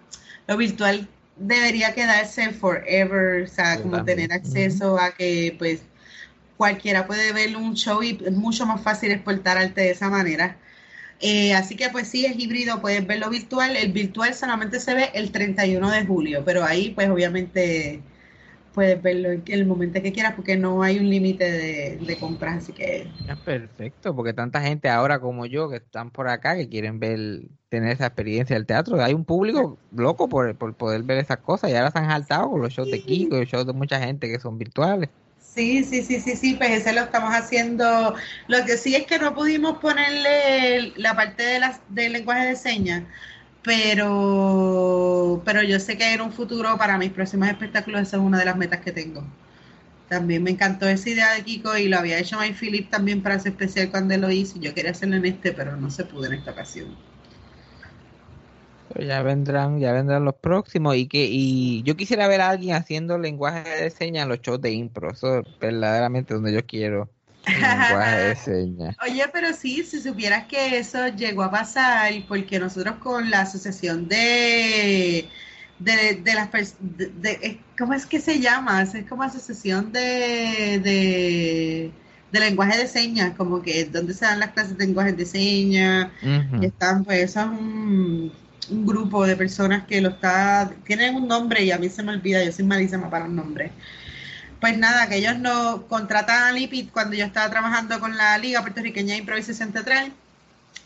lo 0.47 0.57
virtual 0.57 1.07
debería 1.37 1.93
quedarse 1.93 2.51
forever, 2.51 3.43
o 3.43 3.47
sea, 3.47 3.81
como 3.81 3.97
también. 3.97 4.27
tener 4.27 4.33
acceso 4.33 4.99
a 4.99 5.11
que 5.11 5.55
pues 5.57 5.81
cualquiera 6.57 7.07
puede 7.07 7.33
ver 7.33 7.55
un 7.55 7.73
show 7.73 8.03
y 8.03 8.21
es 8.23 8.33
mucho 8.33 8.65
más 8.65 8.81
fácil 8.81 9.11
exportar 9.11 9.57
arte 9.57 9.81
de 9.81 9.91
esa 9.91 10.09
manera. 10.09 10.57
Eh, 11.21 11.53
así 11.53 11.75
que 11.75 11.89
pues 11.89 12.07
sí, 12.07 12.25
es 12.25 12.37
híbrido, 12.37 12.81
puedes 12.81 13.05
verlo 13.05 13.29
virtual. 13.29 13.75
El 13.75 13.91
virtual 13.91 14.33
solamente 14.33 14.79
se 14.79 14.95
ve 14.95 15.09
el 15.13 15.31
31 15.31 15.91
de 15.91 16.05
julio, 16.05 16.43
pero 16.43 16.63
ahí 16.63 16.91
pues 16.91 17.09
obviamente 17.09 18.01
puedes 18.73 19.01
verlo 19.01 19.31
en 19.31 19.43
el 19.47 19.65
momento 19.65 20.01
que 20.01 20.11
quieras 20.13 20.33
porque 20.35 20.57
no 20.57 20.81
hay 20.81 20.97
un 20.97 21.09
límite 21.09 21.51
de, 21.51 21.97
de 21.97 22.17
compras, 22.17 22.63
así 22.63 22.73
que 22.73 23.07
Es 23.27 23.37
perfecto, 23.43 24.15
porque 24.15 24.33
tanta 24.33 24.61
gente 24.61 24.89
ahora 24.89 25.19
como 25.19 25.45
yo 25.45 25.69
que 25.69 25.77
están 25.77 26.09
por 26.09 26.29
acá 26.29 26.55
que 26.55 26.69
quieren 26.69 26.99
ver, 26.99 27.49
tener 27.69 27.91
esa 27.91 28.07
experiencia 28.07 28.55
del 28.55 28.65
teatro. 28.65 29.01
Hay 29.03 29.13
un 29.13 29.25
público 29.25 29.77
loco 29.95 30.29
por, 30.29 30.55
por 30.55 30.73
poder 30.73 31.03
ver 31.03 31.19
esas 31.19 31.37
cosas 31.37 31.69
y 31.71 31.75
ahora 31.75 31.91
se 31.91 31.99
han 31.99 32.09
saltado 32.09 32.49
con 32.49 32.61
los 32.61 32.73
shows 32.73 32.89
de 32.89 33.01
Kiko 33.01 33.37
los 33.37 33.47
shows 33.47 33.67
de 33.67 33.73
mucha 33.73 33.99
gente 33.99 34.29
que 34.29 34.39
son 34.39 34.57
virtuales. 34.57 35.09
Sí, 35.53 35.83
sí, 35.83 36.01
sí, 36.03 36.21
sí, 36.21 36.37
sí, 36.37 36.55
pues 36.55 36.71
ese 36.71 36.93
lo 36.93 37.01
estamos 37.01 37.31
haciendo. 37.33 38.15
Lo 38.47 38.65
que 38.65 38.77
sí 38.77 38.95
es 38.95 39.05
que 39.05 39.19
no 39.19 39.33
pudimos 39.35 39.79
ponerle 39.79 40.93
la 40.95 41.13
parte 41.15 41.43
de 41.43 41.59
las, 41.59 41.81
del 41.89 42.13
lenguaje 42.13 42.47
de 42.47 42.55
señas, 42.55 43.03
pero, 43.61 45.41
pero 45.45 45.61
yo 45.63 45.79
sé 45.79 45.97
que 45.97 46.13
en 46.13 46.21
un 46.21 46.31
futuro 46.33 46.77
para 46.77 46.97
mis 46.97 47.11
próximos 47.11 47.49
espectáculos 47.49 48.01
esa 48.01 48.17
es 48.17 48.23
una 48.23 48.39
de 48.39 48.45
las 48.45 48.55
metas 48.57 48.79
que 48.81 48.93
tengo. 48.93 49.35
También 50.07 50.43
me 50.43 50.51
encantó 50.51 50.87
esa 50.87 51.09
idea 51.09 51.33
de 51.33 51.43
Kiko 51.43 51.77
y 51.77 51.89
lo 51.89 51.97
había 51.99 52.19
hecho 52.19 52.39
Mike 52.39 52.55
Philip 52.59 52.89
también 52.89 53.21
para 53.23 53.35
ese 53.35 53.49
especial 53.49 53.91
cuando 53.91 54.17
lo 54.17 54.31
hice. 54.31 54.59
Yo 54.59 54.73
quería 54.73 54.91
hacerlo 54.91 55.17
en 55.17 55.25
este, 55.25 55.53
pero 55.53 55.77
no 55.77 55.89
se 55.91 56.05
pudo 56.05 56.25
en 56.27 56.33
esta 56.33 56.51
ocasión. 56.51 57.10
Pero 58.93 59.05
ya 59.07 59.21
vendrán, 59.23 59.79
ya 59.79 59.93
vendrán 59.93 60.25
los 60.25 60.35
próximos 60.35 60.95
y 60.97 61.07
que 61.07 61.25
y 61.29 61.81
yo 61.83 61.95
quisiera 61.95 62.27
ver 62.27 62.41
a 62.41 62.49
alguien 62.49 62.75
haciendo 62.75 63.17
lenguaje 63.17 63.69
de 63.69 63.89
señas 63.89 64.23
en 64.23 64.29
los 64.29 64.41
shows 64.41 64.61
de 64.61 64.71
impro. 64.73 65.11
Eso 65.11 65.39
es 65.39 65.45
verdaderamente 65.59 66.33
donde 66.33 66.53
yo 66.53 66.65
quiero 66.65 67.09
lenguaje 67.53 68.17
de 68.17 68.35
señas. 68.35 68.97
Oye, 69.03 69.23
pero 69.33 69.53
sí, 69.53 69.83
si 69.83 69.99
supieras 70.01 70.45
que 70.47 70.77
eso 70.77 71.07
llegó 71.07 71.43
a 71.43 71.51
pasar, 71.51 72.11
porque 72.27 72.59
nosotros 72.59 72.97
con 72.97 73.29
la 73.31 73.41
asociación 73.41 74.07
de, 74.07 75.31
de, 75.79 76.15
de 76.21 76.33
las 76.33 76.51
de, 76.79 77.07
de- 77.07 77.31
eh, 77.41 77.65
¿cómo 77.77 77.93
es 77.93 78.05
que 78.05 78.19
se 78.19 78.39
llama? 78.39 78.81
Es 78.83 78.93
como 79.09 79.23
asociación 79.23 79.91
de, 79.91 80.79
de, 80.83 81.99
de 82.29 82.39
lenguaje 82.39 82.77
de 82.77 82.87
señas, 82.87 83.35
como 83.35 83.61
que 83.61 83.85
donde 83.85 84.13
se 84.13 84.25
dan 84.25 84.39
las 84.39 84.51
clases 84.51 84.77
de 84.77 84.85
lenguaje 84.85 85.13
de 85.13 85.25
señas, 85.25 86.11
y 86.57 86.65
están, 86.65 87.03
pues, 87.05 87.19
eso 87.23 87.39
es 87.41 87.47
un, 87.47 88.40
un 88.69 88.85
grupo 88.85 89.25
de 89.25 89.35
personas 89.35 89.85
que 89.87 90.01
lo 90.01 90.09
está, 90.09 90.71
tienen 90.85 91.15
un 91.15 91.27
nombre 91.27 91.63
y 91.63 91.71
a 91.71 91.77
mí 91.77 91.89
se 91.89 92.03
me 92.03 92.13
olvida, 92.13 92.43
yo 92.43 92.51
soy 92.51 92.65
malísima 92.65 93.09
para 93.09 93.25
los 93.25 93.33
nombres. 93.33 93.71
Pues 94.59 94.77
nada, 94.77 95.09
que 95.09 95.17
ellos 95.17 95.39
nos 95.39 95.81
contratan 95.83 96.43
a 96.43 96.51
Lipid 96.51 96.89
cuando 96.91 97.15
yo 97.15 97.25
estaba 97.25 97.49
trabajando 97.49 97.99
con 97.99 98.15
la 98.15 98.37
Liga 98.37 98.61
Puertorriqueña 98.61 99.15
Improvisación 99.17 99.71
Teatral 99.71 100.13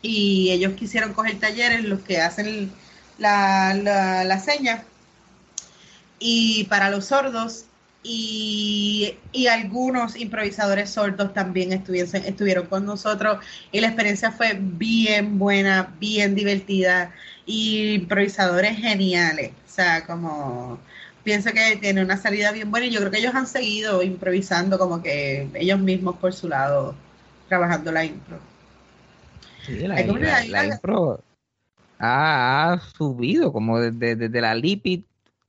y 0.02 0.52
ellos 0.52 0.74
quisieron 0.74 1.14
coger 1.14 1.40
talleres, 1.40 1.84
los 1.84 2.00
que 2.02 2.22
hacen 2.22 2.72
la, 3.18 3.74
la, 3.74 4.24
la 4.24 4.40
seña 4.40 4.84
y 6.20 6.64
para 6.66 6.90
los 6.90 7.06
sordos 7.06 7.66
y, 8.02 9.16
y 9.32 9.48
algunos 9.48 10.16
improvisadores 10.16 10.92
sordos 10.92 11.34
también 11.34 11.74
estuviesen, 11.74 12.24
estuvieron 12.24 12.68
con 12.68 12.86
nosotros 12.86 13.44
y 13.72 13.82
la 13.82 13.88
experiencia 13.88 14.32
fue 14.32 14.58
bien 14.60 15.40
buena, 15.40 15.94
bien 16.00 16.36
divertida 16.36 17.12
y 17.46 17.94
improvisadores 17.96 18.78
geniales, 18.78 19.52
o 19.66 19.70
sea, 19.70 20.06
como 20.06 20.80
pienso 21.24 21.52
que 21.52 21.78
tiene 21.78 22.04
una 22.04 22.18
salida 22.18 22.52
bien 22.52 22.72
buena 22.72 22.86
y 22.88 22.92
yo 22.92 23.00
creo 23.00 23.12
que 23.12 23.20
ellos 23.20 23.36
han 23.36 23.48
seguido 23.48 24.04
improvisando 24.04 24.78
como 24.78 25.02
que 25.02 25.48
ellos 25.56 25.80
mismos 25.80 26.18
por 26.18 26.34
su 26.34 26.48
lado 26.48 26.96
trabajando 27.48 27.92
la 27.92 28.06
impro. 28.06 28.38
Sí, 29.66 29.78
la, 29.88 30.02
impro 30.02 31.24
ha, 32.00 32.74
ha 32.74 32.80
subido 32.80 33.52
como 33.52 33.80
desde, 33.80 34.16
desde 34.16 34.42
la 34.42 34.56
Lipid 34.56 35.04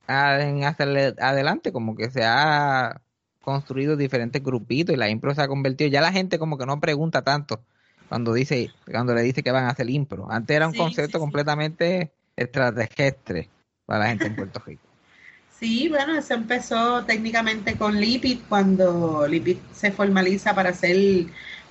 a- 0.07 0.41
en 0.41 0.63
hacia 0.63 0.85
el- 0.85 1.15
adelante, 1.19 1.71
como 1.71 1.95
que 1.95 2.09
se 2.09 2.23
ha 2.23 3.01
construido 3.41 3.95
diferentes 3.95 4.43
grupitos 4.43 4.93
y 4.93 4.97
la 4.97 5.09
impro 5.09 5.33
se 5.35 5.41
ha 5.41 5.47
convertido, 5.47 5.89
ya 5.89 6.01
la 6.01 6.11
gente 6.11 6.39
como 6.39 6.57
que 6.57 6.65
no 6.65 6.79
pregunta 6.79 7.21
tanto 7.23 7.61
cuando 8.07 8.33
dice, 8.33 8.75
cuando 8.85 9.13
le 9.15 9.21
dice 9.21 9.43
que 9.43 9.51
van 9.51 9.65
a 9.65 9.69
hacer 9.71 9.89
impro. 9.89 10.29
Antes 10.31 10.55
era 10.55 10.67
un 10.67 10.73
Sí, 10.73 10.75
concepto 10.75 11.19
sí, 11.19 11.19
completamente 11.19 12.13
extraterrestre 12.35 13.51
para 13.85 14.01
la 14.01 14.07
gente 14.09 14.27
en 14.27 14.35
Puerto 14.35 14.59
Rico. 14.65 14.89
Sí, 15.59 15.89
bueno, 15.89 16.15
eso 16.17 16.35
empezó 16.35 17.03
técnicamente 17.05 17.75
con 17.77 17.99
Lipid, 17.99 18.41
cuando 18.47 19.27
Lipid 19.27 19.57
se 19.73 19.91
formaliza 19.91 20.53
para 20.53 20.71
ser 20.73 20.95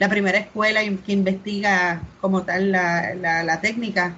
la 0.00 0.08
primera 0.08 0.38
escuela 0.38 0.80
que 1.04 1.12
investiga 1.12 2.02
como 2.20 2.42
tal 2.42 2.72
la, 2.72 3.14
la- 3.14 3.44
la 3.44 3.60
técnica. 3.60 4.16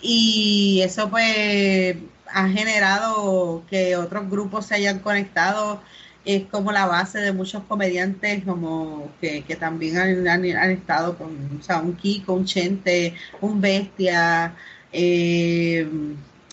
Y 0.00 0.80
eso 0.84 1.10
pues 1.10 1.96
ha 2.32 2.48
generado 2.48 3.64
que 3.68 3.96
otros 3.96 4.30
grupos 4.30 4.66
se 4.66 4.76
hayan 4.76 5.00
conectado. 5.00 5.82
Es 6.24 6.48
como 6.50 6.70
la 6.72 6.86
base 6.86 7.18
de 7.20 7.32
muchos 7.32 7.64
comediantes 7.64 8.44
como 8.44 9.16
que, 9.20 9.44
que 9.46 9.56
también 9.56 9.96
han, 9.98 10.28
han- 10.28 10.56
han 10.56 10.70
estado 10.70 11.16
con, 11.18 11.58
o 11.58 11.62
sea, 11.62 11.80
un 11.80 11.96
Kiko, 11.96 12.34
un 12.34 12.44
Chente, 12.44 13.16
un 13.40 13.60
Bestia, 13.60 14.56
eh, 14.92 15.88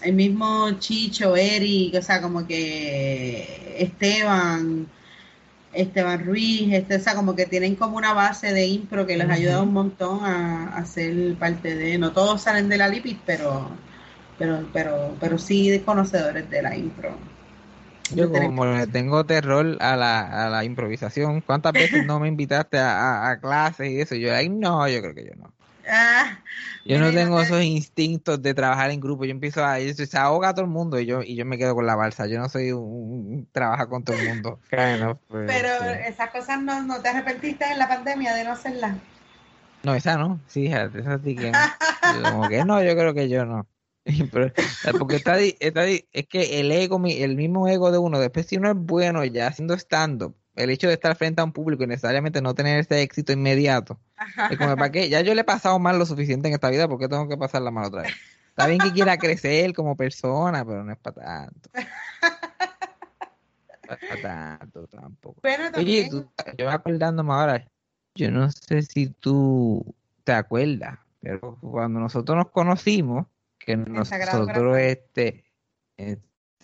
el 0.02 0.14
mismo 0.14 0.72
Chicho, 0.80 1.36
Eric, 1.36 1.96
o 1.96 2.02
sea, 2.02 2.22
como 2.22 2.46
que 2.48 3.76
Esteban, 3.84 4.92
Esteban 5.72 6.26
Ruiz, 6.26 6.74
este, 6.74 6.96
o 6.98 7.00
sea, 7.00 7.16
como 7.16 7.36
que 7.36 7.46
tienen 7.48 7.76
como 7.76 7.98
una 7.98 8.14
base 8.14 8.54
de 8.54 8.68
impro 8.68 9.06
que 9.08 9.18
les 9.18 9.30
ayuda 9.30 9.62
un 9.64 9.74
montón 9.74 10.26
a, 10.26 10.78
a 10.78 10.86
ser 10.86 11.38
parte 11.38 11.76
de, 11.76 11.98
no 11.98 12.14
todos 12.14 12.44
salen 12.44 12.70
de 12.70 12.78
la 12.78 12.90
Lipid, 12.90 13.22
pero, 13.26 13.86
pero, 14.38 14.70
pero, 14.74 15.18
pero 15.20 15.38
sí 15.40 15.70
de 15.70 15.84
conocedores 15.84 16.50
de 16.50 16.62
la 16.62 16.78
impro. 16.78 17.37
Yo 18.10 18.30
como 18.32 18.66
le 18.66 18.88
tengo 18.88 19.26
terror 19.26 19.78
a 19.82 19.96
la, 19.98 20.46
a 20.48 20.50
la 20.50 20.64
improvisación, 20.64 21.42
¿cuántas 21.42 21.76
veces 21.76 22.02
no 22.04 22.20
me 22.20 22.30
invitaste 22.30 22.78
a, 22.80 23.26
a, 23.28 23.32
a 23.32 23.40
clases 23.42 23.90
y 23.90 24.00
eso? 24.02 24.16
Yo, 24.16 24.34
ay, 24.34 24.50
no, 24.50 24.88
yo 24.88 25.02
creo 25.02 25.14
que 25.16 25.26
yo 25.26 25.36
no. 25.36 25.54
Ah, 25.88 26.38
Yo 26.84 27.00
no 27.00 27.14
tengo 27.14 27.38
te- 27.38 27.44
esos 27.44 27.62
instintos 27.64 28.42
de 28.42 28.54
trabajar 28.54 28.92
en 28.92 29.02
grupo. 29.02 29.26
Yo 29.26 29.32
empiezo 29.32 29.66
a 29.66 29.80
y 29.82 29.94
se 29.94 30.18
ahoga 30.18 30.54
todo 30.54 30.64
el 30.66 30.72
mundo 30.72 31.00
y 31.00 31.06
yo 31.06 31.22
y 31.22 31.36
yo 31.36 31.46
me 31.46 31.58
quedo 31.58 31.76
con 31.76 31.86
la 31.86 31.96
balsa. 31.96 32.28
Yo 32.28 32.40
no 32.40 32.48
soy 32.50 32.72
un, 32.72 32.82
un- 32.84 33.50
trabaja 33.52 33.88
con 33.90 34.04
todo 34.04 34.16
el 34.16 34.22
mundo. 34.24 34.62
Pues, 35.28 35.46
Pero 35.46 35.68
sí. 35.72 35.86
esas 36.06 36.30
cosas 36.32 36.62
no, 36.62 36.84
no 36.84 37.02
te 37.02 37.10
arrepentiste 37.10 37.66
en 37.66 37.80
la 37.80 37.88
pandemia 37.88 38.34
de 38.36 38.44
no 38.44 38.52
hacerlas. 38.52 38.98
no, 39.84 39.96
esa 39.96 40.18
no. 40.18 40.44
Sí, 40.48 40.68
esa 40.68 41.20
sí 41.20 41.38
que 41.38 41.54
no. 41.54 41.74
Yo 42.04 42.26
como 42.28 42.48
que 42.48 42.64
no, 42.64 42.82
yo 42.84 42.94
creo 42.96 43.14
que 43.14 43.30
yo 43.30 43.46
no. 43.46 43.68
Pero, 44.32 44.54
porque 44.98 45.18
está, 45.18 45.38
está 45.40 45.86
es 45.86 46.28
que 46.30 46.60
el 46.60 46.72
ego, 46.72 47.02
el 47.06 47.36
mismo 47.36 47.68
ego 47.68 47.92
de 47.92 47.98
uno, 47.98 48.20
después 48.20 48.48
si 48.48 48.58
uno 48.58 48.72
es 48.72 48.78
bueno 48.78 49.24
ya 49.26 49.48
haciendo 49.48 49.74
stand-up, 49.74 50.36
el 50.56 50.70
hecho 50.70 50.88
de 50.88 50.94
estar 50.94 51.16
frente 51.16 51.42
a 51.42 51.44
un 51.44 51.52
público 51.52 51.84
y 51.84 51.88
necesariamente 51.88 52.42
no 52.42 52.56
tener 52.56 52.80
ese 52.80 53.02
éxito 53.02 53.32
inmediato, 53.34 54.00
es 54.50 54.58
como, 54.58 54.76
¿para 54.76 54.92
qué? 54.92 55.10
Ya 55.10 55.22
yo 55.22 55.36
le 55.36 55.42
he 55.42 55.46
pasado 55.46 55.78
mal 55.78 56.00
lo 56.00 56.06
suficiente 56.06 56.48
en 56.48 56.54
esta 56.54 56.70
vida, 56.70 56.88
¿por 56.88 57.00
qué 57.00 57.08
tengo 57.08 57.28
que 57.28 57.38
pasarla 57.38 57.70
mal 57.70 57.86
otra 57.86 58.04
vez? 58.04 58.14
Está 58.50 58.68
bien 58.68 58.80
que 58.80 58.92
quiera 58.92 59.18
crecer 59.18 59.74
como 59.74 59.96
persona, 59.96 60.66
pero 60.66 60.84
no 60.84 60.92
es 60.92 60.98
para 60.98 61.24
tanto. 61.24 61.70
No 63.88 63.94
es 63.94 64.00
para 64.00 64.58
tanto 64.58 64.88
tampoco. 64.88 65.42
Bueno, 65.44 65.66
Oye, 65.76 66.10
también. 66.10 66.10
tú, 66.10 66.32
yo 66.58 66.70
acordándome 66.72 67.34
ahora, 67.34 67.68
yo 68.16 68.32
no 68.32 68.50
sé 68.50 68.82
si 68.82 69.10
tú 69.10 69.86
te 70.24 70.32
acuerdas, 70.32 70.98
pero 71.22 71.58
cuando 71.62 72.00
nosotros 72.00 72.36
nos 72.36 72.50
conocimos, 72.50 73.28
que 73.76 74.06
Sagrado 74.06 74.46
nosotros 74.46 74.78
este, 74.80 75.46
eh, 75.98 76.18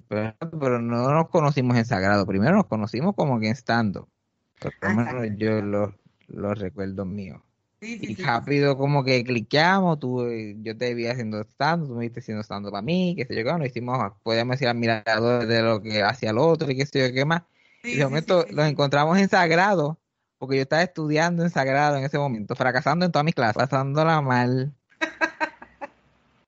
pero, 0.07 0.79
no 0.81 1.11
nos 1.11 1.29
conocimos 1.29 1.77
en 1.77 1.85
Sagrado, 1.85 2.25
primero 2.25 2.55
nos 2.55 2.67
conocimos 2.67 3.15
como 3.15 3.39
que 3.39 3.47
en 3.47 3.55
stand 3.55 3.97
por 4.59 4.73
lo 4.81 4.89
Ah, 4.89 4.93
menos 4.93 5.37
yo 5.37 5.61
los 5.61 5.91
los 6.27 6.57
recuerdos 6.57 7.05
míos. 7.05 7.41
Sí, 7.81 7.99
sí, 7.99 8.07
Y 8.07 8.15
sí, 8.15 8.15
sí. 8.15 8.23
rápido 8.23 8.77
como 8.77 9.03
que 9.03 9.23
cliqueamos, 9.23 9.99
tú, 9.99 10.21
eh, 10.27 10.55
yo 10.61 10.77
te 10.77 10.93
vi 10.93 11.07
haciendo 11.07 11.41
stand, 11.41 11.87
tú 11.87 11.95
me 11.95 12.01
viste 12.01 12.21
haciendo 12.21 12.41
stand 12.43 12.69
para 12.71 12.81
mí, 12.81 13.13
qué 13.17 13.25
sé 13.25 13.35
yo, 13.35 13.43
qué, 13.43 13.51
nos 13.57 13.67
hicimos, 13.67 13.99
podíamos 14.23 14.55
decir 14.55 14.69
admiradores 14.69 15.47
de 15.49 15.61
lo 15.61 15.81
que 15.81 16.01
hacía 16.01 16.31
el 16.31 16.37
otro 16.37 16.71
y 16.71 16.77
qué 16.77 16.85
sé 16.85 17.07
yo, 17.09 17.13
qué 17.13 17.25
más. 17.25 17.43
Y 17.83 17.97
de 17.97 18.05
momento 18.05 18.45
los 18.51 18.65
encontramos 18.67 19.17
en 19.19 19.29
Sagrado, 19.29 19.99
porque 20.37 20.55
yo 20.57 20.61
estaba 20.63 20.83
estudiando 20.83 21.43
en 21.43 21.49
Sagrado 21.49 21.97
en 21.97 22.05
ese 22.05 22.17
momento, 22.17 22.55
fracasando 22.55 23.05
en 23.05 23.11
todas 23.11 23.25
mis 23.25 23.35
clases, 23.35 23.57
pasándola 23.57 24.21
mal. 24.21 24.73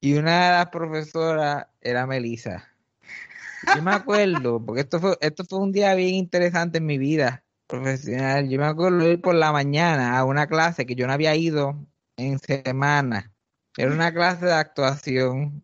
Y 0.05 0.13
una 0.13 0.45
de 0.45 0.51
las 0.51 0.67
profesoras 0.67 1.65
era 1.81 2.05
Melissa. 2.05 2.71
Yo 3.75 3.81
me 3.81 3.89
acuerdo, 3.89 4.59
porque 4.63 4.81
esto 4.81 4.99
fue, 4.99 5.17
esto 5.19 5.43
fue 5.45 5.57
un 5.57 5.71
día 5.71 5.95
bien 5.95 6.13
interesante 6.13 6.77
en 6.77 6.85
mi 6.85 6.99
vida 6.99 7.43
profesional. 7.65 8.47
Yo 8.47 8.59
me 8.59 8.67
acuerdo 8.67 8.99
de 8.99 9.13
ir 9.13 9.21
por 9.21 9.33
la 9.33 9.51
mañana 9.51 10.15
a 10.15 10.23
una 10.23 10.45
clase 10.45 10.85
que 10.85 10.93
yo 10.93 11.07
no 11.07 11.13
había 11.13 11.35
ido 11.35 11.87
en 12.17 12.37
semana. 12.37 13.33
Era 13.75 13.91
una 13.91 14.13
clase 14.13 14.45
de 14.45 14.53
actuación 14.53 15.63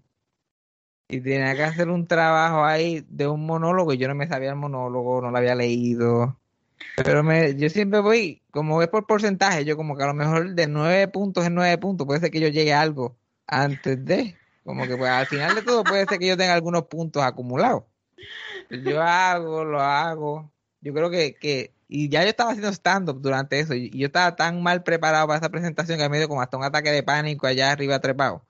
y 1.07 1.21
tenía 1.21 1.55
que 1.55 1.63
hacer 1.63 1.89
un 1.89 2.07
trabajo 2.07 2.65
ahí 2.65 3.05
de 3.09 3.27
un 3.27 3.45
monólogo. 3.45 3.93
y 3.93 3.99
Yo 3.99 4.07
no 4.07 4.15
me 4.15 4.27
sabía 4.27 4.49
el 4.49 4.55
monólogo, 4.55 5.21
no 5.21 5.29
lo 5.29 5.37
había 5.37 5.53
leído. 5.53 6.39
Pero 6.95 7.21
me, 7.21 7.55
yo 7.57 7.69
siempre 7.69 7.99
voy, 7.99 8.41
como 8.49 8.81
es 8.81 8.87
por 8.87 9.05
porcentaje, 9.05 9.65
yo 9.65 9.77
como 9.77 9.95
que 9.95 10.01
a 10.01 10.07
lo 10.07 10.15
mejor 10.15 10.55
de 10.55 10.65
nueve 10.65 11.07
puntos 11.09 11.45
en 11.45 11.53
nueve 11.53 11.77
puntos 11.77 12.07
puede 12.07 12.21
ser 12.21 12.31
que 12.31 12.39
yo 12.39 12.47
llegue 12.47 12.73
a 12.73 12.81
algo 12.81 13.20
antes 13.51 14.03
de, 14.03 14.35
como 14.63 14.87
que 14.87 14.97
pues 14.97 15.11
al 15.11 15.27
final 15.27 15.53
de 15.53 15.61
todo 15.61 15.83
puede 15.83 16.07
ser 16.07 16.17
que 16.17 16.27
yo 16.27 16.37
tenga 16.37 16.53
algunos 16.53 16.83
puntos 16.85 17.21
acumulados. 17.21 17.83
Yo 18.69 19.01
hago, 19.01 19.63
lo 19.65 19.81
hago. 19.81 20.51
Yo 20.79 20.93
creo 20.93 21.09
que, 21.09 21.35
que 21.35 21.73
y 21.87 22.07
ya 22.09 22.23
yo 22.23 22.29
estaba 22.29 22.51
haciendo 22.51 22.71
stand-up 22.71 23.21
durante 23.21 23.59
eso 23.59 23.73
y 23.75 23.89
yo 23.89 24.07
estaba 24.07 24.35
tan 24.35 24.63
mal 24.63 24.81
preparado 24.81 25.27
para 25.27 25.39
esa 25.39 25.49
presentación 25.49 25.99
que 25.99 26.07
me 26.09 26.17
dio 26.17 26.29
como 26.29 26.41
hasta 26.41 26.55
un 26.57 26.63
ataque 26.63 26.89
de 26.91 27.03
pánico 27.03 27.45
allá 27.47 27.71
arriba 27.71 27.99
trepado. 27.99 28.45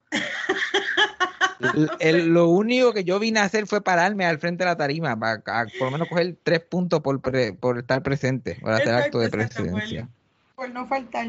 El- 1.60 1.90
el- 2.00 2.28
lo 2.28 2.50
único 2.50 2.94
que 2.94 3.04
yo 3.04 3.18
vine 3.20 3.40
a 3.40 3.44
hacer 3.46 3.66
fue 3.66 3.82
pararme 3.82 4.26
al 4.26 4.38
frente 4.40 4.64
de 4.64 4.70
la 4.70 4.78
tarima 4.78 5.20
para 5.20 5.42
a- 5.46 5.66
por 5.80 5.88
lo 5.88 5.92
menos 5.92 6.08
coger 6.08 6.38
tres 6.44 6.60
puntos 6.62 7.02
por, 7.02 7.20
pre- 7.22 7.54
por 7.54 7.80
estar 7.80 8.04
presente, 8.04 8.58
por 8.62 8.72
hacer 8.74 8.94
acto 8.94 9.18
de 9.20 9.26
Exacto, 9.26 9.46
exacto, 9.46 9.64
presencia. 9.72 10.08
Por 10.56 10.70
no 10.70 10.86
faltar. 10.86 11.28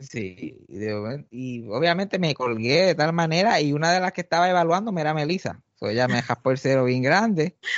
Sí, 0.00 0.64
y, 0.68 0.78
de 0.78 0.94
momento- 0.94 1.28
y 1.30 1.66
obviamente 1.68 2.18
me 2.18 2.34
colgué 2.34 2.86
de 2.86 2.94
tal 2.94 3.12
manera 3.12 3.60
y 3.60 3.72
una 3.72 3.92
de 3.92 4.00
las 4.00 4.12
que 4.12 4.20
estaba 4.20 4.48
evaluando 4.48 4.92
me 4.92 5.00
era 5.00 5.14
Melissa. 5.14 5.60
So, 5.74 5.88
ella 5.88 6.08
me 6.08 6.22
jaspó 6.22 6.50
el 6.50 6.58
cero 6.58 6.84
bien 6.84 7.02
grande. 7.02 7.56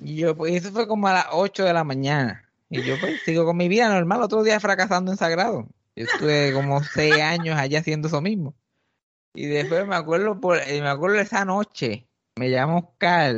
Y 0.00 0.16
yo, 0.16 0.36
pues 0.36 0.54
eso 0.54 0.72
fue 0.72 0.88
como 0.88 1.08
a 1.08 1.12
las 1.12 1.26
8 1.30 1.64
de 1.64 1.72
la 1.72 1.84
mañana. 1.84 2.50
Y 2.68 2.82
yo 2.82 2.98
pues 2.98 3.20
sigo 3.22 3.44
con 3.44 3.56
mi 3.56 3.68
vida 3.68 3.88
normal, 3.88 4.22
otro 4.22 4.42
día 4.42 4.58
fracasando 4.60 5.12
en 5.12 5.16
Sagrado. 5.16 5.68
Yo 5.96 6.04
estuve 6.04 6.52
como 6.52 6.82
seis 6.82 7.22
años 7.22 7.56
allá 7.56 7.78
haciendo 7.78 8.08
eso 8.08 8.20
mismo. 8.20 8.54
Y 9.34 9.46
después 9.46 9.86
me 9.86 9.96
acuerdo 9.96 10.40
por, 10.40 10.58
eh, 10.58 10.80
me 10.80 10.88
acuerdo 10.88 11.18
esa 11.20 11.44
noche, 11.44 12.06
me 12.36 12.50
llama 12.50 12.78
Oscar. 12.78 13.36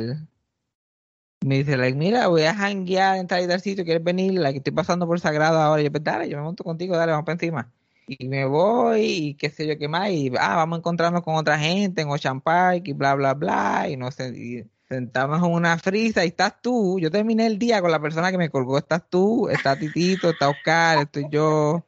Me 1.47 1.59
dice, 1.59 1.77
like, 1.77 1.97
mira, 1.97 2.27
voy 2.27 2.43
a 2.43 2.53
janguear 2.53 3.17
en 3.17 3.25
tal 3.25 3.41
y 3.41 3.47
tal 3.47 3.61
sitio, 3.61 3.85
¿quieres 3.85 4.03
venir? 4.03 4.41
Que 4.41 4.57
estoy 4.57 4.73
pasando 4.73 5.07
por 5.07 5.17
Sagrado 5.21 5.59
ahora. 5.61 5.81
Y 5.81 5.85
yo, 5.85 5.91
pues 5.91 6.03
dale, 6.03 6.27
yo 6.27 6.35
me 6.35 6.43
monto 6.43 6.65
contigo, 6.65 6.97
dale, 6.97 7.13
vamos 7.13 7.25
para 7.25 7.35
encima. 7.35 7.71
Y 8.05 8.27
me 8.27 8.43
voy, 8.43 9.01
y 9.01 9.33
qué 9.35 9.49
sé 9.49 9.65
yo 9.65 9.77
qué 9.77 9.87
más, 9.87 10.09
y 10.09 10.29
ah, 10.39 10.57
vamos 10.57 10.77
a 10.77 10.79
encontrarnos 10.79 11.23
con 11.23 11.35
otra 11.35 11.57
gente 11.57 12.01
en 12.01 12.09
Ocean 12.09 12.41
Park, 12.41 12.83
y 12.85 12.93
bla, 12.93 13.15
bla, 13.15 13.33
bla, 13.33 13.87
y 13.89 13.95
no 13.95 14.11
sé, 14.11 14.29
y 14.29 14.65
sentamos 14.89 15.39
en 15.39 15.53
una 15.53 15.77
frisa, 15.77 16.25
y 16.25 16.29
estás 16.29 16.61
tú. 16.61 16.99
Yo 16.99 17.09
terminé 17.11 17.47
el 17.47 17.57
día 17.57 17.81
con 17.81 17.91
la 17.91 18.01
persona 18.01 18.29
que 18.29 18.37
me 18.37 18.49
colgó, 18.49 18.77
estás 18.77 19.03
tú, 19.09 19.47
está 19.49 19.77
Titito, 19.77 20.29
está 20.31 20.49
Oscar, 20.49 20.99
estoy 20.99 21.27
yo. 21.31 21.85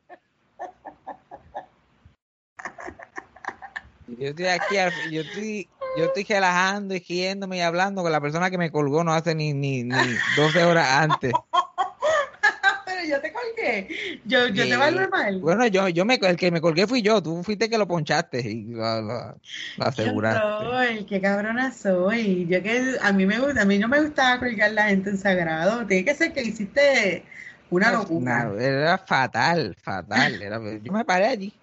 Y 4.07 4.23
Yo 4.23 4.27
estoy 4.29 4.45
aquí, 4.47 4.75
yo 5.11 5.21
estoy, 5.21 5.69
yo 5.99 6.05
estoy 6.05 6.23
relajando 6.23 6.95
y 6.95 6.99
riéndome 6.99 7.57
y 7.57 7.61
hablando 7.61 8.01
con 8.01 8.11
la 8.11 8.21
persona 8.21 8.49
que 8.49 8.57
me 8.57 8.71
colgó 8.71 9.03
no 9.03 9.13
hace 9.13 9.35
ni, 9.35 9.53
ni, 9.53 9.83
ni 9.83 9.93
12 10.35 10.63
horas 10.63 10.87
antes. 10.89 11.33
Pero 12.85 13.07
yo 13.07 13.21
te 13.21 13.31
colgué. 13.31 14.21
Yo, 14.25 14.47
yo 14.47 14.63
Sí. 14.63 14.69
te 14.69 14.77
valgo 14.77 15.07
mal. 15.09 15.39
Bueno, 15.39 15.67
yo, 15.67 15.87
yo 15.89 16.05
me, 16.05 16.15
el 16.15 16.37
que 16.37 16.51
me 16.51 16.61
colgué 16.61 16.87
fui 16.87 17.01
yo, 17.01 17.21
tú 17.21 17.43
fuiste 17.43 17.69
que 17.69 17.77
lo 17.77 17.87
ponchaste 17.87 18.41
y 18.41 18.63
lo, 18.65 19.01
lo- 19.01 19.39
lo 19.77 19.85
aseguraste. 19.85 21.05
Qué 21.07 21.21
cabrona 21.21 21.71
soy. 21.71 22.45
Yo 22.47 22.61
que 22.63 22.95
a 23.01 23.11
mí 23.13 23.25
me 23.25 23.35
a 23.35 23.65
mí 23.65 23.77
no 23.77 23.87
me 23.87 24.01
gustaba 24.01 24.39
colgar 24.39 24.71
la 24.71 24.85
gente 24.89 25.11
en 25.11 25.17
sagrado. 25.17 25.85
Tiene 25.85 26.05
que 26.05 26.15
ser 26.15 26.33
que 26.33 26.41
hiciste 26.41 27.23
una 27.69 27.91
locura. 27.91 28.45
No, 28.45 28.59
era 28.59 28.97
fatal, 28.97 29.75
fatal. 29.81 30.41
Era, 30.41 30.59
yo 30.81 30.91
me 30.91 31.05
paré 31.05 31.27
allí. 31.27 31.58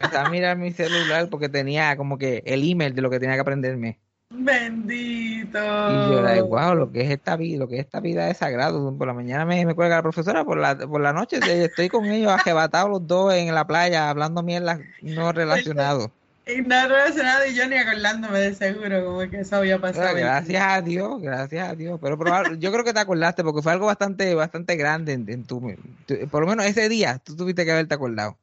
Empecé 0.00 0.16
a 0.16 0.28
mirar 0.30 0.56
mi 0.56 0.70
celular 0.72 1.28
porque 1.28 1.48
tenía 1.48 1.96
como 1.96 2.18
que 2.18 2.42
el 2.46 2.68
email 2.70 2.94
de 2.94 3.02
lo 3.02 3.10
que 3.10 3.18
tenía 3.18 3.34
que 3.34 3.40
aprenderme. 3.40 3.98
Bendito. 4.30 5.58
Y 5.58 6.10
yo 6.12 6.18
era, 6.20 6.42
wow, 6.42 6.74
lo 6.74 6.92
que 6.92 7.00
es 7.02 7.10
esta 7.10 7.36
vida, 7.36 7.58
lo 7.58 7.68
que 7.68 7.76
es 7.76 7.80
esta 7.86 8.00
vida 8.00 8.28
es 8.30 8.38
sagrado. 8.38 8.94
Por 8.96 9.06
la 9.06 9.14
mañana 9.14 9.44
me, 9.44 9.64
me 9.64 9.74
cuelga 9.74 9.96
la 9.96 10.02
profesora, 10.02 10.44
por 10.44 10.58
la, 10.58 10.76
por 10.76 11.00
la 11.00 11.12
noche 11.12 11.38
estoy 11.64 11.88
con 11.88 12.04
ellos 12.06 12.30
arrebatados 12.30 12.90
los 12.90 13.06
dos 13.06 13.32
en 13.34 13.54
la 13.54 13.66
playa, 13.66 14.10
hablando 14.10 14.42
mierda 14.42 14.78
no 15.02 15.32
relacionado. 15.32 16.10
Y 16.46 16.62
nada 16.62 16.88
relacionado 16.88 17.44
y 17.46 17.54
yo 17.54 17.68
ni 17.68 17.76
acordándome 17.76 18.38
de 18.38 18.54
seguro 18.54 19.04
como 19.04 19.30
que 19.30 19.40
eso 19.40 19.56
había 19.56 19.78
pasado. 19.78 20.08
Pero 20.14 20.26
gracias 20.26 20.62
a 20.66 20.80
Dios, 20.80 21.20
gracias 21.20 21.68
a 21.68 21.74
Dios. 21.74 21.98
Pero 22.02 22.18
probable- 22.18 22.56
yo 22.60 22.72
creo 22.72 22.84
que 22.84 22.94
te 22.94 23.00
acordaste 23.00 23.42
porque 23.44 23.60
fue 23.62 23.72
algo 23.72 23.86
bastante, 23.86 24.34
bastante 24.34 24.76
grande 24.76 25.12
en, 25.12 25.28
en 25.28 25.44
tu, 25.44 25.60
tu- 26.06 26.28
Por 26.28 26.42
lo 26.42 26.48
menos 26.48 26.64
ese 26.66 26.88
día 26.88 27.18
tú 27.22 27.36
tuviste 27.36 27.64
que 27.64 27.72
haberte 27.72 27.94
acordado. 27.94 28.38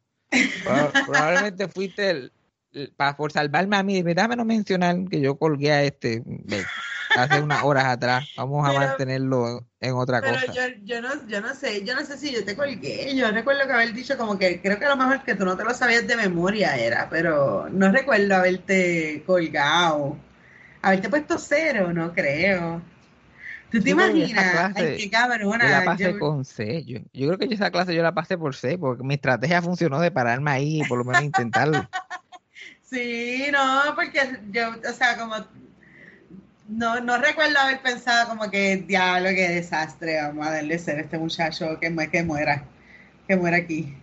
Proba- 0.63 1.05
Probablemente 1.05 1.67
fuiste 1.67 2.09
el- 2.09 2.32
el- 2.73 2.91
pa- 2.91 3.15
por 3.15 3.32
salvarme 3.32 3.78
a 3.78 3.84
mí. 3.84 4.01
Déjame 4.01 4.36
no 4.36 4.45
mencionar 4.45 4.95
que 5.09 5.21
yo 5.21 5.38
colgué 5.38 5.71
a 5.71 5.84
este 5.84 6.23
hace 7.15 7.39
unas 7.39 7.63
horas 7.63 7.86
atrás. 7.86 8.26
Vamos 8.36 8.67
a 8.67 8.73
mantenerlo 8.73 9.65
en 9.80 9.93
otra 9.93 10.21
Pero 10.21 10.34
cosa. 10.34 10.53
yo, 10.53 10.61
yo 10.84 11.01
no, 11.01 11.28
yo 11.28 11.41
no 11.41 11.53
sé, 11.53 11.84
yo 11.84 11.95
no 11.95 12.05
sé 12.05 12.17
si 12.17 12.34
yo 12.34 12.43
te 12.43 12.55
colgué. 12.55 13.15
Yo 13.15 13.32
recuerdo 13.32 13.65
que 13.65 13.73
haber 13.73 13.93
dicho 13.93 14.17
como 14.17 14.38
que 14.38 14.61
creo 14.61 14.78
que 14.78 14.86
a 14.86 14.89
lo 14.89 14.97
mejor 14.97 15.23
que 15.23 15.36
tú 15.36 15.45
no 15.45 15.55
te 15.55 15.63
lo 15.63 15.73
sabías 15.73 16.05
de 16.07 16.17
memoria 16.17 16.76
era, 16.76 17.07
pero 17.09 17.69
no 17.69 17.91
recuerdo 17.91 18.36
haberte 18.36 19.23
colgado. 19.26 20.17
Haberte 20.82 21.09
puesto 21.09 21.38
cero, 21.39 21.93
no 21.93 22.13
creo. 22.13 22.82
¿Tú 23.72 23.82
te 23.82 23.89
imaginas? 23.89 24.51
clase 24.51 24.84
Ay, 24.91 24.97
qué 24.97 25.05
Yo 25.05 25.11
cabrona. 25.11 25.70
la 25.70 25.86
pasé 25.86 26.11
Yo- 26.13 26.20
con 26.20 26.45
C. 26.45 26.84
Yo, 26.86 26.99
yo 27.13 27.28
creo 27.28 27.38
que 27.38 27.47
yo 27.47 27.53
esa 27.55 27.72
clase 27.72 27.93
yo 27.95 28.01
la 28.03 28.13
pasé 28.13 28.38
por 28.38 28.55
C 28.55 28.78
porque 28.78 29.03
mi 29.03 29.16
estrategia 29.16 29.61
funcionó 29.61 29.99
de 29.99 30.11
pararme 30.11 30.51
ahí 30.51 30.82
y 30.82 30.86
por 30.86 30.97
lo 30.97 31.03
menos 31.05 31.24
intentarlo. 31.24 31.86
Sí, 32.84 33.47
no, 33.51 33.93
porque 33.95 34.20
yo, 34.51 34.70
o 34.89 34.93
sea, 34.93 35.18
como 35.18 35.36
no, 36.70 36.99
no 37.01 37.18
recuerdo 37.18 37.59
haber 37.59 37.82
pensado 37.82 38.30
como 38.30 38.49
que 38.49 38.78
diablo, 38.78 39.30
qué 39.30 39.49
desastre, 39.49 40.22
vamos 40.22 40.47
a 40.47 40.51
darle 40.51 40.80
ser 40.80 40.99
a 40.99 41.01
este 41.01 41.18
muchacho 41.18 41.78
que, 41.80 41.93
que 42.11 42.24
muera, 42.24 42.63
que 43.28 43.36
muera 43.36 43.57
aquí. 43.57 43.93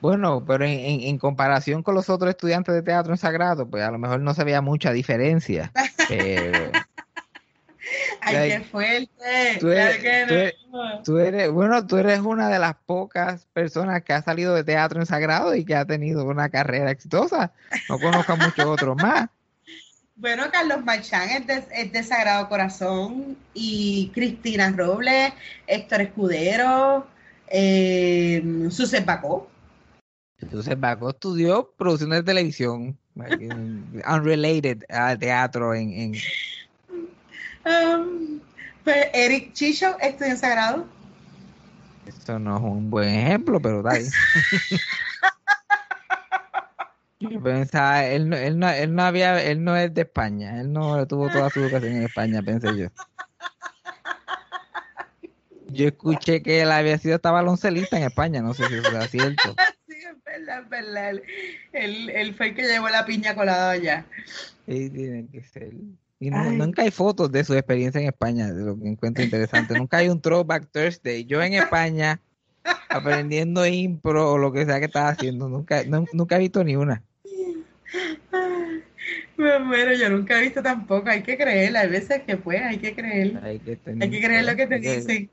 Bueno, 0.00 0.42
pero 0.46 0.64
en, 0.64 0.70
en- 0.78 1.00
en 1.02 1.18
comparación 1.18 1.82
con 1.82 1.94
los 1.94 2.08
otros 2.08 2.30
estudiantes 2.30 2.74
de 2.74 2.82
teatro 2.82 3.12
en 3.12 3.18
Sagrado, 3.18 3.68
pues 3.68 3.82
a 3.84 3.90
lo 3.90 3.98
mejor 3.98 4.20
no 4.20 4.34
se 4.34 4.44
veía 4.44 4.60
mucha 4.62 4.92
diferencia. 4.92 5.70
Pero 6.08 6.81
Ay, 8.24 8.50
qué 8.50 8.60
fuerte. 8.60 9.56
tú 9.60 9.68
eres- 9.68 9.98
claro 9.98 10.02
que 10.02 10.24
tú 10.28 10.34
eres- 10.34 10.54
no. 10.70 11.02
tú 11.02 11.18
eres, 11.18 11.50
bueno, 11.50 11.86
tú 11.86 11.96
eres 11.96 12.20
una 12.20 12.48
de 12.48 12.58
las 12.58 12.74
pocas 12.86 13.46
personas 13.52 14.02
que 14.02 14.12
ha 14.12 14.22
salido 14.22 14.54
de 14.54 14.64
teatro 14.64 15.00
en 15.00 15.06
Sagrado 15.06 15.54
y 15.54 15.64
que 15.64 15.74
ha 15.74 15.84
tenido 15.84 16.24
una 16.24 16.48
carrera 16.48 16.90
exitosa. 16.90 17.52
No 17.88 17.98
conozco 17.98 18.32
a 18.32 18.36
muchos 18.36 18.64
otros 18.66 18.96
más. 18.96 19.28
Bueno, 20.14 20.44
Carlos 20.52 20.84
Marchán 20.84 21.30
es 21.30 21.46
de, 21.46 21.64
es 21.72 21.90
de 21.90 22.02
Sagrado 22.04 22.48
Corazón 22.48 23.36
y 23.54 24.10
Cristina 24.14 24.70
Robles, 24.70 25.32
Héctor 25.66 26.02
Escudero, 26.02 27.06
eh, 27.48 28.68
Suset 28.70 29.04
Bacó. 29.04 29.50
Entonces, 30.38 30.78
Baco 30.78 31.10
estudió 31.10 31.72
producción 31.76 32.10
de 32.10 32.22
televisión, 32.22 32.96
unrelated 34.06 34.84
al 34.90 35.18
teatro 35.18 35.74
en, 35.74 35.92
en, 35.92 36.14
Um, 37.64 38.40
pues 38.84 39.06
Eric 39.12 39.52
Chicho 39.52 39.96
estudió 40.00 40.32
en 40.32 40.38
Sagrado. 40.38 40.86
Eso 42.06 42.38
no 42.38 42.56
es 42.56 42.62
un 42.62 42.90
buen 42.90 43.08
ejemplo, 43.08 43.60
pero. 43.60 43.82
Yo 47.20 47.40
pensaba, 47.42 48.04
él 48.06 48.28
no, 48.28 48.36
él 48.36 48.58
no, 48.58 48.68
él 48.68 48.94
no 48.94 49.02
había, 49.02 49.42
él 49.42 49.62
no 49.62 49.76
es 49.76 49.94
de 49.94 50.02
España, 50.02 50.60
él 50.60 50.72
no 50.72 51.06
tuvo 51.06 51.28
toda 51.30 51.50
su 51.50 51.60
educación 51.60 51.96
en 51.96 52.02
España, 52.04 52.42
pensé 52.42 52.76
yo. 52.76 52.88
Yo 55.68 55.86
escuché 55.86 56.42
que 56.42 56.60
él 56.60 56.70
había 56.70 56.98
sido 56.98 57.14
hasta 57.14 57.30
baloncelista 57.30 57.96
en 57.96 58.02
España, 58.04 58.42
no 58.42 58.52
sé 58.52 58.68
si 58.68 58.74
eso 58.74 59.02
es 59.02 59.10
cierto. 59.10 59.54
Sí, 59.88 59.94
es 59.96 60.22
verdad, 60.24 60.62
es 60.62 60.68
verdad. 60.68 61.22
Él- 61.72 62.10
él 62.10 62.34
fue 62.34 62.48
el 62.48 62.54
que 62.54 62.62
llevó 62.62 62.88
la 62.90 63.06
piña 63.06 63.34
colada 63.34 63.70
allá. 63.70 64.04
Sí, 64.66 64.90
tiene 64.90 65.26
que 65.28 65.42
ser. 65.44 65.70
Y 66.22 66.30
no- 66.30 66.44
nunca 66.52 66.82
hay 66.82 66.92
fotos 66.92 67.32
de 67.32 67.42
su 67.42 67.52
experiencia 67.54 68.00
en 68.00 68.06
España, 68.06 68.52
de 68.52 68.62
lo 68.62 68.78
que 68.78 68.86
encuentro 68.86 69.24
interesante. 69.24 69.76
Nunca 69.76 69.96
hay 69.96 70.08
un 70.08 70.20
Throwback 70.20 70.68
Thursday. 70.70 71.24
Yo 71.24 71.42
en 71.42 71.54
España, 71.54 72.20
aprendiendo 72.88 73.66
impro 73.66 74.30
o 74.30 74.38
lo 74.38 74.52
que 74.52 74.64
sea 74.64 74.78
que 74.78 74.86
estaba 74.86 75.08
haciendo, 75.08 75.48
nunca, 75.48 75.82
nu- 75.82 76.06
nunca 76.12 76.36
he 76.36 76.38
visto 76.38 76.62
ni 76.62 76.76
una. 76.76 77.02
Me 79.36 79.58
muero, 79.58 79.94
yo 79.94 80.08
nunca 80.10 80.38
he 80.38 80.42
visto 80.42 80.62
tampoco. 80.62 81.08
Hay 81.10 81.24
que 81.24 81.36
creer, 81.36 81.76
hay 81.76 81.88
veces 81.88 82.22
que 82.22 82.36
pues, 82.36 82.62
hay 82.62 82.78
que 82.78 82.94
creer. 82.94 83.40
Hay 83.42 83.58
que 83.58 83.74
tener 83.74 84.02
Hay 84.04 84.10
que 84.10 84.20
creer 84.24 84.44
lo 84.44 84.54
que 84.54 84.66
te 84.68 84.78
dicen. 84.78 85.30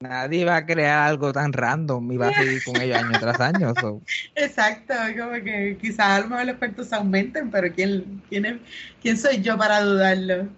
Nadie 0.00 0.44
va 0.46 0.56
a 0.56 0.66
crear 0.66 1.06
algo 1.08 1.32
tan 1.32 1.52
random 1.52 2.10
y 2.12 2.16
va 2.16 2.28
a 2.28 2.34
seguir 2.34 2.62
con 2.62 2.80
ello 2.80 2.96
año 2.96 3.18
tras 3.18 3.40
año. 3.40 3.74
so. 3.74 4.02
Exacto, 4.34 4.94
como 5.18 5.32
que 5.44 5.76
quizás 5.80 6.00
a 6.00 6.20
lo 6.20 6.28
mejor 6.28 6.46
los 6.46 6.52
expertos 6.54 6.92
aumenten, 6.92 7.50
pero 7.50 7.72
¿quién, 7.74 8.22
quién, 8.28 8.44
es- 8.46 8.60
quién 9.02 9.16
soy 9.16 9.42
yo 9.42 9.56
para 9.58 9.80
dudarlo? 9.82 10.48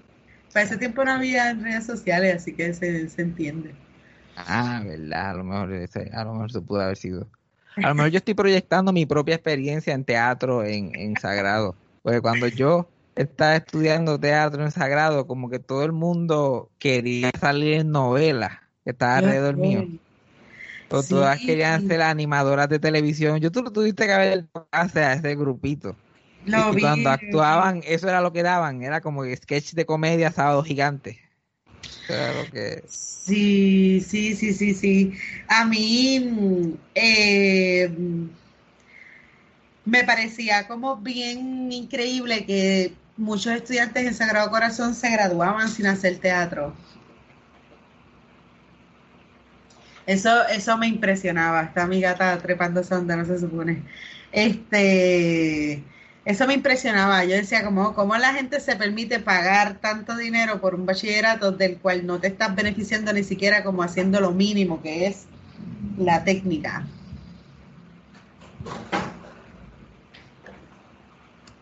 Para 0.53 0.65
ese 0.67 0.77
tiempo 0.79 1.05
no 1.05 1.13
había 1.13 1.53
redes 1.55 1.87
sociales, 1.87 2.37
así 2.37 2.55
que 2.55 2.73
se, 2.75 3.09
se 3.09 3.23
entiende. 3.23 3.75
Ah, 4.35 4.83
verdad, 4.85 5.31
a 5.31 5.35
lo 5.35 5.45
mejor 5.45 5.73
a 6.13 6.25
lo 6.25 6.33
mejor 6.33 6.51
eso 6.51 6.65
pudo 6.65 6.81
haber 6.83 6.97
sido. 6.97 7.29
A 7.81 7.89
lo 7.89 7.95
mejor 7.97 8.11
yo 8.13 8.19
estoy 8.19 8.35
proyectando 8.35 8.93
mi 8.93 9.05
propia 9.07 9.35
experiencia 9.37 9.95
en 9.95 10.05
teatro 10.05 10.65
en, 10.65 10.95
en 10.95 11.17
Sagrado. 11.17 11.79
Porque 12.03 12.21
cuando 12.21 12.47
yo 12.49 12.93
estaba 13.17 13.57
estudiando 13.57 14.19
teatro 14.21 14.63
en 14.65 14.71
Sagrado, 14.71 15.27
como 15.27 15.51
que 15.51 15.59
todo 15.59 15.85
el 15.85 15.93
mundo 15.93 16.73
quería 16.79 17.31
salir 17.41 17.75
en 17.81 17.91
novelas 17.91 18.59
que 18.89 18.93
estaba 18.93 19.19
alrededor 19.19 19.59
mío. 19.59 19.91
O 20.91 21.05
Sí. 21.05 21.05
todas 21.05 21.41
querían 21.41 21.83
ser 21.83 22.03
animadoras 22.03 22.69
de 22.69 22.79
televisión. 22.79 23.41
Yo 23.41 23.51
tú 23.53 23.63
lo 23.63 23.73
tuviste 23.73 24.07
que 24.07 24.13
haber 24.13 24.49
hacer 24.73 25.05
a 25.05 25.13
ese 25.15 25.35
grupito. 25.37 25.97
Lo 26.47 26.73
y 26.73 26.75
vi, 26.75 26.81
cuando 26.81 27.11
actuaban, 27.11 27.83
eso 27.85 28.09
era 28.09 28.21
lo 28.23 28.33
que 28.33 28.43
daban, 28.43 28.83
era 28.83 29.01
como 29.03 29.25
sketch 29.25 29.75
de 29.75 29.87
comedia 29.87 30.33
sábado 30.33 30.63
gigante. 30.65 31.21
Que 32.07 32.83
Sí, 32.87 34.01
sí, 34.01 34.35
sí, 34.35 34.53
sí, 34.55 34.75
sí. 34.75 35.13
A 35.49 35.65
mí 35.65 36.75
eh, 36.95 37.91
me 39.85 40.05
parecía 40.05 40.67
como 40.69 40.97
bien 40.97 41.73
increíble 41.73 42.45
que 42.45 42.93
muchos 43.17 43.53
estudiantes 43.53 44.07
en 44.07 44.15
Sagrado 44.15 44.51
Corazón 44.51 44.95
se 44.95 45.11
graduaban 45.11 45.69
sin 45.69 45.87
hacer 45.87 46.19
teatro. 46.19 46.75
Eso, 50.09 50.49
eso 50.49 50.79
me 50.79 50.87
impresionaba. 50.87 51.65
Está 51.65 51.87
mi 51.87 52.01
gata 52.01 52.39
trepando 52.39 52.83
sonda, 52.83 53.15
no 53.15 53.27
se 53.27 53.39
supone. 53.39 53.83
Este, 54.33 55.85
eso 56.25 56.47
me 56.47 56.55
impresionaba. 56.55 57.27
Yo 57.27 57.37
decía, 57.37 57.63
como, 57.63 57.93
¿cómo 57.93 58.17
la 58.17 58.33
gente 58.33 58.59
se 58.61 58.75
permite 58.77 59.21
pagar 59.21 59.81
tanto 59.81 60.17
dinero 60.17 60.63
por 60.63 60.75
un 60.75 60.87
bachillerato 60.87 61.53
del 61.53 61.77
cual 61.77 62.07
no 62.07 62.19
te 62.21 62.29
estás 62.29 62.57
beneficiando 62.57 63.13
ni 63.13 63.23
siquiera 63.23 63.63
como 63.63 63.83
haciendo 63.83 64.19
lo 64.21 64.31
mínimo 64.31 64.81
que 64.81 65.09
es 65.09 65.27
la 65.99 66.25
técnica? 66.25 66.87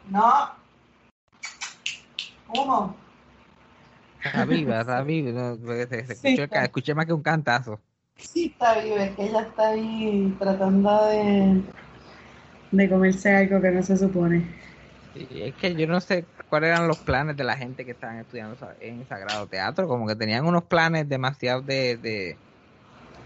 No. 0.09 0.51
¿Cómo? 2.47 2.97
está 4.23 4.45
viva, 4.45 4.81
está 4.83 5.03
viva. 5.03 5.33
no, 5.33 5.59
porque 5.59 5.89
se, 5.89 6.15
Sí, 6.15 6.29
escuchó, 6.35 6.61
escuché 6.61 6.95
más 6.95 7.07
que 7.07 7.13
un 7.13 7.23
cantazo. 7.23 7.81
Sí, 8.19 8.47
está 8.53 8.81
viva, 8.81 9.05
es 9.05 9.17
que 9.17 9.25
ella 9.25 9.43
está 9.43 9.69
ahí 9.69 10.35
tratando 10.39 11.07
de, 11.07 11.63
de 12.71 12.89
comerse 12.91 13.35
algo 13.35 13.61
que 13.61 13.71
no 13.71 13.83
se 13.83 13.97
supone. 13.97 14.45
Sí, 15.15 15.29
es 15.31 15.55
que 15.55 15.75
yo 15.75 15.87
no 15.87 16.01
sé 16.01 16.27
cuáles 16.49 16.69
eran 16.69 16.89
los 16.89 16.99
planes 16.99 17.37
de 17.37 17.45
la 17.45 17.57
gente 17.57 17.85
que 17.85 17.93
estaban 17.93 18.19
estudiando 18.19 18.57
en 18.81 19.07
Sagrado 19.07 19.49
Teatro, 19.49 19.89
como 19.89 20.07
que 20.07 20.17
tenían 20.17 20.47
unos 20.47 20.65
planes 20.65 21.09
demasiado 21.09 21.63
de, 21.63 21.97
de... 21.97 22.43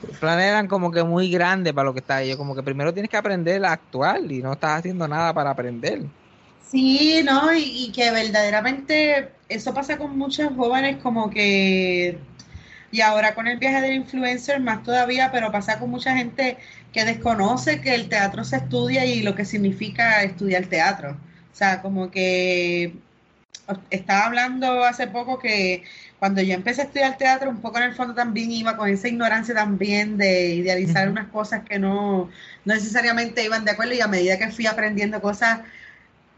Los 0.03 0.17
planes 0.19 0.47
eran 0.47 0.69
como 0.69 0.91
que 0.93 1.03
muy 1.05 1.31
grandes 1.31 1.73
para 1.73 1.87
lo 1.87 1.95
que 1.95 2.01
estaba 2.01 2.25
yo, 2.25 2.37
como 2.39 2.55
que 2.55 2.63
primero 2.63 2.95
tienes 2.95 3.11
que 3.11 3.17
aprender 3.17 3.65
a 3.65 3.73
actuar 3.73 4.21
y 4.31 4.43
no 4.43 4.53
estás 4.53 4.79
haciendo 4.79 5.09
nada 5.09 5.35
para 5.35 5.51
aprender. 5.51 6.13
Sí, 6.59 7.23
¿no? 7.25 7.53
Y, 7.53 7.87
y 7.87 7.93
que 7.93 8.11
verdaderamente 8.13 9.33
eso 9.49 9.75
pasa 9.75 9.99
con 9.99 10.17
muchos 10.17 10.53
jóvenes 10.55 11.03
como 11.03 11.29
que, 11.29 12.19
y 12.93 13.01
ahora 13.03 13.35
con 13.35 13.47
el 13.47 13.59
viaje 13.59 13.81
del 13.81 13.95
influencer 13.95 14.61
más 14.61 14.83
todavía, 14.83 15.31
pero 15.33 15.53
pasa 15.53 15.79
con 15.79 15.91
mucha 15.91 16.17
gente 16.17 16.59
que 16.93 17.05
desconoce 17.05 17.81
que 17.81 17.95
el 17.95 18.09
teatro 18.09 18.45
se 18.45 18.57
estudia 18.57 19.05
y 19.05 19.23
lo 19.23 19.35
que 19.35 19.45
significa 19.45 20.23
estudiar 20.23 20.67
teatro. 20.67 21.13
O 21.53 21.57
sea, 21.57 21.83
como 21.83 22.11
que 22.11 22.95
estaba 23.91 24.27
hablando 24.27 24.85
hace 24.85 25.07
poco 25.07 25.39
que 25.39 25.85
cuando 26.19 26.43
yo 26.43 26.55
empecé 26.55 26.83
a 26.83 26.85
estudiar 26.85 27.17
teatro, 27.17 27.51
un 27.51 27.61
poco 27.61 27.79
en 27.79 27.85
el 27.85 27.95
fondo 27.95 28.15
también 28.15 28.51
iba 28.51 28.77
con 28.77 28.89
esa 28.89 29.09
ignorancia 29.09 29.55
también 29.55 30.17
de 30.19 30.55
idealizar 30.57 31.09
unas 31.09 31.29
cosas 31.29 31.63
que 31.65 31.79
no, 31.79 32.29
no 32.65 32.75
necesariamente 32.75 33.45
iban 33.45 33.65
de 33.65 33.73
acuerdo 33.73 33.95
y 33.95 34.01
a 34.01 34.09
medida 34.09 34.39
que 34.39 34.51
fui 34.51 34.67
aprendiendo 34.67 35.21
cosas 35.23 35.61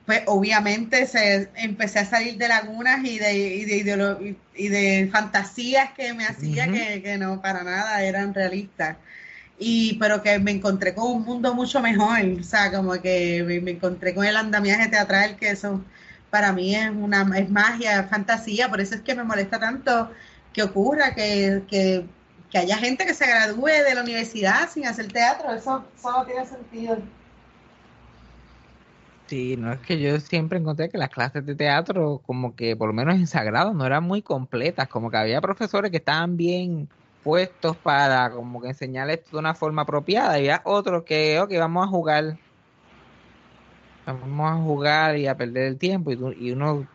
pues 0.07 0.23
obviamente 0.27 1.07
se, 1.07 1.51
empecé 1.57 2.01
a 2.01 2.05
salir 2.05 2.37
de 2.37 2.49
lagunas 2.49 3.05
y 3.05 3.19
de, 3.19 3.35
y 3.35 3.65
de, 3.65 4.39
y- 4.55 4.65
y 4.65 4.69
de 4.69 5.09
fantasías 5.13 5.93
que 5.95 6.13
me 6.15 6.27
hacía 6.27 6.71
que, 6.71 7.03
que 7.03 7.19
no 7.19 7.41
para 7.41 7.63
nada 7.65 8.03
eran 8.05 8.35
realistas. 8.35 8.99
Y, 9.59 9.95
pero 9.99 10.23
que 10.23 10.39
me 10.39 10.51
encontré 10.53 10.95
con 10.95 11.11
un 11.13 11.25
mundo 11.25 11.55
mucho 11.55 11.81
mejor, 11.81 12.21
o 12.41 12.43
sea, 12.43 12.73
como 12.73 12.93
que 13.01 13.45
me, 13.47 13.61
me 13.61 13.73
encontré 13.73 14.15
con 14.15 14.25
el 14.27 14.37
andamiaje 14.37 14.89
teatral, 14.89 15.37
que 15.37 15.51
eso 15.51 15.85
para 16.31 16.53
mí 16.53 16.75
es 16.75 16.91
una 16.91 17.23
es 17.39 17.51
magia, 17.51 18.01
es 18.01 18.11
fantasía, 18.11 18.69
por 18.71 18.81
eso 18.81 18.95
es 18.97 19.03
que 19.03 19.15
me 19.15 19.25
molesta 19.25 19.59
tanto 19.61 20.11
que 20.53 20.63
ocurra, 20.63 21.15
que, 21.15 21.65
que, 21.69 22.09
que 22.51 22.59
haya 22.59 22.77
gente 22.79 23.07
que 23.07 23.15
se 23.15 23.27
gradúe 23.27 23.67
de 23.69 23.95
la 23.95 24.03
universidad 24.03 24.69
sin 24.71 24.87
hacer 24.87 25.13
teatro, 25.13 25.53
eso, 25.53 25.93
eso 25.97 26.11
no 26.11 26.25
tiene 26.27 26.47
sentido. 26.47 26.99
Sí, 29.33 29.57
no 29.57 29.73
es 29.73 29.81
que 29.81 29.99
yo 29.99 30.21
siempre 30.21 30.59
encontré 30.59 30.91
que 30.91 30.99
las 30.99 31.09
clases 31.09 31.47
de 31.47 31.55
teatro, 31.55 32.21
como 32.27 32.55
que 32.55 32.77
por 32.77 32.89
lo 32.89 32.93
menos 32.93 33.15
en 33.15 33.27
Sagrado, 33.27 33.73
no 33.73 33.87
eran 33.87 34.05
muy 34.05 34.21
completas, 34.21 34.89
como 34.89 35.11
que 35.11 35.17
había 35.17 35.41
profesores 35.41 35.91
que 35.91 35.97
estaban 35.97 36.37
bien 36.37 36.87
puestos 37.23 37.79
para 37.79 38.31
como 38.31 38.61
que 38.61 38.69
enseñar 38.69 39.09
esto 39.09 39.31
de 39.31 39.39
una 39.39 39.55
forma 39.55 39.83
apropiada, 39.83 40.35
había 40.35 40.61
otros 40.67 41.05
que, 41.05 41.41
ok, 41.41 41.51
vamos 41.59 41.87
a 41.87 41.89
jugar, 41.89 42.37
vamos 44.05 44.53
a 44.53 44.57
jugar 44.57 45.17
y 45.17 45.27
a 45.27 45.35
perder 45.35 45.69
el 45.69 45.79
tiempo, 45.79 46.13
y, 46.13 46.53
uno 46.53 46.87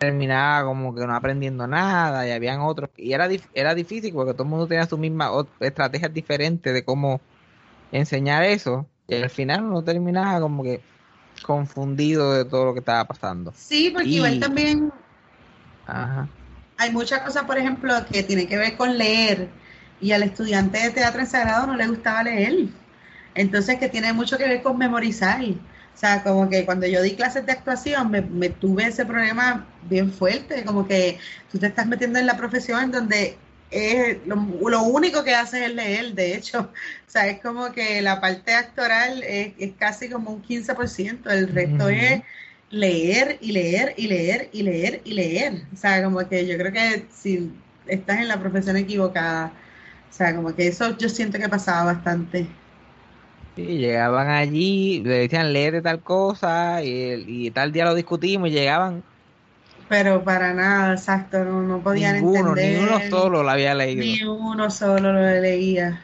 terminaba 0.00 0.64
como 0.64 0.94
que 0.94 1.06
no 1.06 1.14
aprendiendo 1.14 1.66
nada, 1.66 2.26
y 2.26 2.30
habían 2.30 2.62
otros, 2.62 2.88
y 2.96 3.12
era, 3.12 3.28
era 3.52 3.74
difícil 3.74 4.14
porque 4.14 4.32
todo 4.32 4.44
el 4.44 4.48
mundo 4.48 4.66
tenía 4.66 4.86
su 4.86 4.96
misma 4.96 5.30
ot- 5.30 5.46
estrategias 5.60 6.14
diferentes 6.14 6.72
de 6.72 6.86
cómo 6.86 7.20
enseñar 7.90 8.44
eso, 8.44 8.86
y 9.08 9.16
al 9.16 9.28
final 9.28 9.64
uno 9.64 9.84
terminaba 9.84 10.40
como 10.40 10.62
que 10.62 10.80
confundido 11.42 12.32
de 12.32 12.44
todo 12.44 12.66
lo 12.66 12.72
que 12.74 12.80
estaba 12.80 13.06
pasando. 13.06 13.52
Sí, 13.52 13.90
porque 13.90 14.08
Y- 14.08 14.16
igual 14.16 14.38
también 14.40 14.92
Ajá. 15.86 16.28
hay 16.76 16.90
muchas 16.92 17.20
cosas, 17.22 17.44
por 17.44 17.58
ejemplo, 17.58 17.94
que 18.10 18.22
tienen 18.22 18.48
que 18.48 18.56
ver 18.56 18.76
con 18.76 18.96
leer 18.98 19.48
y 20.00 20.12
al 20.12 20.22
estudiante 20.22 20.78
de 20.78 20.90
teatro 20.90 21.20
en 21.20 21.26
Sagrado 21.26 21.66
no 21.66 21.76
le 21.76 21.86
gustaba 21.88 22.22
leer. 22.24 22.68
Entonces, 23.34 23.78
que 23.78 23.88
tiene 23.88 24.12
mucho 24.12 24.36
que 24.38 24.44
ver 24.48 24.62
con 24.62 24.78
memorizar. 24.78 25.40
O 25.42 25.96
sea, 25.96 26.22
como 26.22 26.48
que 26.50 26.64
cuando 26.66 26.86
yo 26.86 27.02
di 27.02 27.14
clases 27.14 27.46
de 27.46 27.52
actuación 27.52 28.10
me, 28.10 28.22
me 28.22 28.48
tuve 28.50 28.84
ese 28.86 29.06
problema 29.06 29.66
bien 29.82 30.12
fuerte, 30.12 30.64
como 30.64 30.86
que 30.88 31.18
tú 31.50 31.58
te 31.58 31.66
estás 31.68 31.86
metiendo 31.86 32.18
en 32.18 32.26
la 32.26 32.36
profesión 32.36 32.90
donde 32.90 33.38
es 33.72 34.26
lo, 34.26 34.36
lo 34.68 34.82
único 34.84 35.24
que 35.24 35.34
haces 35.34 35.62
es 35.62 35.74
leer, 35.74 36.14
de 36.14 36.34
hecho. 36.36 36.72
O 37.08 37.10
sea, 37.12 37.28
es 37.28 37.40
como 37.42 37.72
que 37.72 38.00
la 38.02 38.20
parte 38.22 38.54
actoral 38.54 39.22
es, 39.22 39.54
es 39.58 39.74
casi 39.76 40.08
como 40.10 40.30
un 40.32 40.42
15%, 40.42 41.30
el 41.30 41.48
resto 41.48 41.88
es 41.90 42.22
leer 42.70 43.38
y 43.42 43.52
leer 43.52 43.94
y 43.98 44.06
leer 44.08 44.48
y 44.52 44.62
leer 44.62 45.02
y 45.04 45.12
leer. 45.14 45.68
O 45.72 45.76
sea, 45.76 46.02
como 46.04 46.26
que 46.28 46.46
yo 46.46 46.56
creo 46.56 46.72
que 46.72 47.08
si 47.10 47.62
estás 47.86 48.18
en 48.20 48.28
la 48.28 48.40
profesión 48.40 48.76
equivocada, 48.78 49.48
o 50.10 50.12
sea, 50.12 50.34
como 50.34 50.54
que 50.54 50.68
eso 50.68 50.96
yo 50.98 51.08
siento 51.10 51.38
que 51.38 51.48
pasaba 51.50 51.92
bastante. 51.94 52.58
Sí, 53.54 53.76
llegaban 53.78 54.30
allí, 54.30 55.02
le 55.02 55.10
decían 55.18 55.52
leer 55.52 55.74
de 55.74 55.82
tal 55.82 56.02
cosa, 56.02 56.82
y, 56.82 57.46
y 57.46 57.50
tal 57.50 57.70
día 57.70 57.84
lo 57.84 57.94
discutimos, 57.94 58.48
y 58.48 58.52
llegaban 58.52 59.04
Pero 59.92 60.24
para 60.24 60.54
nada, 60.54 60.94
exacto, 60.94 61.44
no, 61.44 61.62
no 61.62 61.82
podían 61.82 62.14
ninguno, 62.16 62.56
entender. 62.56 62.78
ni 62.78 62.78
uno 62.78 63.10
solo 63.10 63.42
lo 63.42 63.50
había 63.50 63.74
leído. 63.74 64.02
Ni 64.02 64.24
uno 64.24 64.70
solo 64.70 65.12
lo 65.12 65.20
leía. 65.40 66.02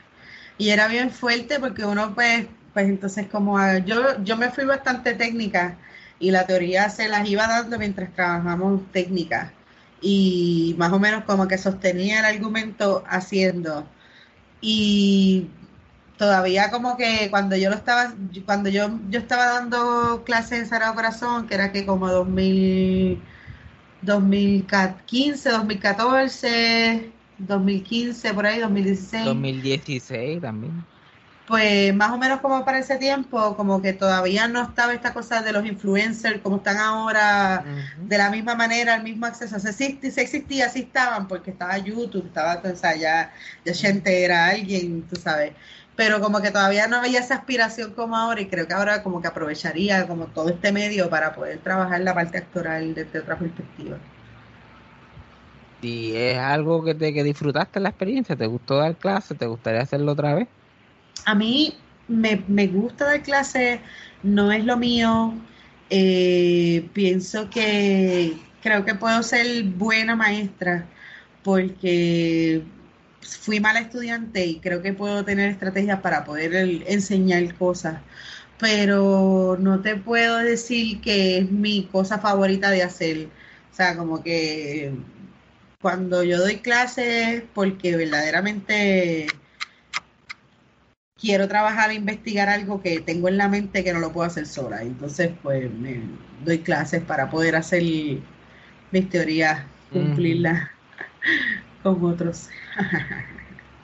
Y 0.59 0.71
era 0.71 0.89
bien 0.89 1.11
fuerte 1.11 1.59
porque 1.59 1.87
uno 1.87 2.15
pues, 2.15 2.47
pues 2.75 2.87
entonces 2.87 3.29
como 3.29 3.57
a- 3.59 3.79
yo, 3.79 4.23
yo 4.23 4.37
me 4.37 4.51
fui 4.51 4.65
bastante 4.67 5.15
técnica 5.15 5.79
y 6.21 6.31
la 6.33 6.47
teoría 6.47 6.91
se 6.91 7.09
las 7.09 7.27
iba 7.29 7.47
dando 7.47 7.79
mientras 7.79 8.13
trabajamos 8.13 8.83
técnica 8.93 9.53
y 10.03 10.75
más 10.79 10.93
o 10.93 10.99
menos 10.99 11.25
como 11.25 11.49
que 11.49 11.57
sostenía 11.59 12.19
el 12.21 12.27
argumento 12.27 13.05
haciendo. 13.09 13.87
Y 14.61 15.49
todavía 16.19 16.71
como 16.71 16.97
que 16.97 17.29
cuando 17.31 17.57
yo 17.57 17.71
lo 17.71 17.77
estaba, 17.77 18.15
cuando 18.47 18.69
yo, 18.71 19.01
yo 19.11 19.21
estaba 19.21 19.47
dando 19.47 20.25
clases 20.25 20.61
en 20.61 20.67
Sagrado 20.69 20.95
Corazón, 20.95 21.47
que 21.47 21.55
era 21.55 21.73
que 21.73 21.87
como 21.87 22.09
2000, 22.11 23.23
2015, 24.03 25.51
2014, 25.51 27.11
2015, 27.39 28.35
por 28.35 28.47
ahí, 28.47 28.61
2016. 28.61 29.25
2016 29.25 30.41
también. 30.41 30.85
pues 31.47 31.95
más 31.95 32.11
o 32.11 32.19
menos 32.19 32.41
como 32.41 32.63
para 32.65 32.79
ese 32.79 32.97
tiempo, 32.97 33.57
como 33.57 33.81
que 33.81 33.95
todavía 33.95 34.47
no 34.49 34.63
estaba 34.63 34.93
esta 34.93 35.15
cosa 35.15 35.41
de 35.41 35.53
los 35.53 35.65
influencers 35.65 36.41
como 36.43 36.57
están 36.59 36.77
ahora, 36.77 37.65
de 37.97 38.19
la 38.19 38.31
misma 38.31 38.55
manera, 38.55 38.97
el 38.97 39.03
mismo 39.03 39.25
acceso. 39.25 39.59
Se 39.59 39.71
existía, 39.71 40.11
se 40.11 40.21
existía, 40.21 40.69
sí 40.69 40.81
estaban, 40.81 41.27
porque 41.27 41.51
estaba 41.53 41.79
YouTube, 41.79 42.27
estaba, 42.27 42.61
o 42.63 42.77
sea, 42.77 42.95
ya, 42.97 43.33
ya 43.65 43.75
gente 43.75 44.25
era 44.25 44.49
alguien, 44.49 45.03
tú 45.09 45.17
sabes. 45.17 45.53
Pero 45.99 46.21
como 46.21 46.41
que 46.41 46.53
todavía 46.53 46.87
no 46.87 46.99
había 46.99 47.19
esa 47.19 47.35
aspiración 47.35 47.93
como 47.93 48.17
ahora, 48.17 48.41
y 48.41 48.47
creo 48.47 48.69
que 48.69 48.73
ahora 48.73 49.03
como 49.03 49.21
que 49.21 49.27
aprovecharía 49.27 50.07
como 50.07 50.27
todo 50.27 50.51
este 50.51 50.71
medio 50.71 51.11
para 51.11 51.35
poder 51.35 51.59
trabajar 51.59 52.01
la 52.03 52.15
parte 52.15 52.39
actoral 52.39 52.95
desde 52.95 53.19
otra 53.19 53.37
perspectiva. 53.37 53.97
Y 55.83 56.15
es 56.15 56.39
algo 56.39 56.85
que 56.85 56.95
te 56.95 57.13
que 57.13 57.25
disfrutaste 57.25 57.81
la 57.81 57.89
experiencia, 57.89 58.37
¿te 58.37 58.47
gustó 58.47 58.77
dar 58.77 58.95
clase? 58.95 59.35
¿Te 59.35 59.47
gustaría 59.47 59.81
hacerlo 59.81 60.13
otra 60.13 60.37
vez? 60.37 60.47
A 61.25 61.35
mí 61.35 61.75
me, 62.07 62.45
me 62.47 62.69
gusta 62.69 63.07
dar 63.07 63.21
clase, 63.25 63.81
no 64.23 64.53
es 64.53 64.65
lo 64.65 64.77
mío. 64.77 65.35
Eh, 65.91 66.89
pienso 66.93 67.51
que 67.51 68.37
creo 68.63 68.85
que 68.85 68.95
puedo 68.95 69.21
ser 69.25 69.65
buena 69.65 70.15
maestra 70.15 70.87
porque 71.43 72.63
fui 73.23 73.61
mala 73.61 73.81
estudiante 73.81 74.45
y 74.47 74.61
creo 74.61 74.83
que 74.83 74.93
puedo 74.93 75.25
tener 75.25 75.51
estrategias 75.51 76.01
para 76.01 76.25
poder 76.25 76.55
el- 76.55 76.85
enseñar 76.87 77.55
cosas. 77.57 78.01
Pero 78.59 79.57
no 79.61 79.81
te 79.83 79.97
puedo 79.97 80.39
decir 80.39 81.01
que 81.01 81.39
es 81.39 81.51
mi 81.51 81.85
cosa 81.87 82.19
favorita 82.19 82.71
de 82.71 82.83
hacer. 82.83 83.29
O 83.73 83.75
sea, 83.77 83.97
como 83.97 84.23
que 84.23 84.93
cuando 85.81 86.23
yo 86.25 86.39
doy 86.39 86.59
clases, 86.59 87.45
porque 87.55 87.97
verdaderamente 87.97 89.29
quiero 91.21 91.49
trabajar 91.49 91.91
e 91.91 91.95
investigar 91.95 92.49
algo 92.49 92.81
que 92.83 93.01
tengo 93.01 93.29
en 93.29 93.37
la 93.39 93.49
mente 93.49 93.85
que 93.85 93.93
no 93.93 94.01
lo 94.01 94.13
puedo 94.13 94.27
hacer 94.27 94.47
sola. 94.47 94.83
Entonces, 94.83 95.31
pues 95.43 95.71
me 95.73 96.01
doy 96.45 96.59
clases 96.61 97.03
para 97.03 97.29
poder 97.31 97.57
hacer 97.57 97.83
mis 97.83 99.11
teorías, 99.11 99.65
cumplirlas 99.93 100.69
con 101.83 102.05
otros. 102.05 102.49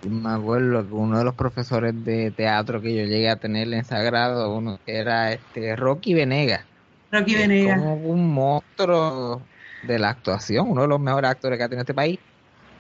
Me 0.08 0.30
acuerdo 0.30 0.86
que 0.86 0.92
uno 0.92 1.18
de 1.18 1.24
los 1.24 1.34
profesores 1.34 1.94
de 2.04 2.30
teatro 2.30 2.80
que 2.82 2.94
yo 2.94 3.04
llegué 3.04 3.30
a 3.30 3.36
tener 3.36 3.72
en 3.72 3.84
Sagrado, 3.84 4.54
uno 4.54 4.78
era 4.86 5.32
este 5.32 5.76
Rocky 5.76 6.12
Venegas. 6.12 6.64
Rocky 7.10 7.34
Venegas. 7.34 7.78
como 7.78 7.94
un 7.94 8.34
monstruo 8.34 9.40
de 9.82 9.98
la 9.98 10.10
actuación, 10.10 10.70
uno 10.70 10.82
de 10.82 10.88
los 10.88 11.00
mejores 11.00 11.30
actores 11.30 11.58
que 11.58 11.64
ha 11.64 11.68
tenido 11.68 11.82
este 11.82 11.94
país. 11.94 12.18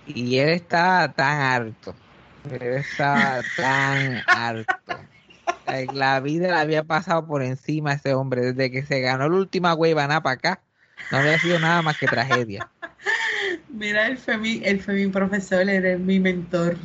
Y 0.06 0.36
él 0.36 0.50
está 0.50 1.12
tan 1.16 1.40
harto. 1.40 1.94
Él 2.50 2.62
está 2.62 3.40
tan 3.56 4.22
harto. 4.26 4.74
La 5.94 6.20
vida 6.20 6.48
le 6.48 6.56
había 6.56 6.84
pasado 6.84 7.26
por 7.26 7.42
encima 7.42 7.92
a 7.92 7.94
ese 7.94 8.12
hombre. 8.12 8.52
Desde 8.52 8.70
que 8.70 8.84
se 8.84 9.00
ganó 9.00 9.28
la 9.30 9.36
última 9.36 9.74
huevana 9.74 10.22
para 10.22 10.34
acá, 10.34 10.60
no 11.10 11.18
había 11.18 11.38
sido 11.38 11.58
nada 11.58 11.80
más 11.80 11.96
que 11.98 12.06
tragedia. 12.06 12.68
Mira, 13.68 14.06
él 14.08 14.18
fue 14.18 14.38
mi, 14.38 14.60
él 14.64 14.80
fue 14.80 14.94
mi 14.94 15.08
profesor, 15.08 15.68
eres 15.68 16.00
mi 16.00 16.20
mentor. 16.20 16.78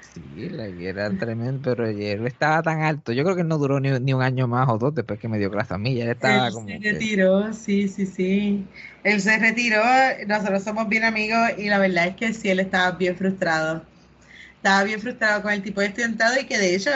Sí, 0.00 0.48
like, 0.48 0.88
era 0.88 1.14
tremendo, 1.16 1.60
pero 1.70 1.86
él 1.86 2.26
estaba 2.26 2.62
tan 2.62 2.80
alto. 2.82 3.12
Yo 3.12 3.22
creo 3.24 3.34
que 3.34 3.42
él 3.42 3.48
no 3.48 3.58
duró 3.58 3.80
ni, 3.80 3.90
ni 4.00 4.14
un 4.14 4.22
año 4.22 4.48
más 4.48 4.68
o 4.70 4.78
dos 4.78 4.94
después 4.94 5.18
que 5.18 5.28
me 5.28 5.38
dio 5.38 5.50
clase 5.50 5.74
a 5.74 5.78
mí. 5.78 5.94
Ya 5.94 6.04
él 6.04 6.10
estaba 6.10 6.50
Él 6.50 6.52
como 6.52 6.68
se 6.68 6.78
que- 6.86 7.06
retiró, 7.08 7.52
sí, 7.52 7.88
sí, 7.88 8.06
sí. 8.06 8.70
Él 9.02 9.20
se 9.20 9.38
retiró, 9.38 9.82
nosotros 10.26 10.64
somos 10.64 10.88
bien 10.88 11.04
amigos 11.04 11.38
y 11.58 11.68
la 11.68 11.78
verdad 11.78 12.08
es 12.08 12.16
que 12.16 12.32
sí, 12.32 12.48
él 12.48 12.60
estaba 12.60 12.92
bien 12.96 13.16
frustrado. 13.16 13.86
Estaba 14.56 14.84
bien 14.84 15.00
frustrado 15.00 15.42
con 15.42 15.52
el 15.52 15.62
tipo 15.62 15.80
de 15.80 15.88
estudiantado 15.88 16.40
y 16.40 16.46
que 16.46 16.58
de 16.58 16.74
hecho, 16.76 16.90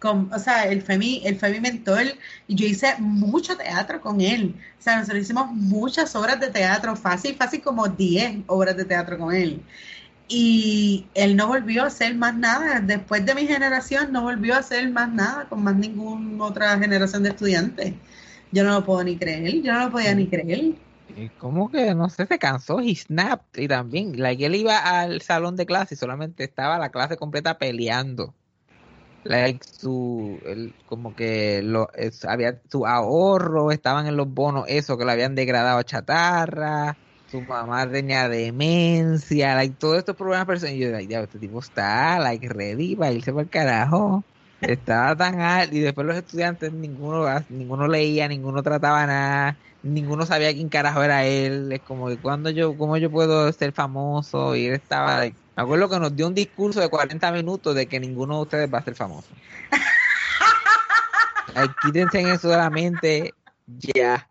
con, 0.00 0.32
o 0.32 0.38
sea, 0.38 0.64
él 0.64 0.82
fue 0.82 0.98
mi, 0.98 1.22
él 1.24 1.38
fue 1.38 1.50
mi 1.50 1.60
mentor 1.60 2.02
y 2.48 2.54
yo 2.56 2.66
hice 2.66 2.94
mucho 2.98 3.56
teatro 3.56 4.00
con 4.00 4.20
él. 4.20 4.54
O 4.78 4.82
sea, 4.82 4.96
nosotros 4.98 5.22
hicimos 5.22 5.52
muchas 5.52 6.16
obras 6.16 6.40
de 6.40 6.48
teatro, 6.48 6.96
fácil, 6.96 7.36
fácil 7.36 7.60
como 7.62 7.86
10 7.88 8.44
obras 8.46 8.76
de 8.76 8.84
teatro 8.86 9.18
con 9.18 9.34
él. 9.34 9.62
Y 10.28 11.06
él 11.14 11.36
no 11.36 11.48
volvió 11.48 11.84
a 11.84 11.88
hacer 11.88 12.14
más 12.14 12.34
nada. 12.36 12.80
Después 12.80 13.26
de 13.26 13.34
mi 13.34 13.46
generación, 13.46 14.12
no 14.12 14.22
volvió 14.22 14.54
a 14.54 14.58
hacer 14.58 14.90
más 14.90 15.10
nada 15.12 15.48
con 15.48 15.62
más 15.62 15.76
ninguna 15.76 16.44
otra 16.44 16.78
generación 16.78 17.22
de 17.22 17.30
estudiantes. 17.30 17.94
Yo 18.52 18.64
no 18.64 18.72
lo 18.72 18.84
puedo 18.84 19.04
ni 19.04 19.16
creer, 19.18 19.62
yo 19.62 19.72
no 19.72 19.86
lo 19.86 19.90
podía 19.92 20.14
ni 20.14 20.28
creer. 20.28 20.74
Y 21.16 21.28
como 21.30 21.70
que, 21.70 21.94
no 21.94 22.08
sé, 22.08 22.26
se 22.26 22.38
cansó 22.38 22.80
y 22.80 22.94
snapped. 22.96 23.60
Y 23.62 23.68
también, 23.68 24.18
like, 24.20 24.44
él 24.46 24.54
iba 24.54 24.78
al 24.78 25.20
salón 25.22 25.56
de 25.56 25.66
clase 25.66 25.94
y 25.94 25.98
solamente 25.98 26.44
estaba 26.44 26.78
la 26.78 26.90
clase 26.90 27.16
completa 27.16 27.58
peleando. 27.58 28.34
Like, 29.22 29.64
su, 29.70 30.40
él, 30.46 30.76
como 30.86 31.14
que 31.14 31.60
lo, 31.62 31.92
es- 31.94 32.24
había 32.24 32.60
su 32.70 32.86
ahorro, 32.86 33.70
estaban 33.70 34.06
en 34.06 34.16
los 34.16 34.28
bonos, 34.28 34.64
eso 34.68 34.96
que 34.96 35.04
lo 35.04 35.10
habían 35.12 35.34
degradado 35.34 35.78
a 35.78 35.84
chatarra. 35.84 36.98
Su 37.26 37.44
mamá 37.44 37.88
tenía 37.90 38.28
demencia, 38.28 39.54
like, 39.54 39.76
todos 39.76 39.98
estos 39.98 40.16
problemas 40.16 40.46
personales. 40.46 40.78
Y 40.80 40.84
yo, 40.84 40.90
like, 40.90 41.06
ya, 41.12 41.20
este 41.20 41.38
tipo 41.38 41.60
está, 41.60 42.18
like, 42.18 42.48
ready 42.48 42.96
para 42.96 43.12
irse 43.12 43.30
para 43.32 43.42
el 43.44 43.50
carajo. 43.50 44.26
Estaba 44.62 45.16
tan 45.16 45.40
alto 45.40 45.74
y 45.76 45.80
después 45.80 46.06
los 46.06 46.16
estudiantes 46.16 46.72
ninguno 46.72 47.24
ninguno 47.48 47.88
leía, 47.88 48.28
ninguno 48.28 48.62
trataba 48.62 49.06
nada, 49.06 49.58
ninguno 49.82 50.26
sabía 50.26 50.52
quién 50.52 50.68
carajo 50.68 51.02
era 51.02 51.24
él. 51.26 51.72
Es 51.72 51.82
como 51.82 52.08
que 52.08 52.20
cuando 52.20 52.50
yo, 52.50 52.76
cómo 52.76 52.96
yo 52.98 53.10
puedo 53.10 53.50
ser 53.52 53.72
famoso 53.72 54.54
y 54.56 54.66
él 54.66 54.74
estaba, 54.74 55.16
like, 55.18 55.38
me 55.60 55.64
acuerdo 55.64 55.88
que 55.90 56.00
nos 56.00 56.16
dio 56.16 56.26
un 56.26 56.34
discurso 56.34 56.80
de 56.80 56.88
40 56.88 57.30
minutos 57.32 57.74
de 57.74 57.86
que 57.86 58.00
ninguno 58.00 58.36
de 58.36 58.42
ustedes 58.42 58.72
va 58.72 58.78
a 58.78 58.84
ser 58.84 58.94
famoso. 58.94 59.28
Quítense 61.82 62.20
en 62.20 62.28
eso 62.28 62.48
de 62.48 62.56
la 62.56 62.70
mente 62.70 63.34
ya. 63.66 64.26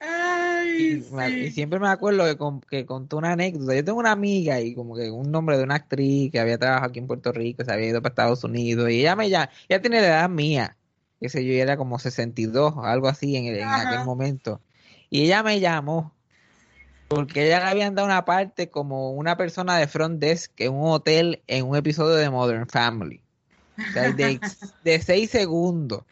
Ay, 0.00 1.04
Y, 1.10 1.14
me- 1.14 1.30
y 1.30 1.44
sí. 1.46 1.50
siempre 1.52 1.78
me 1.78 1.88
acuerdo 1.88 2.24
que, 2.24 2.36
con- 2.38 2.60
que 2.62 2.86
contó 2.86 3.18
una 3.18 3.32
anécdota. 3.32 3.74
Yo 3.74 3.84
tengo 3.84 3.98
una 3.98 4.12
amiga 4.12 4.58
y 4.60 4.74
como 4.74 4.96
que 4.96 5.10
un 5.10 5.30
nombre 5.30 5.58
de 5.58 5.64
una 5.64 5.74
actriz 5.76 6.30
que 6.32 6.40
había 6.40 6.56
trabajado 6.58 6.88
aquí 6.90 6.98
en 7.00 7.06
Puerto 7.06 7.30
Rico, 7.32 7.62
se 7.64 7.72
había 7.72 7.88
ido 7.88 8.00
para 8.00 8.12
Estados 8.12 8.42
Unidos 8.44 8.88
y 8.90 9.00
ella 9.00 9.16
me 9.16 9.28
llama, 9.28 9.50
ella 9.68 9.80
tiene 9.82 10.00
la 10.00 10.06
edad 10.06 10.28
mía, 10.30 10.76
qué 11.20 11.28
sé 11.28 11.44
yo, 11.44 11.52
era 11.52 11.76
como 11.76 11.98
62 11.98 12.72
o 12.76 12.84
algo 12.84 13.08
así 13.08 13.36
en, 13.36 13.46
el- 13.46 13.58
en 13.58 13.74
aquel 13.74 14.02
momento. 14.04 14.60
Y 15.10 15.22
ella 15.24 15.42
me 15.42 15.60
llamó 15.60 16.13
porque 17.14 17.46
ella 17.46 17.60
le 17.60 17.66
habían 17.66 17.94
dado 17.94 18.06
una 18.06 18.24
parte 18.24 18.68
como 18.68 19.12
una 19.12 19.36
persona 19.36 19.76
de 19.76 19.86
front 19.86 20.20
desk 20.20 20.50
en 20.58 20.72
un 20.72 20.90
hotel 20.90 21.42
en 21.46 21.66
un 21.66 21.76
episodio 21.76 22.16
de 22.16 22.30
Modern 22.30 22.68
Family. 22.68 23.20
O 23.78 23.92
sea, 23.92 24.12
de, 24.12 24.40
de 24.84 25.00
seis 25.00 25.30
segundos. 25.30 26.02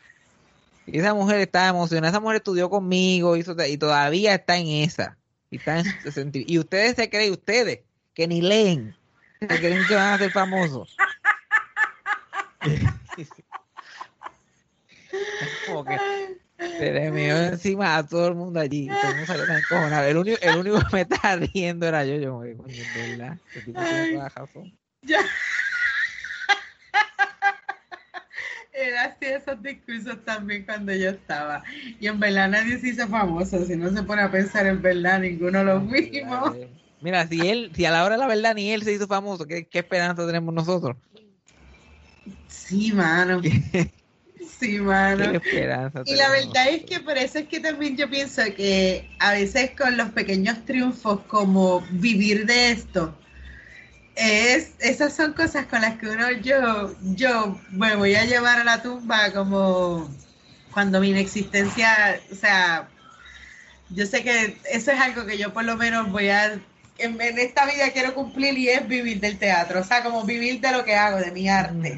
Y 0.86 0.98
esa 0.98 1.14
mujer 1.14 1.40
estaba 1.40 1.68
emocionada. 1.68 2.10
Esa 2.10 2.20
mujer 2.20 2.36
estudió 2.36 2.70
conmigo 2.70 3.36
hizo, 3.36 3.56
y 3.66 3.78
todavía 3.78 4.34
está 4.34 4.56
en 4.56 4.68
esa. 4.68 5.16
Y, 5.50 5.56
está 5.56 5.80
en 5.80 5.84
y 6.34 6.58
ustedes 6.58 6.96
se 6.96 7.10
creen, 7.10 7.32
ustedes, 7.32 7.80
que 8.14 8.26
ni 8.26 8.40
leen, 8.40 8.96
se 9.40 9.46
creen 9.46 9.82
que 9.86 9.94
van 9.94 10.14
a 10.14 10.18
ser 10.18 10.30
famosos. 10.30 10.96
Como 15.66 15.84
que 15.84 15.98
se 16.78 16.92
le 16.92 17.10
meó 17.10 17.36
encima 17.38 17.96
a 17.96 18.06
todo 18.06 18.28
el 18.28 18.34
mundo 18.34 18.60
allí. 18.60 18.88
Todo 18.88 19.10
el 19.10 19.16
mundo 19.16 19.26
salió 19.26 19.46
tan 19.46 19.58
encojonado. 19.58 20.06
El 20.06 20.16
único, 20.16 20.38
el 20.40 20.56
único 20.56 20.78
que 20.78 20.86
me 20.92 21.00
estaba 21.02 21.36
riendo 21.36 21.86
era 21.86 22.04
yo. 22.04 22.16
Yo, 22.16 22.38
me 22.38 22.56
coño, 22.56 22.74
verdad. 22.94 23.38
Este 23.46 23.62
tipo 23.62 23.80
tiene 23.84 24.06
toda 24.06 24.22
la 24.24 24.28
razón. 24.28 24.72
Ya. 25.02 25.18
Era 28.72 29.04
así 29.04 29.26
esos 29.26 29.62
discursos 29.62 30.24
también 30.24 30.64
cuando 30.64 30.92
yo 30.94 31.10
estaba. 31.10 31.62
Y 32.00 32.06
en 32.06 32.18
verdad 32.18 32.48
nadie 32.48 32.78
se 32.78 32.88
hizo 32.88 33.06
famoso. 33.06 33.64
Si 33.66 33.76
no 33.76 33.90
se 33.90 34.02
pone 34.02 34.22
a 34.22 34.30
pensar 34.30 34.66
en 34.66 34.80
verdad, 34.80 35.20
ninguno 35.20 35.62
lo 35.62 35.80
fuimos. 35.82 36.56
Mira, 37.00 37.26
si 37.26 37.48
él, 37.48 37.70
si 37.74 37.84
a 37.84 37.90
la 37.90 38.04
hora 38.04 38.14
de 38.14 38.20
la 38.20 38.28
verdad 38.28 38.54
ni 38.54 38.70
él 38.70 38.82
se 38.82 38.92
hizo 38.92 39.06
famoso, 39.06 39.44
¿qué, 39.46 39.66
qué 39.66 39.80
esperanza 39.80 40.26
tenemos 40.26 40.54
nosotros? 40.54 40.96
Sí, 42.48 42.92
mano. 42.92 43.40
Sí, 44.58 44.72
¿Qué 44.72 44.80
mano. 44.80 45.24
esperanza 45.24 46.02
Y 46.04 46.14
la 46.14 46.30
verdad 46.30 46.68
es 46.68 46.84
que 46.84 47.00
por 47.00 47.16
eso 47.16 47.38
es 47.38 47.48
que 47.48 47.60
también 47.60 47.96
yo 47.96 48.08
pienso 48.08 48.42
que 48.56 49.08
a 49.18 49.32
veces 49.32 49.70
con 49.76 49.96
los 49.96 50.10
pequeños 50.10 50.64
triunfos, 50.64 51.20
como 51.28 51.80
vivir 51.92 52.46
de 52.46 52.72
esto, 52.72 53.14
es, 54.14 54.72
esas 54.80 55.14
son 55.14 55.32
cosas 55.32 55.66
con 55.66 55.80
las 55.80 55.98
que 55.98 56.06
uno, 56.08 56.30
yo, 56.42 56.94
yo 57.16 57.60
me 57.70 57.96
voy 57.96 58.14
a 58.14 58.24
llevar 58.24 58.60
a 58.60 58.64
la 58.64 58.82
tumba 58.82 59.32
como 59.32 60.08
cuando 60.72 61.00
mi 61.00 61.10
inexistencia, 61.10 62.20
o 62.30 62.34
sea, 62.34 62.88
yo 63.90 64.06
sé 64.06 64.22
que 64.22 64.56
eso 64.70 64.90
es 64.90 65.00
algo 65.00 65.26
que 65.26 65.38
yo 65.38 65.52
por 65.52 65.64
lo 65.64 65.76
menos 65.76 66.10
voy 66.10 66.28
a, 66.28 66.52
en, 66.98 67.20
en 67.20 67.38
esta 67.38 67.66
vida 67.66 67.90
quiero 67.92 68.14
cumplir 68.14 68.56
y 68.58 68.68
es 68.68 68.86
vivir 68.88 69.20
del 69.20 69.38
teatro, 69.38 69.80
o 69.80 69.84
sea, 69.84 70.02
como 70.02 70.24
vivir 70.24 70.60
de 70.60 70.72
lo 70.72 70.84
que 70.84 70.94
hago, 70.94 71.18
de 71.18 71.30
mi 71.30 71.48
arte. 71.48 71.96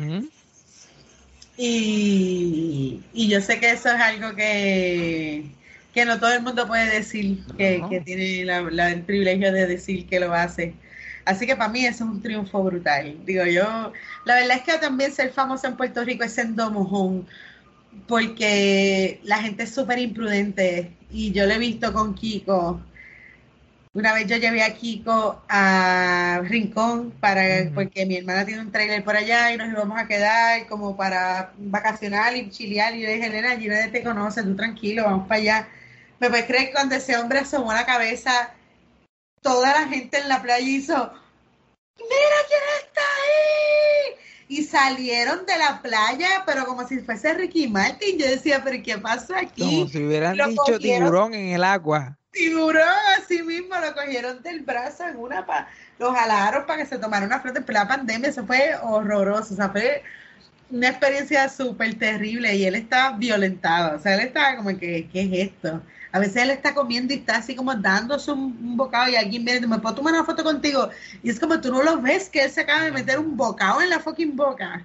Y, 1.57 3.09
y 3.13 3.29
yo 3.29 3.41
sé 3.41 3.61
que 3.61 3.71
eso 3.73 3.89
es 3.89 4.01
algo 4.01 4.35
que, 4.35 5.57
que 5.93 6.05
no 6.05 6.19
todo 6.19 6.33
el 6.35 6.43
mundo 6.43 6.67
puede 6.67 6.91
decir, 6.91 7.45
que, 7.57 7.87
que 7.89 8.01
tiene 8.01 8.45
la- 8.45 8.63
la- 8.63 8.91
el 8.93 9.03
privilegio 9.05 9.53
de 9.53 9.67
decir 9.67 10.07
que 10.09 10.19
lo 10.21 10.35
hace. 10.35 10.75
Así 11.25 11.47
que 11.47 11.57
para 11.57 11.71
mí 11.71 11.87
eso 11.87 12.05
es 12.05 12.11
un 12.11 12.23
triunfo 12.23 12.63
brutal. 12.65 13.25
Digo 13.25 13.45
yo, 13.47 13.93
la 14.25 14.35
verdad 14.35 14.57
es 14.59 14.63
que 14.65 14.79
también 14.79 15.13
ser 15.13 15.33
famoso 15.33 15.67
en 15.69 15.77
Puerto 15.77 16.05
Rico 16.05 16.25
es 16.25 16.35
siendo 16.35 16.71
mojón, 16.71 17.27
porque 18.07 19.21
la 19.25 19.39
gente 19.43 19.65
es 19.65 19.75
súper 19.75 19.99
imprudente 19.99 20.97
y 21.11 21.33
yo 21.33 21.47
lo 21.47 21.55
he 21.55 21.59
visto 21.59 21.93
con 21.93 22.15
Kiko. 22.15 22.81
Una 23.95 24.13
vez 24.13 24.27
yo 24.27 24.37
llevé 24.37 24.65
a 24.65 24.75
Kiko 24.75 25.41
a 25.49 26.41
Rincón 26.43 27.13
para 27.21 27.71
porque 27.73 28.05
mi 28.05 28.17
hermana 28.17 28.45
tiene 28.45 28.61
un 28.61 28.73
trailer 28.73 29.05
por 29.05 29.17
allá 29.17 29.53
y 29.53 29.57
nos 29.57 29.69
íbamos 29.69 29.97
a 29.97 30.09
quedar 30.09 30.67
como 30.67 30.97
para 30.97 31.53
vacacionar 31.59 32.37
y 32.37 32.51
chilear. 32.51 32.97
Y 32.97 33.03
yo 33.03 33.07
le 33.07 33.15
dije, 33.15 33.27
Elena, 33.29 33.53
allí 33.53 33.69
nadie 33.69 33.93
te 33.93 34.03
conoce, 34.03 34.43
tú 34.43 34.57
tranquilo, 34.57 35.05
vamos 35.05 35.29
para 35.29 35.41
allá. 35.41 35.69
¿Me 36.19 36.29
puedes 36.29 36.47
creer 36.47 36.67
que 36.67 36.73
cuando 36.73 36.97
ese 36.97 37.17
hombre 37.17 37.39
asomó 37.39 37.73
la 37.73 37.87
cabeza, 37.87 38.53
toda 39.41 39.71
la 39.71 39.87
gente 39.87 40.19
en 40.19 40.29
la 40.29 40.43
playa 40.43 40.67
hizo, 40.67 41.13
¡Mira 41.97 42.37
quién 42.49 42.61
está 42.83 43.01
ahí! 43.01 44.17
Y 44.49 44.65
salieron 44.65 45.47
de 45.47 45.57
la 45.57 45.81
playa, 45.81 46.43
pero 46.45 46.67
como 46.67 46.87
si 46.87 46.99
fuese 46.99 47.33
Ricky 47.35 47.69
Martin. 47.69 48.19
Yo 48.19 48.27
decía, 48.27 48.63
¿pero 48.65 48.83
qué 48.83 48.99
pasó 48.99 49.37
aquí? 49.37 49.63
Como 49.63 49.89
si 49.89 50.05
hubieran 50.05 50.37
lo 50.37 50.49
dicho 50.49 50.63
cogieron. 50.63 50.81
tiburón 50.81 51.35
en 51.35 51.55
el 51.55 51.63
agua. 51.63 52.19
Tiburón 52.35 52.83
así 53.19 53.43
mismo 53.43 53.75
lo 53.77 53.95
cogieron 53.95 54.43
del 54.43 54.61
brazo 54.61 55.07
en 55.07 55.17
una 55.17 55.47
pa 55.47 55.69
lo 55.99 56.13
jalaron 56.13 56.67
para 56.67 56.83
que 56.83 56.89
se 56.89 56.99
tomara 56.99 57.27
una 57.27 57.41
foto 57.41 57.59
en 57.59 57.75
la 57.75 57.89
pandemia 57.89 58.29
eso 58.29 58.45
fue 58.45 58.75
horroroso 58.83 59.55
o 59.55 59.57
sea 59.57 59.71
fue 59.71 60.03
una 60.71 60.89
experiencia 60.89 61.49
súper 61.49 61.99
terrible 61.99 62.55
y 62.55 62.65
él 62.65 62.75
estaba 62.75 63.17
violentado 63.17 63.97
o 63.97 64.01
sea 64.01 64.15
él 64.15 64.21
estaba 64.21 64.57
como 64.57 64.77
que 64.79 65.09
¿qué 65.13 65.23
es 65.23 65.49
esto? 65.51 65.81
a 66.13 66.19
veces 66.19 66.43
él 66.43 66.51
está 66.51 66.75
comiendo 66.75 67.15
y 67.15 67.19
está 67.19 67.37
así 67.37 67.55
como 67.55 67.75
dándose 67.75 68.33
un, 68.33 68.57
un 68.63 68.77
bocado 68.77 69.09
y 69.11 69.17
alguien 69.17 69.45
viene 69.45 69.67
y 69.67 69.69
me 69.69 69.79
puedo 69.79 69.95
tomar 69.95 70.15
una 70.15 70.25
foto 70.25 70.43
contigo 70.45 70.89
y 71.23 71.31
es 71.31 71.39
como 71.41 71.61
tú 71.61 71.71
no 71.71 71.83
lo 71.83 72.01
ves 72.01 72.29
que 72.29 72.45
él 72.45 72.51
se 72.51 72.63
acaba 72.63 72.85
de 72.85 72.93
meter 72.93 73.19
un 73.19 73.37
bocado 73.37 73.81
en 73.81 73.91
la 73.91 74.01
fucking 74.01 74.37
boca 74.37 74.85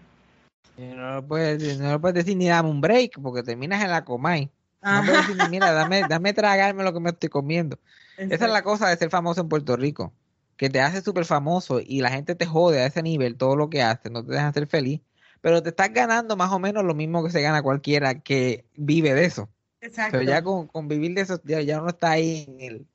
No 0.77 1.15
lo 1.15 1.27
puedes, 1.27 1.77
no 1.79 1.91
lo 1.91 1.99
puedes 1.99 2.15
decir 2.15 2.37
ni 2.37 2.47
dame 2.47 2.69
un 2.69 2.81
break 2.81 3.19
porque 3.21 3.43
terminas 3.43 3.83
en 3.83 3.91
la 3.91 4.05
comay. 4.05 4.49
No 4.81 5.03
decir 5.03 5.35
mira, 5.49 5.71
dame, 5.71 6.03
dame 6.07 6.33
tragarme 6.33 6.83
lo 6.83 6.93
que 6.93 6.99
me 6.99 7.09
estoy 7.09 7.29
comiendo. 7.29 7.79
Esa 8.17 8.45
es 8.45 8.51
la 8.51 8.63
cosa 8.63 8.89
de 8.89 8.97
ser 8.97 9.09
famoso 9.09 9.41
en 9.41 9.49
Puerto 9.49 9.75
Rico, 9.75 10.13
que 10.57 10.69
te 10.69 10.81
hace 10.81 11.01
súper 11.01 11.25
famoso 11.25 11.79
y 11.85 12.01
la 12.01 12.09
gente 12.09 12.35
te 12.35 12.45
jode 12.45 12.81
a 12.81 12.85
ese 12.85 13.01
nivel 13.01 13.37
todo 13.37 13.55
lo 13.55 13.69
que 13.69 13.81
haces, 13.81 14.11
no 14.11 14.25
te 14.25 14.33
dejan 14.33 14.53
ser 14.53 14.67
feliz, 14.67 15.01
pero 15.41 15.63
te 15.63 15.69
estás 15.69 15.93
ganando 15.93 16.35
más 16.35 16.51
o 16.51 16.59
menos 16.59 16.83
lo 16.83 16.93
mismo 16.93 17.23
que 17.23 17.31
se 17.31 17.41
gana 17.41 17.61
cualquiera 17.61 18.19
que 18.19 18.65
vive 18.75 19.13
de 19.13 19.25
eso. 19.25 19.49
Exacto. 19.81 20.17
Pero 20.17 20.29
ya 20.29 20.43
con, 20.43 20.67
con 20.67 20.87
vivir 20.87 21.13
de 21.13 21.21
eso, 21.21 21.41
ya, 21.45 21.61
ya 21.61 21.79
uno 21.79 21.89
está 21.89 22.11
ahí 22.11 22.45
en 22.47 22.59
el... 22.59 22.87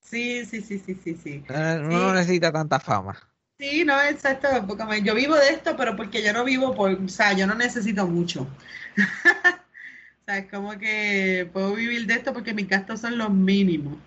sí 0.00 0.44
sí 0.44 0.60
sí 0.60 0.78
sí 0.78 0.94
sí 1.02 1.14
sí 1.14 1.44
Uno 1.48 1.88
no 1.88 2.14
necesita 2.14 2.52
tanta 2.52 2.78
fama. 2.78 3.16
Sí, 3.58 3.84
no, 3.84 4.00
exacto. 4.02 4.48
porque 4.68 5.02
yo 5.02 5.14
vivo 5.14 5.34
de 5.34 5.48
esto, 5.48 5.76
pero 5.76 5.96
porque 5.96 6.22
yo 6.22 6.32
no 6.32 6.44
vivo 6.44 6.74
por, 6.74 6.92
o 6.92 7.08
sea, 7.08 7.32
yo 7.32 7.46
no 7.46 7.54
necesito 7.54 8.06
mucho. 8.06 8.46
sea, 10.28 10.38
es 10.38 10.50
como 10.50 10.78
que 10.78 11.48
puedo 11.52 11.74
vivir 11.74 12.06
de 12.06 12.14
esto 12.14 12.32
porque 12.32 12.54
mis 12.54 12.68
gastos 12.68 13.00
son 13.00 13.18
los 13.18 13.30
mínimos. 13.30 13.98